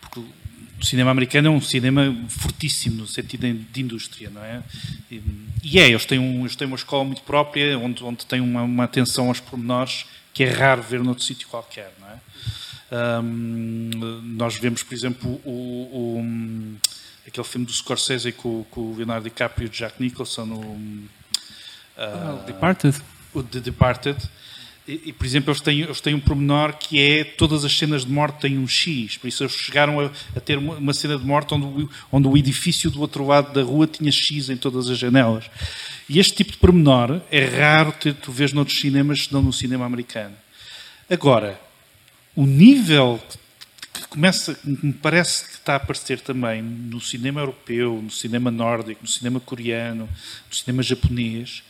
porque 0.00 0.20
o 0.20 0.84
cinema 0.84 1.10
americano 1.10 1.48
é 1.48 1.50
um 1.50 1.60
cinema 1.60 2.14
fortíssimo 2.28 2.96
no 3.02 3.06
sentido 3.06 3.42
de, 3.42 3.52
de 3.52 3.80
indústria, 3.82 4.30
não 4.30 4.42
é? 4.42 4.62
E, 5.10 5.22
e 5.62 5.78
é, 5.78 5.88
eles 5.88 6.04
têm, 6.06 6.18
um, 6.18 6.40
eles 6.40 6.56
têm 6.56 6.66
uma 6.66 6.76
escola 6.76 7.04
muito 7.04 7.22
própria, 7.22 7.78
onde, 7.78 8.02
onde 8.02 8.24
têm 8.26 8.40
uma, 8.40 8.62
uma 8.62 8.84
atenção 8.84 9.28
aos 9.28 9.38
pormenores 9.40 10.06
que 10.32 10.42
é 10.42 10.50
raro 10.50 10.82
ver 10.82 11.00
noutro 11.02 11.22
sítio 11.22 11.46
qualquer, 11.48 11.92
não 12.00 12.08
é? 12.08 12.18
Ahm, 12.92 13.90
nós 14.36 14.56
vemos, 14.56 14.82
por 14.82 14.94
exemplo, 14.94 15.40
o, 15.44 16.18
o- 16.18 16.76
aquele 17.26 17.46
filme 17.46 17.66
do 17.66 17.72
Scorsese 17.72 18.32
com, 18.32 18.64
com 18.70 18.80
o 18.80 18.96
Leonardo 18.96 19.24
DiCaprio 19.24 19.66
e 19.66 19.68
o 19.68 19.70
Jack 19.72 20.02
Nicholson, 20.02 20.44
o, 20.48 21.02
ah, 21.96 22.42
Departed. 22.46 22.96
o 23.34 23.42
The 23.42 23.60
Departed. 23.60 24.18
E, 24.90 25.10
e, 25.10 25.12
por 25.12 25.24
exemplo, 25.24 25.52
eles 25.52 25.60
têm, 25.60 25.80
eles 25.82 26.00
têm 26.00 26.14
um 26.14 26.20
pormenor 26.20 26.76
que 26.76 27.00
é 27.00 27.22
todas 27.22 27.64
as 27.64 27.78
cenas 27.78 28.04
de 28.04 28.10
morte 28.10 28.40
têm 28.40 28.58
um 28.58 28.66
X. 28.66 29.16
Por 29.16 29.28
isso 29.28 29.44
eles 29.44 29.52
chegaram 29.52 30.00
a, 30.00 30.10
a 30.34 30.40
ter 30.40 30.58
uma, 30.58 30.74
uma 30.74 30.92
cena 30.92 31.16
de 31.16 31.24
morte 31.24 31.54
onde 31.54 31.88
onde 32.10 32.26
o 32.26 32.36
edifício 32.36 32.90
do 32.90 33.00
outro 33.00 33.24
lado 33.24 33.52
da 33.52 33.62
rua 33.62 33.86
tinha 33.86 34.10
X 34.10 34.48
em 34.48 34.56
todas 34.56 34.90
as 34.90 34.98
janelas. 34.98 35.48
E 36.08 36.18
este 36.18 36.34
tipo 36.34 36.50
de 36.50 36.58
pormenor 36.58 37.20
é 37.30 37.44
raro 37.44 37.92
ter, 37.92 38.14
tu 38.14 38.32
vês 38.32 38.52
noutros 38.52 38.80
cinemas, 38.80 39.26
senão 39.26 39.40
no 39.40 39.52
cinema 39.52 39.86
americano. 39.86 40.34
Agora, 41.08 41.60
o 42.34 42.44
nível 42.44 43.22
que 43.92 44.08
começa, 44.08 44.58
me 44.64 44.92
parece 44.92 45.44
que 45.44 45.52
está 45.52 45.74
a 45.74 45.76
aparecer 45.76 46.18
também 46.18 46.62
no 46.62 47.00
cinema 47.00 47.40
europeu, 47.40 48.00
no 48.02 48.10
cinema 48.10 48.50
nórdico, 48.50 49.02
no 49.02 49.08
cinema 49.08 49.38
coreano, 49.38 50.08
no 50.48 50.54
cinema 50.56 50.82
japonês, 50.82 51.62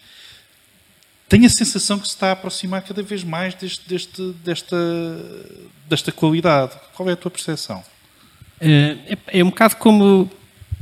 tenho 1.30 1.46
a 1.46 1.48
sensação 1.48 1.98
que 1.98 2.06
se 2.06 2.14
está 2.14 2.28
a 2.28 2.32
aproximar 2.32 2.82
cada 2.82 3.02
vez 3.02 3.24
mais 3.24 3.54
deste, 3.54 3.88
deste- 3.88 4.32
desta, 4.44 4.76
desta 5.88 6.12
qualidade. 6.12 6.72
Qual 6.94 7.08
é 7.08 7.12
a 7.12 7.16
tua 7.16 7.30
percepção? 7.30 7.82
É, 8.60 8.96
é- 9.32 9.38
é 9.40 9.44
um 9.44 9.48
bocado 9.50 9.76
como 9.76 10.30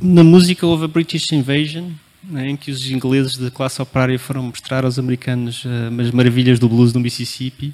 na 0.01 0.24
música 0.24 0.66
houve 0.66 0.84
a 0.86 0.88
British 0.88 1.30
Invasion, 1.32 1.90
né, 2.24 2.49
em 2.51 2.57
que 2.57 2.70
os 2.70 2.90
ingleses 2.90 3.36
da 3.36 3.51
classe 3.51 3.80
operária 3.80 4.18
foram 4.18 4.42
mostrar 4.42 4.84
aos 4.84 4.99
americanos 4.99 5.64
eh, 5.64 6.03
as 6.03 6.11
maravilhas 6.11 6.59
do 6.59 6.68
blues 6.68 6.92
do 6.92 6.99
Mississippi. 7.01 7.72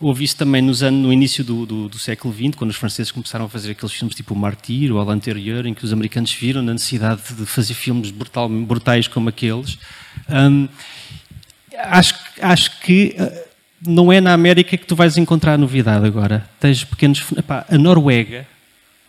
Houve 0.00 0.24
isso 0.24 0.36
também 0.36 0.60
nos 0.60 0.82
anos, 0.82 1.00
no 1.02 1.12
início 1.12 1.42
do, 1.44 1.64
do- 1.64 1.88
do 1.88 1.98
século 1.98 2.34
XX, 2.34 2.54
quando 2.56 2.70
os 2.70 2.76
franceses 2.76 3.10
começaram 3.10 3.46
a 3.46 3.48
fazer 3.48 3.70
aqueles 3.72 3.92
filmes 3.92 4.14
tipo 4.14 4.34
o 4.34 4.36
Martyr 4.36 4.92
ou 4.92 5.00
a 5.00 5.04
L'Anterior, 5.04 5.64
em 5.66 5.72
que 5.74 5.84
os 5.84 5.92
americanos 5.92 6.32
viram 6.32 6.60
a 6.60 6.64
necessidade 6.64 7.22
de 7.36 7.46
fazer 7.46 7.74
filmes 7.74 8.10
brutal- 8.10 8.48
brutais 8.48 9.08
como 9.08 9.28
aqueles. 9.28 9.78
Hum, 10.28 10.68
acho, 11.78 12.14
acho 12.40 12.80
que 12.80 13.14
eh, 13.18 13.48
não 13.86 14.12
é 14.12 14.20
na 14.20 14.32
América 14.32 14.76
que 14.76 14.86
tu 14.86 14.96
vais 14.96 15.16
encontrar 15.16 15.58
novidade 15.58 16.06
agora. 16.06 16.48
Tens 16.60 16.84
pequenos. 16.84 17.24
epá, 17.36 17.64
a 17.68 17.78
Noruega 17.78 18.46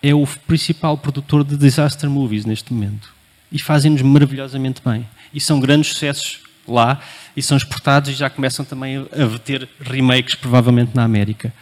é 0.02 0.14
o 0.14 0.26
principal 0.48 0.98
produtor 0.98 1.44
de 1.44 1.58
disaster 1.58 2.10
movies 2.10 2.46
neste 2.46 2.74
momento. 2.74 3.14
E 3.52 3.60
fazem-nos 3.60 4.02
maravilhosamente 4.02 4.82
bem. 4.86 5.08
E 5.34 5.40
são 5.40 5.60
grandes 5.60 5.90
sucessos 5.92 6.40
lá 6.68 7.00
e 7.36 7.42
são 7.42 7.56
exportados 7.56 8.10
e 8.10 8.14
já 8.14 8.30
começam 8.30 8.66
também 8.66 8.98
a 8.98 9.40
ter 9.40 9.68
remakes, 9.80 10.36
provavelmente, 10.36 10.92
na 10.96 11.04
América. 11.04 11.54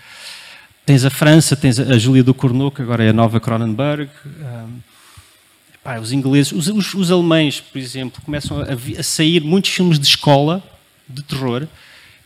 Tens 0.86 1.06
a 1.06 1.10
França, 1.10 1.56
tens 1.56 1.80
a 1.80 1.98
Júlia 1.98 2.24
do 2.24 2.34
Corneau, 2.34 2.72
que 2.72 2.82
agora 2.82 3.04
é 3.04 3.10
a 3.10 3.14
nova 3.14 3.40
Cronenberg. 3.40 4.10
hum, 4.26 4.80
pá, 5.84 6.00
os 6.00 6.12
ingleses, 6.12 6.52
os, 6.52 6.68
os, 6.68 6.94
os, 6.94 7.12
alemães, 7.12 7.60
por 7.60 7.78
exemplo, 7.78 8.22
começam 8.24 8.60
a, 8.60 9.00
a, 9.00 9.04
sair 9.04 9.42
muitos 9.42 9.72
filmes 9.72 10.00
de 10.00 10.06
escola 10.06 10.64
de 11.08 11.24
terror 11.24 11.68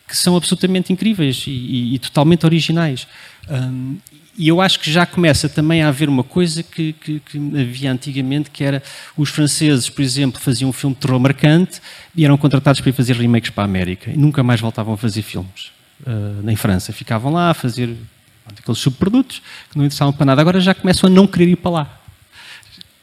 que 0.07 0.15
são 0.15 0.37
absolutamente 0.37 0.93
incríveis 0.93 1.43
e, 1.47 1.51
e, 1.51 1.95
e 1.95 1.99
totalmente 1.99 2.45
originais. 2.45 3.07
Um, 3.49 3.97
e 4.37 4.47
eu 4.47 4.61
acho 4.61 4.79
que 4.79 4.91
já 4.91 5.05
começa 5.05 5.49
também 5.49 5.81
a 5.81 5.87
haver 5.87 6.07
uma 6.07 6.23
coisa 6.23 6.61
que, 6.61 6.93
que, 6.93 7.19
que, 7.19 7.37
havia 7.59 7.91
antigamente, 7.91 8.51
que 8.51 8.63
era 8.63 8.83
os 9.17 9.29
franceses, 9.29 9.89
por 9.89 10.03
exemplo, 10.03 10.39
faziam 10.39 10.69
um 10.69 10.73
filme 10.73 10.95
de 10.95 11.01
terror 11.01 11.19
marcante 11.19 11.81
e 12.15 12.23
eram 12.23 12.37
contratados 12.37 12.79
para 12.79 12.89
ir 12.91 12.93
fazer 12.93 13.15
remakes 13.15 13.49
para 13.49 13.63
a 13.63 13.65
América 13.65 14.11
e 14.11 14.17
nunca 14.17 14.43
mais 14.43 14.61
voltavam 14.61 14.93
a 14.93 14.97
fazer 14.97 15.23
filmes 15.23 15.71
uh, 16.05 16.47
em 16.47 16.55
França. 16.55 16.93
Ficavam 16.93 17.33
lá 17.33 17.49
a 17.49 17.53
fazer 17.55 17.97
aqueles 18.45 18.79
subprodutos 18.79 19.41
que 19.71 19.77
não 19.77 19.85
interessavam 19.85 20.13
para 20.13 20.27
nada. 20.27 20.39
Agora 20.39 20.61
já 20.61 20.75
começam 20.75 21.09
a 21.09 21.11
não 21.11 21.25
querer 21.25 21.49
ir 21.49 21.55
para 21.55 21.71
lá. 21.71 22.01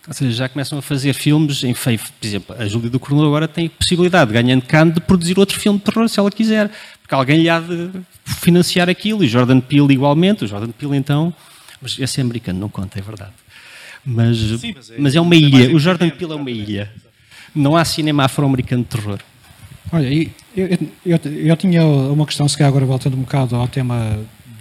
Ou 0.07 0.13
seja, 0.13 0.33
já 0.33 0.49
começam 0.49 0.79
a 0.79 0.83
fazer 0.83 1.15
filmes 1.15 1.65
em. 1.65 1.73
Por 1.73 2.27
exemplo, 2.27 2.55
a 2.59 2.67
Júlia 2.67 2.91
do 2.91 3.01
Cornel 3.01 3.27
agora 3.27 3.49
tem 3.49 3.67
a 3.67 3.71
possibilidade, 3.71 4.33
ganhando 4.33 4.63
cano, 4.63 4.93
de 4.93 5.01
produzir 5.01 5.39
outro 5.39 5.59
filme 5.59 5.79
de 5.79 5.85
terror, 5.85 6.09
se 6.09 6.21
ela 6.21 6.31
quiser. 6.31 6.71
Porque 7.01 7.15
alguém 7.15 7.43
lhe 7.43 7.49
há 7.49 7.59
de 7.59 7.91
financiar 8.25 8.89
aquilo. 8.89 9.25
E 9.25 9.29
Jordan 9.29 9.61
Peele 9.61 9.95
igualmente. 9.95 10.45
O 10.45 10.47
Jordan 10.47 10.71
Peele, 10.71 10.97
então... 10.97 11.35
Mas 11.81 11.99
esse 11.99 12.21
é 12.21 12.23
americano, 12.23 12.59
não 12.59 12.69
conta, 12.69 12.99
é 12.99 13.03
verdade. 13.03 13.33
Mas, 14.05 14.39
Sim, 14.39 14.75
mas, 14.75 14.91
é, 14.91 14.95
mas 14.99 15.15
é 15.15 15.21
uma 15.21 15.35
é 15.35 15.39
ilha. 15.39 15.77
O 15.77 15.79
Jordan 15.79 16.11
Peele 16.11 16.33
é 16.33 16.37
uma 16.37 16.51
ilha. 16.51 16.93
Não 17.55 17.77
há 17.77 17.85
cinema 17.85 18.25
afro-americano 18.25 18.83
de 18.83 18.89
terror. 18.89 19.19
Olha, 19.93 20.13
eu, 20.57 20.69
eu, 21.05 21.21
eu, 21.25 21.57
tinha 21.57 21.85
uma 21.85 22.27
questão, 22.27 22.49
se 22.49 22.57
calhar 22.57 22.69
agora 22.69 22.85
voltando 22.85 23.17
um 23.17 23.21
bocado 23.21 23.55
ao 23.55 23.69
tema 23.69 24.19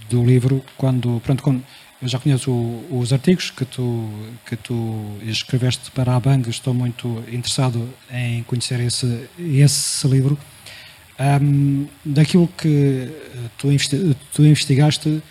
do 0.10 0.24
livro, 0.24 0.64
quando, 0.78 1.22
pronto, 1.24 1.42
quando 1.42 1.64
eu 2.04 2.10
já 2.10 2.20
conheço 2.20 2.52
os 2.92 3.14
artigos 3.14 3.50
que 3.50 3.64
tu, 3.64 4.10
que 4.46 4.58
tu 4.58 5.18
escreveste 5.22 5.90
para 5.92 6.14
a 6.14 6.20
Bang, 6.20 6.50
estou 6.50 6.74
muito 6.74 7.24
interessado 7.32 7.90
em 8.12 8.44
conhecer 8.44 8.82
esse, 8.82 9.30
esse 9.40 10.06
livro. 10.06 10.38
Um, 11.18 11.88
daquilo 12.04 12.50
que 12.58 13.10
tu, 13.58 13.70
tu 14.34 14.44
investigaste, 14.44 15.24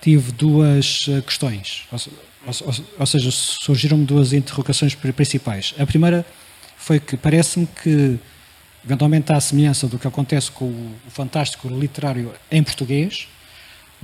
tive 0.00 0.32
duas 0.32 1.04
questões, 1.26 1.82
ou, 1.92 1.98
ou, 2.46 2.74
ou 3.00 3.06
seja, 3.06 3.30
surgiram-me 3.30 4.06
duas 4.06 4.32
interrogações 4.32 4.94
principais. 4.94 5.74
A 5.78 5.84
primeira 5.84 6.24
foi 6.78 7.00
que 7.00 7.18
parece-me 7.18 7.66
que, 7.66 8.18
eventualmente, 8.82 9.30
à 9.30 9.40
semelhança 9.40 9.86
do 9.86 9.98
que 9.98 10.08
acontece 10.08 10.50
com 10.50 10.64
o 10.64 11.10
fantástico 11.10 11.68
literário 11.68 12.32
em 12.50 12.62
português, 12.62 13.28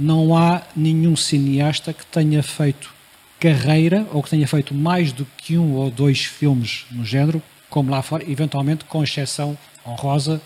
não 0.00 0.34
há 0.36 0.62
nenhum 0.74 1.14
cineasta 1.14 1.92
que 1.92 2.06
tenha 2.06 2.42
feito 2.42 2.92
carreira 3.38 4.06
ou 4.12 4.22
que 4.22 4.30
tenha 4.30 4.48
feito 4.48 4.74
mais 4.74 5.12
do 5.12 5.26
que 5.36 5.58
um 5.58 5.74
ou 5.74 5.90
dois 5.90 6.24
filmes 6.24 6.86
no 6.90 7.04
género, 7.04 7.42
como 7.68 7.90
lá 7.90 8.02
fora, 8.02 8.28
eventualmente 8.28 8.84
com 8.86 9.04
exceção 9.04 9.56
honrosa 9.86 10.40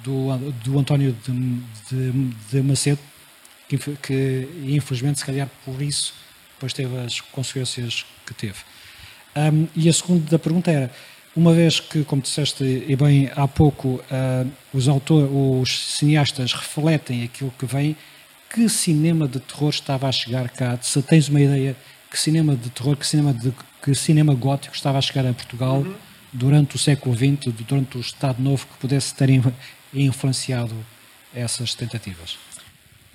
do, 0.00 0.36
do 0.64 0.78
António 0.78 1.16
de, 1.24 1.32
de, 1.90 2.12
de 2.50 2.62
Macedo, 2.62 3.00
que, 3.68 3.78
que, 3.78 4.48
infelizmente, 4.64 5.20
se 5.20 5.24
calhar 5.24 5.48
por 5.64 5.80
isso, 5.80 6.12
depois 6.54 6.72
teve 6.72 6.96
as 6.98 7.20
consequências 7.20 8.04
que 8.26 8.34
teve. 8.34 8.58
Um, 9.36 9.68
e 9.74 9.88
a 9.88 9.92
segunda 9.92 10.38
pergunta 10.38 10.70
era, 10.70 10.90
uma 11.34 11.52
vez 11.52 11.78
que, 11.78 12.02
como 12.04 12.22
disseste 12.22 12.64
e 12.64 12.96
bem 12.96 13.30
há 13.36 13.46
pouco, 13.46 13.88
uh, 13.88 14.50
os, 14.72 14.88
autor, 14.88 15.28
os 15.30 15.96
cineastas 15.96 16.52
refletem 16.52 17.24
aquilo 17.24 17.52
que 17.58 17.66
vem, 17.66 17.96
que 18.50 18.68
cinema 18.68 19.28
de 19.28 19.40
terror 19.40 19.70
estava 19.70 20.08
a 20.08 20.12
chegar 20.12 20.48
cá? 20.48 20.78
Se 20.80 21.00
tens 21.02 21.28
uma 21.28 21.40
ideia, 21.40 21.76
que 22.10 22.18
cinema 22.18 22.54
de 22.56 22.70
terror, 22.70 22.96
que 22.96 23.06
cinema, 23.06 23.32
de, 23.32 23.52
que 23.82 23.94
cinema 23.94 24.34
gótico 24.34 24.74
estava 24.74 24.98
a 24.98 25.00
chegar 25.00 25.26
a 25.26 25.32
Portugal 25.32 25.78
uhum. 25.78 25.94
durante 26.32 26.76
o 26.76 26.78
século 26.78 27.14
XX, 27.16 27.52
durante 27.66 27.96
o 27.96 28.00
Estado 28.00 28.42
Novo, 28.42 28.66
que 28.66 28.78
pudesse 28.78 29.14
ter 29.14 29.28
influenciado 29.92 30.74
essas 31.34 31.74
tentativas? 31.74 32.38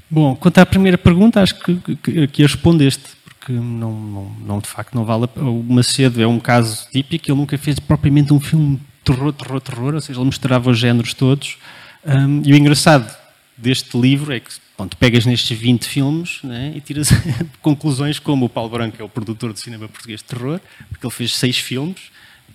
Bom, 0.10 0.36
quanto 0.36 0.58
à 0.58 0.66
primeira 0.66 0.98
pergunta, 0.98 1.42
acho 1.42 1.56
que, 1.60 1.96
que, 1.96 2.28
que 2.28 2.42
respondeste, 2.42 3.04
porque 3.24 3.54
não, 3.54 3.92
não, 3.92 4.36
não, 4.46 4.60
de 4.60 4.68
facto 4.68 4.94
não 4.94 5.06
vale. 5.06 5.26
O 5.38 5.64
Macedo 5.64 6.22
é 6.22 6.28
um 6.28 6.40
caso 6.40 6.88
típico, 6.92 7.32
ele 7.32 7.38
nunca 7.38 7.58
fez 7.58 7.80
propriamente 7.80 8.34
um 8.34 8.40
filme 8.40 8.80
terror, 9.04 9.32
terror, 9.32 9.62
terror, 9.62 9.94
ou 9.96 10.02
seja, 10.02 10.20
ele 10.20 10.28
misturava 10.28 10.70
os 10.70 10.78
géneros 10.78 11.14
todos. 11.14 11.58
Um, 12.06 12.42
e 12.44 12.52
o 12.52 12.56
engraçado 12.56 13.21
deste 13.62 13.98
livro 13.98 14.34
é 14.34 14.40
que 14.40 14.52
Pronto, 14.82 14.98
pegas 14.98 15.28
nestes 15.28 15.56
20 15.56 15.86
filmes 15.86 16.40
né, 16.44 16.74
e 16.76 16.82
tiras 16.82 17.10
conclusões 17.62 18.18
como 18.18 18.48
o 18.48 18.50
Paulo 18.50 18.72
Branco 18.72 18.98
é 19.00 19.04
o 19.04 19.10
produtor 19.10 19.54
de 19.54 19.60
cinema 19.60 19.88
português 19.88 20.22
de 20.22 20.26
terror, 20.26 20.60
porque 20.90 21.06
ele 21.06 21.14
fez 21.14 21.36
seis 21.36 21.60
filmes, 21.60 21.98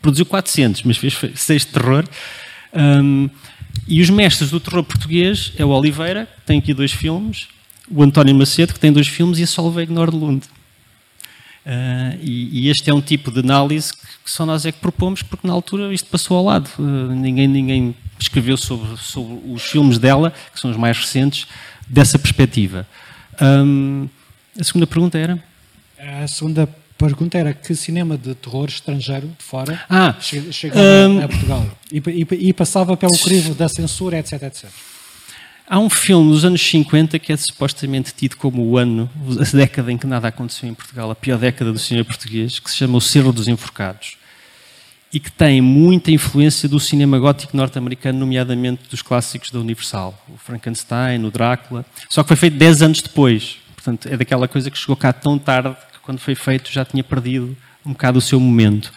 produziu 0.03 0.27
400, 0.27 0.83
mas 0.83 0.97
fez 0.97 1.17
seis 1.37 1.65
de 1.65 1.69
terror. 1.69 2.05
Um, 2.75 3.31
e 3.87 4.03
os 4.03 4.11
mestres 4.11 4.51
do 4.51 4.59
terror 4.59 4.83
português 4.83 5.53
é 5.57 5.65
o 5.65 5.69
Oliveira, 5.69 6.27
que 6.27 6.47
tem 6.47 6.59
aqui 6.59 6.75
dois 6.75 6.91
filmes, 6.91 7.47
o 7.89 8.03
António 8.03 8.35
Macedo, 8.35 8.75
que 8.75 8.81
tem 8.81 8.93
dois 8.93 9.07
filmes, 9.07 9.39
e 9.39 9.45
a 9.45 9.47
Solveig 9.47 9.93
Nordlund. 9.93 10.45
Uh, 11.65 12.19
e, 12.21 12.67
e, 12.67 12.69
este 12.69 12.91
é 12.91 12.95
um 12.95 13.01
tipo 13.01 13.31
de 13.31 13.39
análise 13.39 13.93
que, 13.93 14.07
que, 14.25 14.31
só 14.33 14.45
nós 14.45 14.67
é 14.67 14.73
que 14.73 14.81
propomos, 14.81 15.23
porque 15.23 15.47
na 15.47 15.53
altura 15.53 15.95
isto 15.95 16.09
passou 16.09 16.37
ao 16.39 16.45
lado. 16.45 16.69
Uh, 16.77 17.13
ninguém, 17.13 17.47
ninguém 17.47 17.95
escreveu 18.19 18.57
sobre, 18.57 18.97
sobre 18.97 19.41
os 19.51 19.63
filmes 19.63 19.99
dela, 19.99 20.33
que 20.53 20.61
são 20.61 20.71
os 20.71 20.77
mais 20.77 20.99
recentes, 20.99 21.47
dessa 21.87 22.19
perspectiva. 22.19 22.87
Um, 23.41 24.09
a 24.59 24.65
segunda 24.65 24.87
pergunta 24.87 25.19
era? 25.19 25.43
A 25.99 26.27
segunda 26.27 26.69
pergunta 26.97 27.37
era 27.37 27.53
que 27.53 27.75
cinema 27.75 28.17
de 28.17 28.35
terror 28.35 28.69
estrangeiro 28.69 29.29
de 29.29 29.45
fora 29.45 29.83
ah, 29.89 30.15
chegava 30.19 30.81
um, 30.81 31.23
a 31.23 31.29
Portugal 31.29 31.67
e, 31.93 31.99
e, 31.99 32.49
e, 32.49 32.53
passava 32.55 32.97
pelo 32.97 33.19
crivo 33.19 33.55
da 33.55 33.69
censura, 33.69 34.19
etc, 34.19 34.43
etc. 34.45 34.71
Há 35.69 35.79
um 35.79 35.91
filme 35.91 36.31
dos 36.31 36.45
anos 36.45 36.67
50 36.67 37.19
que 37.19 37.33
é 37.33 37.37
supostamente 37.37 38.15
tido 38.15 38.37
como 38.37 38.63
o 38.63 38.79
ano, 38.79 39.11
a 39.39 39.57
década 39.57 39.93
em 39.93 39.99
que 39.99 40.07
nada 40.07 40.29
aconteceu 40.29 40.69
em 40.69 40.75
Portugal, 40.75 41.11
a 41.11 41.15
pior 41.15 41.39
década 41.39 41.73
do 41.73 41.79
cinema 41.79 42.05
português, 42.05 42.59
que 42.59 42.71
se 42.71 42.77
chama 42.77 42.97
O 42.97 43.01
Cerro 43.01 43.33
dos 43.33 43.49
Enforcados 43.49 44.17
e 45.13 45.21
que 45.21 45.31
tem 45.31 45.61
muita 45.61 46.11
influência 46.11 46.69
do 46.69 46.81
cinema 46.81 47.19
gótico 47.19 47.57
norte-americano, 47.57 48.19
nomeadamente 48.19 48.83
dos 48.91 49.03
clássicos 49.03 49.51
da 49.51 49.59
Universal, 49.59 50.21
o 50.29 50.37
Frankenstein, 50.37 51.25
o 51.25 51.31
Drácula, 51.31 51.87
só 52.09 52.23
que 52.23 52.29
foi 52.29 52.37
feito 52.37 52.57
10 52.57 52.83
anos 52.83 53.03
depois. 53.03 53.59
Portanto, 53.75 54.09
é 54.09 54.17
daquela 54.17 54.49
coisa 54.49 54.71
que 54.71 54.77
chegou 54.77 54.97
cá 54.97 55.13
tão 55.13 55.39
tarde 55.39 55.77
que 55.93 56.01
quando 56.01 56.19
foi 56.19 56.35
feito 56.35 56.73
já 56.73 56.85
tinha 56.85 57.05
perdido 57.05 57.57
um 57.85 57.93
bocado 57.93 58.19
o 58.19 58.21
seu 58.21 58.41
momento. 58.41 58.93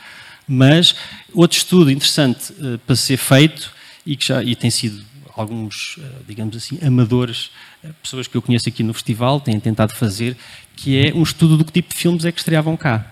Mas 0.48 0.96
outro 1.32 1.58
estudo 1.58 1.92
interessante 1.92 2.52
uh, 2.54 2.80
para 2.80 2.96
ser 2.96 3.18
feito 3.18 3.72
e 4.04 4.16
que 4.16 4.26
já 4.26 4.44
e 4.44 4.56
tem 4.56 4.72
sido 4.72 5.06
alguns, 5.36 5.98
uh, 5.98 6.02
digamos 6.28 6.58
assim, 6.58 6.80
amadores, 6.82 7.52
uh, 7.84 7.94
pessoas 8.02 8.28
que 8.28 8.36
eu 8.36 8.42
conheço 8.42 8.68
aqui 8.68 8.82
no 8.82 8.96
festival 8.96 9.40
têm 9.40 9.60
tentado 9.60 9.94
fazer, 9.94 10.36
que 10.76 10.98
é 10.98 11.14
um 11.14 11.22
estudo 11.22 11.56
do 11.56 11.64
que 11.64 11.72
tipo 11.72 11.90
de 11.90 11.96
filmes 11.96 12.26
é 12.26 12.32
que 12.32 12.40
estreavam 12.40 12.76
cá. 12.76 13.06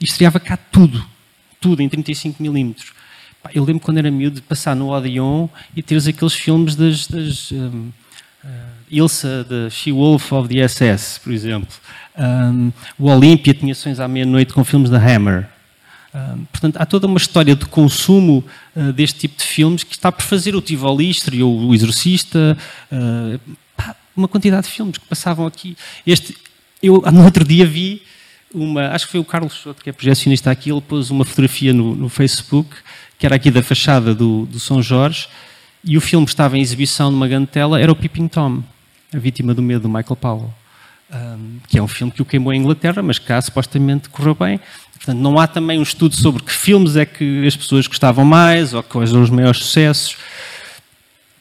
E 0.00 0.04
estreava 0.04 0.40
cá 0.40 0.56
tudo 0.56 1.04
tudo 1.60 1.82
em 1.82 1.88
35 1.88 2.42
milímetros. 2.42 2.92
Eu 3.54 3.64
lembro 3.64 3.80
quando 3.80 3.98
era 3.98 4.10
miúdo 4.10 4.36
de 4.36 4.42
passar 4.42 4.74
no 4.74 4.90
Odeon 4.90 5.48
e 5.74 5.82
teres 5.82 6.06
aqueles 6.06 6.34
filmes 6.34 6.74
das, 6.74 7.06
das 7.06 7.52
um, 7.52 7.90
uh, 8.44 8.48
Ilsa, 8.90 9.44
da 9.44 9.70
She-Wolf 9.70 10.32
of 10.32 10.48
the 10.48 10.66
SS, 10.66 11.20
por 11.20 11.32
exemplo. 11.32 11.68
Um, 12.18 12.72
o 12.98 13.08
Olympia 13.08 13.54
tinha 13.54 13.74
sessões 13.74 14.00
à 14.00 14.08
meia-noite 14.08 14.52
com 14.52 14.64
filmes 14.64 14.90
da 14.90 14.98
Hammer. 14.98 15.48
Um, 16.14 16.44
portanto, 16.46 16.76
há 16.78 16.86
toda 16.86 17.06
uma 17.06 17.18
história 17.18 17.54
de 17.54 17.66
consumo 17.66 18.44
uh, 18.74 18.92
deste 18.92 19.20
tipo 19.20 19.38
de 19.38 19.44
filmes 19.44 19.84
que 19.84 19.94
está 19.94 20.10
por 20.10 20.22
fazer 20.22 20.56
o 20.56 20.60
Tivoli 20.60 21.12
ou 21.42 21.68
o 21.68 21.74
Exorcista, 21.74 22.56
uh, 22.90 23.40
pá, 23.76 23.94
uma 24.16 24.26
quantidade 24.26 24.66
de 24.66 24.72
filmes 24.72 24.98
que 24.98 25.06
passavam 25.06 25.46
aqui. 25.46 25.76
Este, 26.06 26.36
eu 26.82 27.02
no 27.12 27.24
outro 27.24 27.44
dia 27.44 27.66
vi 27.66 28.02
uma, 28.52 28.88
acho 28.88 29.06
que 29.06 29.12
foi 29.12 29.20
o 29.20 29.24
Carlos 29.24 29.52
Souto, 29.54 29.82
que 29.82 29.90
é 29.90 29.92
projecionista 29.92 30.50
aqui, 30.50 30.70
ele 30.70 30.80
pôs 30.80 31.10
uma 31.10 31.24
fotografia 31.24 31.72
no, 31.72 31.94
no 31.94 32.08
Facebook, 32.08 32.70
que 33.18 33.26
era 33.26 33.36
aqui 33.36 33.50
da 33.50 33.62
fachada 33.62 34.14
do, 34.14 34.46
do 34.46 34.58
São 34.58 34.82
Jorge, 34.82 35.28
e 35.84 35.96
o 35.96 36.00
filme 36.00 36.26
estava 36.26 36.56
em 36.56 36.60
exibição 36.60 37.10
numa 37.10 37.28
grande 37.28 37.46
tela, 37.46 37.80
era 37.80 37.90
o 37.90 37.96
Peeping 37.96 38.28
Tom, 38.28 38.62
a 39.14 39.18
vítima 39.18 39.54
do 39.54 39.62
medo 39.62 39.82
do 39.82 39.88
Michael 39.88 40.16
Powell. 40.16 40.54
Um, 41.10 41.58
que 41.66 41.78
é 41.78 41.82
um 41.82 41.88
filme 41.88 42.12
que 42.12 42.20
o 42.20 42.24
queimou 42.24 42.52
em 42.52 42.60
Inglaterra, 42.60 43.02
mas 43.02 43.18
cá 43.18 43.40
supostamente 43.40 44.10
correu 44.10 44.34
bem. 44.34 44.60
Portanto, 44.94 45.18
não 45.18 45.38
há 45.38 45.46
também 45.46 45.78
um 45.78 45.82
estudo 45.82 46.14
sobre 46.14 46.42
que 46.42 46.52
filmes 46.52 46.96
é 46.96 47.06
que 47.06 47.46
as 47.46 47.56
pessoas 47.56 47.86
gostavam 47.86 48.26
mais 48.26 48.74
ou 48.74 48.82
quais 48.82 49.08
são 49.08 49.22
os 49.22 49.30
maiores 49.30 49.60
sucessos. 49.60 50.16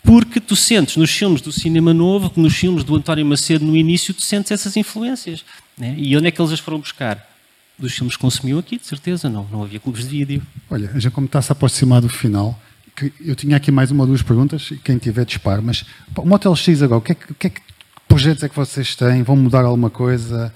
Porque 0.07 0.39
tu 0.39 0.55
sentes 0.55 0.95
nos 0.95 1.11
filmes 1.11 1.41
do 1.41 1.51
cinema 1.51 1.93
novo, 1.93 2.31
nos 2.37 2.55
filmes 2.55 2.85
do 2.85 2.95
António 2.95 3.25
Macedo 3.25 3.65
no 3.65 3.75
início, 3.75 4.13
tu 4.13 4.21
sentes 4.21 4.49
essas 4.53 4.77
influências. 4.77 5.43
Né? 5.77 5.95
E 5.97 6.15
onde 6.15 6.27
é 6.27 6.31
que 6.31 6.41
eles 6.41 6.53
as 6.53 6.61
foram 6.61 6.79
buscar? 6.79 7.29
Dos 7.77 7.93
filmes 7.93 8.15
que 8.15 8.21
consumiu 8.21 8.57
aqui, 8.57 8.77
de 8.77 8.85
certeza, 8.87 9.29
não. 9.29 9.45
Não 9.51 9.63
havia 9.63 9.81
clubes 9.81 10.03
de 10.03 10.07
vídeo. 10.07 10.41
Olha, 10.69 10.89
já 10.95 11.11
como 11.11 11.25
está-se 11.25 11.51
a 11.51 11.53
aproximar 11.53 11.99
do 11.99 12.07
final, 12.07 12.57
eu 13.19 13.35
tinha 13.35 13.57
aqui 13.57 13.69
mais 13.69 13.91
uma 13.91 14.03
ou 14.03 14.07
duas 14.07 14.21
perguntas, 14.21 14.71
quem 14.81 14.97
tiver 14.97 15.25
disparo, 15.25 15.61
mas 15.61 15.83
o 16.15 16.25
Motel 16.25 16.55
X 16.55 16.81
agora, 16.81 16.99
o 16.99 17.01
que, 17.01 17.11
é 17.11 17.15
que, 17.15 17.33
que, 17.33 17.47
é 17.47 17.49
que 17.49 17.61
projetos 18.07 18.43
é 18.43 18.49
que 18.49 18.55
vocês 18.55 18.95
têm? 18.95 19.23
Vão 19.23 19.35
mudar 19.35 19.65
alguma 19.65 19.89
coisa? 19.89 20.53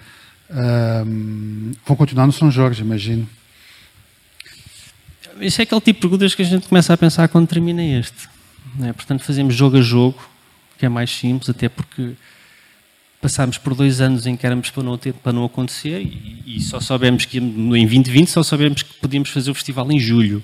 Um, 0.50 1.74
vão 1.86 1.98
continuar 1.98 2.26
no 2.26 2.32
São 2.32 2.50
Jorge, 2.50 2.84
imagino. 2.84 3.28
Isso 5.42 5.60
é 5.60 5.64
aquele 5.64 5.82
tipo 5.82 5.98
de 5.98 6.02
perguntas 6.02 6.34
que 6.34 6.42
a 6.42 6.46
gente 6.46 6.70
começa 6.70 6.94
a 6.94 6.98
pensar 6.98 7.28
quando 7.28 7.48
termina 7.48 7.84
este. 7.84 8.30
Não 8.76 8.90
é? 8.90 8.94
Portanto, 8.94 9.24
fazemos 9.24 9.56
jogo 9.56 9.78
a 9.78 9.82
jogo, 9.82 10.20
que 10.78 10.86
é 10.86 10.90
mais 10.90 11.10
simples, 11.12 11.50
até 11.50 11.70
porque 11.70 12.14
passámos 13.22 13.58
por 13.58 13.76
dois 13.76 14.02
anos 14.02 14.26
em 14.26 14.36
que 14.36 14.46
éramos 14.46 14.72
para 14.72 14.82
não, 14.82 14.98
ter, 14.98 15.14
para 15.14 15.32
não 15.32 15.46
acontecer 15.46 16.02
e, 16.02 16.58
e 16.58 16.62
só 16.62 16.80
soubemos 16.80 17.24
que 17.26 17.38
em 17.38 17.70
2020 17.70 18.28
só 18.30 18.42
soubemos 18.42 18.82
que 18.82 18.96
podíamos 18.96 19.30
fazer 19.30 19.52
o 19.52 19.54
festival 19.54 19.92
em 19.92 20.00
julho. 20.00 20.42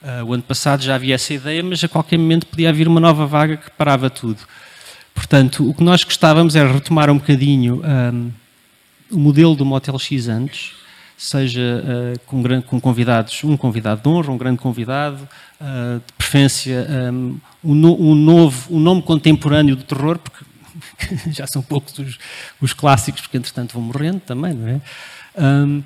Uh, 0.00 0.24
o 0.24 0.32
ano 0.34 0.42
passado 0.42 0.82
já 0.82 0.94
havia 0.94 1.14
essa 1.14 1.34
ideia, 1.34 1.62
mas 1.62 1.82
a 1.82 1.88
qualquer 1.88 2.18
momento 2.18 2.46
podia 2.46 2.68
haver 2.68 2.86
uma 2.86 3.00
nova 3.00 3.26
vaga 3.26 3.56
que 3.56 3.70
parava 3.70 4.08
tudo. 4.08 4.38
Portanto, 5.14 5.68
o 5.68 5.74
que 5.74 5.82
nós 5.82 6.04
gostávamos 6.04 6.54
era 6.54 6.70
retomar 6.70 7.10
um 7.10 7.18
bocadinho 7.18 7.82
um, 7.82 8.30
o 9.10 9.18
modelo 9.18 9.54
do 9.54 9.64
Motel 9.64 9.98
X 9.98 10.28
antes, 10.28 10.72
seja 11.16 11.60
uh, 11.60 12.18
com, 12.26 12.62
com, 12.62 12.80
convidados, 12.80 13.42
um 13.44 13.56
convidado 13.56 14.02
de 14.02 14.08
honra, 14.08 14.30
um 14.30 14.36
grande 14.36 14.58
convidado, 14.58 15.26
uh, 15.60 16.00
de 16.06 16.12
preferência 16.18 16.86
um, 17.12 17.38
um, 17.72 18.14
novo, 18.14 18.74
um 18.74 18.80
nome 18.80 19.02
contemporâneo 19.02 19.76
do 19.76 19.82
terror, 19.82 20.18
porque 20.18 20.44
já 21.30 21.46
são 21.46 21.62
poucos 21.62 21.98
os, 21.98 22.18
os, 22.60 22.72
clássicos, 22.72 23.22
porque 23.22 23.36
entretanto 23.36 23.72
vão 23.72 23.82
morrendo 23.82 24.20
também, 24.20 24.52
não 24.52 24.68
é? 24.68 24.80
Um, 25.36 25.82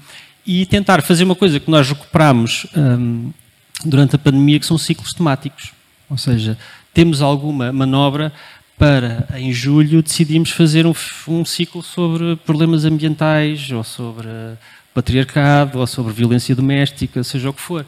e 0.47 0.64
tentar 0.66 1.03
fazer 1.03 1.24
uma 1.24 1.35
coisa 1.35 1.61
que 1.61 1.70
nós 1.70 1.89
recuperamos 1.89 2.66
um, 2.74 3.31
durante 3.85 4.16
a 4.16 4.18
pandemia, 4.18 4.59
que 4.59 4.66
são 4.66 4.79
ciclos 4.79 5.12
temáticos. 5.12 5.72
Ou 6.09 6.16
seja, 6.16 6.57
temos 6.95 7.20
alguma 7.20 7.70
manobra 7.70 8.33
para, 8.79 9.29
em 9.37 9.53
julho, 9.53 10.03
decidimos 10.03 10.51
fazer 10.51 10.87
um, 10.87 10.95
um 11.26 11.45
ciclo 11.45 11.83
sobre 11.83 12.37
problemas 12.37 12.85
ambientais, 12.85 13.70
ou 13.70 13.85
sobre 13.85 14.29
patriarcado, 14.95 15.81
ou 15.81 15.87
sobre 15.87 16.12
violência 16.12 16.55
doméstica, 16.55 17.22
seja 17.22 17.51
o 17.51 17.53
que 17.53 17.61
for. 17.61 17.85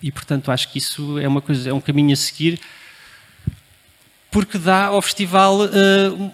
E, 0.00 0.12
portanto, 0.12 0.50
acho 0.50 0.70
que 0.70 0.78
isso 0.78 1.18
é 1.18 1.26
uma 1.26 1.40
coisa, 1.40 1.70
é 1.70 1.72
um 1.72 1.80
caminho 1.80 2.12
a 2.12 2.16
seguir, 2.16 2.60
porque 4.36 4.58
dá 4.58 4.88
ao 4.88 5.00
festival, 5.00 5.60
uh, 5.62 6.30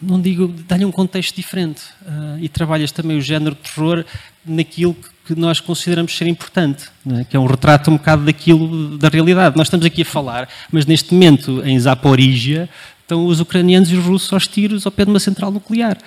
não 0.00 0.18
digo, 0.18 0.48
dá-lhe 0.66 0.86
um 0.86 0.90
contexto 0.90 1.36
diferente. 1.36 1.82
Uh, 2.00 2.38
e 2.40 2.48
trabalhas 2.48 2.90
também 2.90 3.18
o 3.18 3.20
género 3.20 3.54
de 3.54 3.60
terror 3.60 4.06
naquilo 4.42 4.96
que 5.26 5.34
nós 5.34 5.60
consideramos 5.60 6.16
ser 6.16 6.26
importante, 6.28 6.86
é? 7.20 7.24
que 7.24 7.36
é 7.36 7.38
um 7.38 7.44
retrato 7.44 7.90
um 7.90 7.98
bocado 7.98 8.24
daquilo, 8.24 8.96
da 8.96 9.10
realidade. 9.10 9.54
Nós 9.54 9.66
estamos 9.66 9.84
aqui 9.84 10.00
a 10.00 10.04
falar, 10.06 10.48
mas 10.72 10.86
neste 10.86 11.12
momento, 11.12 11.62
em 11.62 11.78
Zaporizhia, 11.78 12.70
estão 13.02 13.26
os 13.26 13.38
ucranianos 13.38 13.92
e 13.92 13.94
os 13.94 14.06
russos 14.06 14.32
aos 14.32 14.46
tiros 14.46 14.86
ao 14.86 14.90
pé 14.90 15.04
de 15.04 15.10
uma 15.10 15.20
central 15.20 15.50
nuclear. 15.50 15.98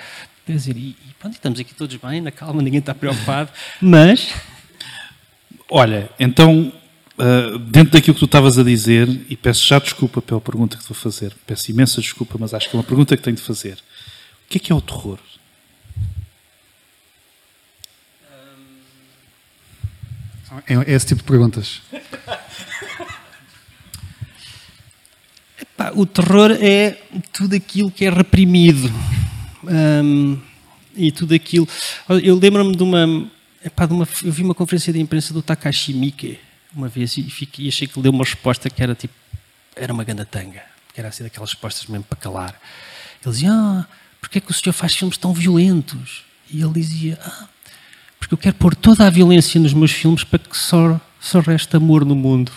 Quer 0.48 0.54
dizer, 0.54 0.76
e, 0.76 0.96
e 1.08 1.14
pronto, 1.20 1.36
estamos 1.36 1.60
aqui 1.60 1.76
todos 1.76 1.96
bem, 1.98 2.22
na 2.22 2.32
calma, 2.32 2.60
ninguém 2.60 2.80
está 2.80 2.96
preocupado, 2.96 3.52
mas... 3.80 4.34
Olha, 5.70 6.10
então, 6.20 6.74
uh, 7.22 7.60
dentro 7.60 7.94
daquilo 7.94 8.16
que 8.16 8.20
tu 8.20 8.26
estavas 8.26 8.58
a 8.58 8.64
dizer, 8.64 9.08
e 9.30 9.36
peço 9.36 9.66
já 9.66 9.78
desculpa 9.78 10.22
pela 10.22 10.42
pergunta 10.42 10.76
que 10.78 10.84
te 10.84 10.90
vou 10.90 10.98
fazer, 10.98 11.36
peço 11.46 11.70
imensa 11.70 12.02
desculpa, 12.02 12.38
mas 12.40 12.54
acho 12.54 12.70
que 12.70 12.76
é 12.76 12.80
uma 12.80 12.84
pergunta 12.84 13.16
que 13.16 13.24
tenho 13.24 13.36
de 13.36 13.42
fazer. 13.42 13.76
O 14.46 14.50
que 14.50 14.58
é 14.58 14.60
que 14.60 14.72
é 14.72 14.76
o 14.76 14.82
terror? 14.82 15.20
É, 20.68 20.74
é 20.74 20.94
esse 20.94 21.06
tipo 21.06 21.22
de 21.22 21.28
perguntas. 21.28 21.82
Epá, 25.62 25.94
o 25.96 26.06
terror 26.06 26.52
é 26.60 26.98
tudo 27.32 27.56
aquilo 27.56 27.90
que 27.90 28.04
é 28.04 28.10
reprimido. 28.10 28.92
Um, 29.64 30.38
e 30.94 31.10
tudo 31.10 31.34
aquilo. 31.34 31.66
Eu 32.22 32.38
lembro-me 32.38 32.76
de 32.76 32.84
uma, 32.84 33.32
epá, 33.64 33.86
de 33.86 33.94
uma. 33.94 34.06
Eu 34.24 34.32
vi 34.34 34.44
uma 34.44 34.54
conferência 34.54 34.92
de 34.92 35.00
imprensa 35.00 35.34
do 35.34 35.42
Takashi 35.42 35.94
Miike 35.94 36.38
uma 36.74 36.88
vez 36.88 37.18
e, 37.18 37.24
fiquei, 37.24 37.66
e 37.66 37.70
achei 37.70 37.88
que 37.88 37.98
ele 37.98 38.04
deu 38.04 38.12
uma 38.12 38.24
resposta 38.24 38.70
que 38.70 38.82
era 38.82 38.96
tipo. 38.96 39.14
Era 39.76 39.94
uma 39.94 40.04
tanga 40.06 40.64
Que 40.94 41.00
era 41.00 41.10
assim 41.10 41.24
daquelas 41.24 41.52
respostas 41.52 41.88
mesmo 41.88 42.04
para 42.04 42.18
calar. 42.18 42.60
Ele 43.24 43.32
dizia: 43.32 43.52
Ah, 43.52 43.86
porquê 44.20 44.38
é 44.38 44.42
que 44.42 44.52
o 44.52 44.54
senhor 44.54 44.74
faz 44.74 44.96
filmes 44.96 45.18
tão 45.18 45.34
violentos? 45.34 46.24
E 46.50 46.62
ele 46.62 46.74
dizia: 46.74 47.20
Ah, 47.24 47.48
porque 48.20 48.34
eu 48.34 48.38
quero 48.38 48.56
pôr 48.56 48.76
toda 48.76 49.06
a 49.06 49.10
violência 49.10 49.60
nos 49.60 49.74
meus 49.74 49.92
filmes 49.92 50.24
para 50.24 50.40
que 50.40 50.56
só, 50.56 51.00
só 51.20 51.40
reste 51.40 51.76
amor 51.76 52.06
no 52.06 52.16
mundo. 52.16 52.52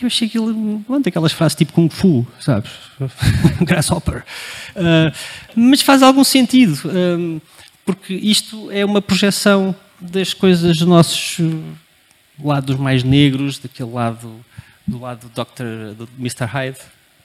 eu 0.00 0.06
achei 0.06 0.26
aquilo, 0.26 0.80
pronto, 0.86 1.08
aquelas 1.08 1.32
frases 1.32 1.56
tipo 1.56 1.72
Kung 1.72 1.88
Fu, 1.88 2.26
sabes? 2.40 2.70
Grasshopper. 3.62 4.24
Uh, 4.74 5.14
mas 5.54 5.80
faz 5.80 6.02
algum 6.02 6.24
sentido, 6.24 6.80
um, 6.86 7.40
porque 7.84 8.14
isto 8.14 8.70
é 8.70 8.84
uma 8.84 9.00
projeção 9.00 9.74
das 10.00 10.34
coisas 10.34 10.78
dos 10.78 10.86
nossos 10.86 11.38
lados 12.42 12.76
mais 12.76 13.02
negros, 13.02 13.58
daquele 13.58 13.90
lado, 13.90 14.44
do 14.86 15.00
lado 15.00 15.28
do, 15.28 15.44
Dr., 15.44 15.94
do 15.96 16.08
Mr. 16.18 16.44
Hyde, 16.44 16.78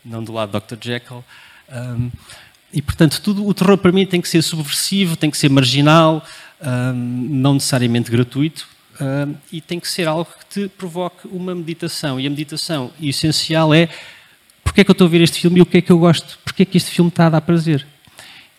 não 0.03 0.23
do 0.23 0.31
lado 0.31 0.51
do 0.51 0.59
Dr. 0.59 0.77
Jekyll. 0.81 1.23
Um, 1.69 2.11
e, 2.71 2.81
portanto, 2.81 3.21
tudo, 3.21 3.45
o 3.45 3.53
terror 3.53 3.77
para 3.77 3.91
mim 3.91 4.05
tem 4.05 4.21
que 4.21 4.27
ser 4.27 4.41
subversivo, 4.41 5.15
tem 5.15 5.31
que 5.31 5.37
ser 5.37 5.49
marginal, 5.49 6.23
não 6.93 7.53
necessariamente 7.53 8.11
gratuito, 8.11 8.67
e 9.51 9.61
tem 9.61 9.79
que 9.79 9.87
ser 9.87 10.07
algo 10.07 10.27
que 10.39 10.45
te 10.45 10.69
provoque 10.69 11.27
uma 11.27 11.55
meditação. 11.55 12.19
E 12.19 12.27
a 12.27 12.29
meditação 12.29 12.91
essencial 13.01 13.73
é 13.73 13.89
porque 14.63 14.81
é 14.81 14.83
que 14.83 14.91
eu 14.91 14.93
estou 14.93 15.07
a 15.07 15.09
ver 15.09 15.21
este 15.21 15.39
filme 15.39 15.59
e 15.59 15.61
o 15.61 15.65
que 15.65 15.77
é 15.77 15.81
que 15.81 15.91
eu 15.91 15.97
gosto, 15.97 16.37
porque 16.43 16.63
é 16.63 16.65
que 16.65 16.77
este 16.77 16.91
filme 16.91 17.09
está 17.09 17.27
a 17.27 17.29
dar 17.29 17.41
prazer. 17.41 17.87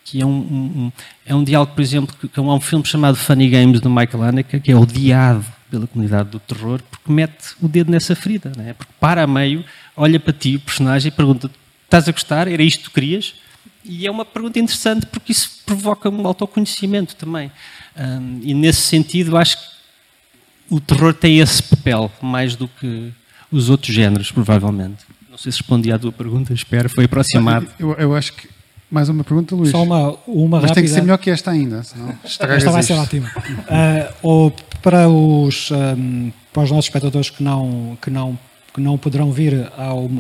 Que 0.05 0.23
é 0.23 0.27
um, 0.27 0.31
um, 0.31 0.93
é 1.27 1.35
um 1.35 1.45
diálogo, 1.45 1.75
por 1.75 1.83
exemplo, 1.83 2.17
que, 2.19 2.29
que 2.29 2.41
é 2.41 2.43
um 2.43 2.61
filme 2.61 2.85
chamado 2.87 3.17
Funny 3.17 3.51
Games 3.51 3.81
do 3.81 3.91
Michael 3.91 4.23
Haneke, 4.23 4.59
que 4.59 4.73
é 4.73 4.77
odiado 4.77 5.45
pela 5.71 5.87
comunidade 5.87 6.31
do 6.31 6.41
terror, 6.41 6.81
porque 6.91 7.12
mete 7.12 7.55
o 7.61 7.69
dedo 7.69 7.91
nessa 7.91 8.14
ferida, 8.14 8.53
não 8.57 8.64
é? 8.64 8.73
porque 8.73 8.93
para 8.99 9.23
a 9.23 9.27
meio, 9.27 9.64
olha 9.97 10.19
para 10.19 10.33
ti, 10.33 10.57
o 10.57 10.61
personagem, 10.61 11.09
e 11.09 11.12
pergunta: 11.12 11.51
estás 11.85 12.09
a 12.09 12.12
gostar? 12.12 12.49
Era 12.49 12.62
isto 12.62 12.89
que 12.89 12.95
querias? 12.95 13.35
E 13.85 14.07
é 14.07 14.11
uma 14.11 14.25
pergunta 14.25 14.59
interessante 14.59 15.07
porque 15.07 15.33
isso 15.33 15.62
provoca 15.64 16.11
um 16.11 16.27
autoconhecimento 16.27 17.16
também. 17.16 17.51
Um, 17.97 18.41
e 18.43 18.53
nesse 18.53 18.83
sentido, 18.83 19.37
acho 19.37 19.57
que 19.57 19.64
o 20.71 20.81
terror 20.81 21.14
tem 21.14 21.39
esse 21.39 21.62
papel 21.62 22.12
mais 22.21 22.55
do 22.55 22.69
que 22.69 23.12
os 23.51 23.71
outros 23.71 23.95
géneros, 23.95 24.31
provavelmente. 24.31 25.05
Não 25.31 25.39
sei 25.39 25.51
se 25.53 25.59
respondi 25.59 25.91
à 25.91 25.99
tua 25.99 26.12
pergunta, 26.12 26.53
espero, 26.53 26.89
foi 26.91 27.05
aproximado. 27.05 27.69
Eu, 27.79 27.93
eu 27.95 28.14
acho 28.14 28.35
que. 28.35 28.49
Mais 28.91 29.09
uma 29.09 29.22
pergunta, 29.22 29.55
Luís. 29.55 29.70
Só 29.70 29.82
uma, 29.82 30.16
uma 30.26 30.61
Mas 30.61 30.70
rápida... 30.70 30.74
tem 30.74 30.84
que 30.84 30.91
ser 30.91 31.03
melhor 31.03 31.18
que 31.18 31.30
esta 31.30 31.51
ainda, 31.51 31.82
senão 31.82 32.09
Esta 32.24 32.70
vai 32.70 32.82
ser 32.82 32.95
ótima. 32.95 33.28
Uh, 33.28 34.14
ou 34.22 34.51
para 34.80 35.09
os, 35.09 35.70
um, 35.70 36.32
para 36.53 36.62
os 36.62 36.70
nossos 36.70 36.86
espectadores 36.86 37.28
que 37.28 37.43
não, 37.43 37.99
que 38.01 38.11
não, 38.11 38.39
que 38.72 38.80
não 38.80 38.97
poderão 38.97 39.30
vir 39.30 39.70
ao, 39.76 40.11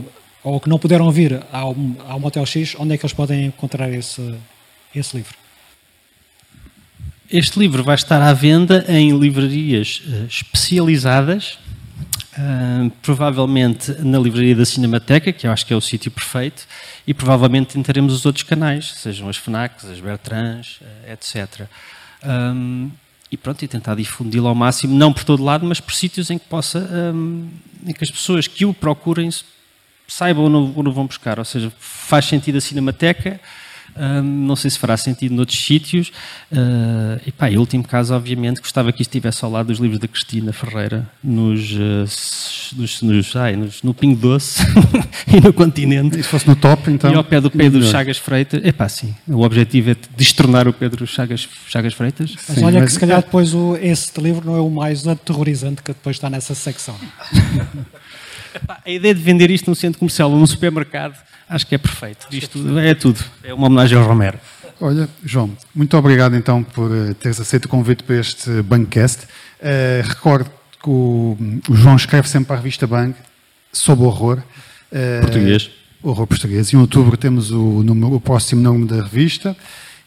ou 0.44 0.60
que 0.60 0.68
não 0.68 0.78
puderam 0.78 1.10
vir 1.10 1.40
ao, 1.50 1.74
ao 2.06 2.20
Motel 2.20 2.44
X, 2.44 2.76
onde 2.78 2.94
é 2.94 2.98
que 2.98 3.06
eles 3.06 3.14
podem 3.14 3.46
encontrar 3.46 3.90
esse, 3.90 4.34
esse 4.94 5.16
livro? 5.16 5.34
Este 7.30 7.58
livro 7.58 7.82
vai 7.82 7.94
estar 7.94 8.20
à 8.20 8.32
venda 8.32 8.84
em 8.88 9.18
livrarias 9.18 10.02
uh, 10.06 10.26
especializadas, 10.26 11.58
uh, 12.38 12.90
provavelmente 13.00 13.92
na 14.00 14.18
livraria 14.18 14.54
da 14.54 14.66
Cinemateca, 14.66 15.32
que 15.32 15.46
eu 15.46 15.52
acho 15.52 15.64
que 15.64 15.72
é 15.72 15.76
o 15.76 15.80
sítio 15.80 16.10
perfeito, 16.10 16.66
e 17.08 17.14
provavelmente 17.14 17.82
teremos 17.82 18.12
os 18.12 18.26
outros 18.26 18.42
canais, 18.42 18.92
sejam 18.96 19.30
as 19.30 19.38
FNACs, 19.38 19.86
as 19.86 19.98
Bertrands, 19.98 20.78
eh, 21.06 21.14
etc. 21.14 21.66
Um, 22.22 22.90
e 23.32 23.36
pronto, 23.38 23.64
e 23.64 23.66
tentar 23.66 23.94
difundi-lo 23.94 24.46
ao 24.46 24.54
máximo, 24.54 24.94
não 24.94 25.10
por 25.10 25.24
todo 25.24 25.42
lado, 25.42 25.64
mas 25.64 25.80
por 25.80 25.94
sítios 25.94 26.28
em 26.30 26.36
que 26.36 26.44
possa, 26.44 26.80
um, 27.14 27.48
em 27.86 27.94
que 27.94 28.04
as 28.04 28.10
pessoas 28.10 28.46
que 28.46 28.66
o 28.66 28.74
procurem 28.74 29.30
saibam 30.06 30.44
onde 30.76 30.90
vão 30.90 31.06
buscar, 31.06 31.38
ou 31.38 31.46
seja, 31.46 31.72
faz 31.78 32.26
sentido 32.26 32.58
a 32.58 32.60
Cinemateca, 32.60 33.40
não 34.22 34.56
sei 34.56 34.70
se 34.70 34.78
fará 34.78 34.96
sentido 34.96 35.34
noutros 35.34 35.58
sítios. 35.58 36.12
Uh, 36.52 37.20
e 37.26 37.32
pá, 37.32 37.50
em 37.50 37.58
último 37.58 37.84
caso, 37.84 38.14
obviamente, 38.14 38.60
gostava 38.60 38.92
que 38.92 39.02
isto 39.02 39.10
estivesse 39.10 39.44
ao 39.44 39.50
lado 39.50 39.66
dos 39.66 39.78
livros 39.78 39.98
da 39.98 40.08
Cristina 40.08 40.52
Ferreira, 40.52 41.08
nos, 41.22 41.72
uh, 41.72 42.76
nos, 42.76 43.02
nos, 43.02 43.36
ai, 43.36 43.56
nos 43.56 43.82
no 43.82 43.94
Pingo 43.94 44.16
Doce 44.16 44.62
e 45.26 45.40
no 45.40 45.52
Continente. 45.52 46.18
E 46.18 46.22
se 46.22 46.28
fosse 46.28 46.46
no 46.46 46.56
top, 46.56 46.90
então. 46.90 47.10
E 47.10 47.14
ao 47.14 47.24
pé 47.24 47.40
do 47.40 47.50
Pedro 47.50 47.82
Chagas 47.82 48.18
Freitas. 48.18 48.60
É 48.64 48.72
pá, 48.72 48.88
sim. 48.88 49.14
O 49.26 49.42
objetivo 49.42 49.90
é 49.90 49.96
destornar 50.16 50.68
o 50.68 50.72
Pedro 50.72 51.06
Chagas, 51.06 51.48
Chagas 51.66 51.94
Freitas. 51.94 52.34
Mas 52.48 52.58
sim, 52.58 52.64
olha 52.64 52.80
mas... 52.80 52.88
que 52.88 52.92
se 52.94 53.00
calhar 53.00 53.22
depois 53.22 53.54
o, 53.54 53.76
esse 53.76 54.20
livro 54.20 54.46
não 54.46 54.56
é 54.56 54.60
o 54.60 54.70
mais 54.70 55.06
aterrorizante 55.06 55.82
que 55.82 55.92
depois 55.92 56.16
está 56.16 56.30
nessa 56.30 56.54
secção. 56.54 56.96
A 58.84 58.90
ideia 58.90 59.14
de 59.14 59.22
vender 59.22 59.50
isto 59.50 59.68
num 59.68 59.74
centro 59.74 59.98
comercial 59.98 60.30
ou 60.30 60.38
num 60.38 60.46
supermercado 60.46 61.14
Acho 61.48 61.66
que 61.66 61.74
é 61.74 61.78
perfeito. 61.78 62.26
Isto 62.30 62.78
é 62.78 62.94
tudo. 62.94 63.24
É 63.42 63.54
uma 63.54 63.66
homenagem 63.66 63.96
ao 63.96 64.04
Romero. 64.04 64.38
Olha, 64.80 65.08
João, 65.24 65.50
muito 65.74 65.96
obrigado 65.96 66.36
então 66.36 66.62
por 66.62 66.94
eh, 66.94 67.14
teres 67.14 67.40
aceito 67.40 67.64
o 67.64 67.68
convite 67.68 68.04
para 68.04 68.16
este 68.16 68.62
Bancast. 68.62 69.24
Uh, 69.24 70.06
recordo 70.06 70.48
que 70.80 70.88
o, 70.88 71.36
o, 71.68 71.74
João 71.74 71.96
escreve 71.96 72.28
sempre 72.28 72.46
para 72.46 72.56
a 72.56 72.58
revista 72.58 72.86
Bang 72.86 73.14
sobre 73.72 74.04
horror. 74.04 74.38
Uh, 74.92 75.20
português. 75.22 75.70
Horror 76.00 76.26
português. 76.28 76.72
Em 76.72 76.76
outubro 76.76 77.16
temos 77.16 77.50
o, 77.50 77.82
número, 77.82 78.14
o 78.14 78.20
próximo 78.20 78.62
nome 78.62 78.86
da 78.86 79.02
revista 79.02 79.56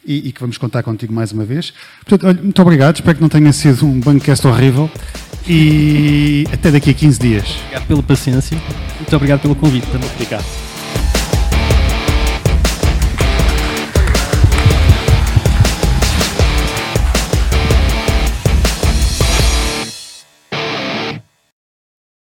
e, 0.06 0.30
e 0.30 0.32
que 0.32 0.40
vamos 0.40 0.58
contar 0.58 0.84
contigo 0.84 1.12
mais 1.12 1.34
uma 1.34 1.44
vez. 1.44 1.74
Portanto, 2.06 2.28
olha, 2.28 2.42
muito 2.42 2.62
obrigado, 2.62 2.96
espero 2.96 3.16
que 3.16 3.22
não 3.22 3.30
tenha 3.30 3.52
sido 3.52 3.86
um 3.86 4.00
bancast 4.00 4.48
horrível 4.48 4.90
e 5.46 6.46
até 6.54 6.72
daqui 6.72 6.92
a 6.92 6.94
15 6.94 7.20
dias. 7.20 7.58
Obrigado 7.58 7.88
pela 7.88 8.04
paciência. 8.04 8.58
Muito 8.98 9.16
obrigado 9.16 9.42
pelo 9.42 9.56
convite 9.56 9.88
também. 9.88 10.10
Obrigado. 10.12 10.46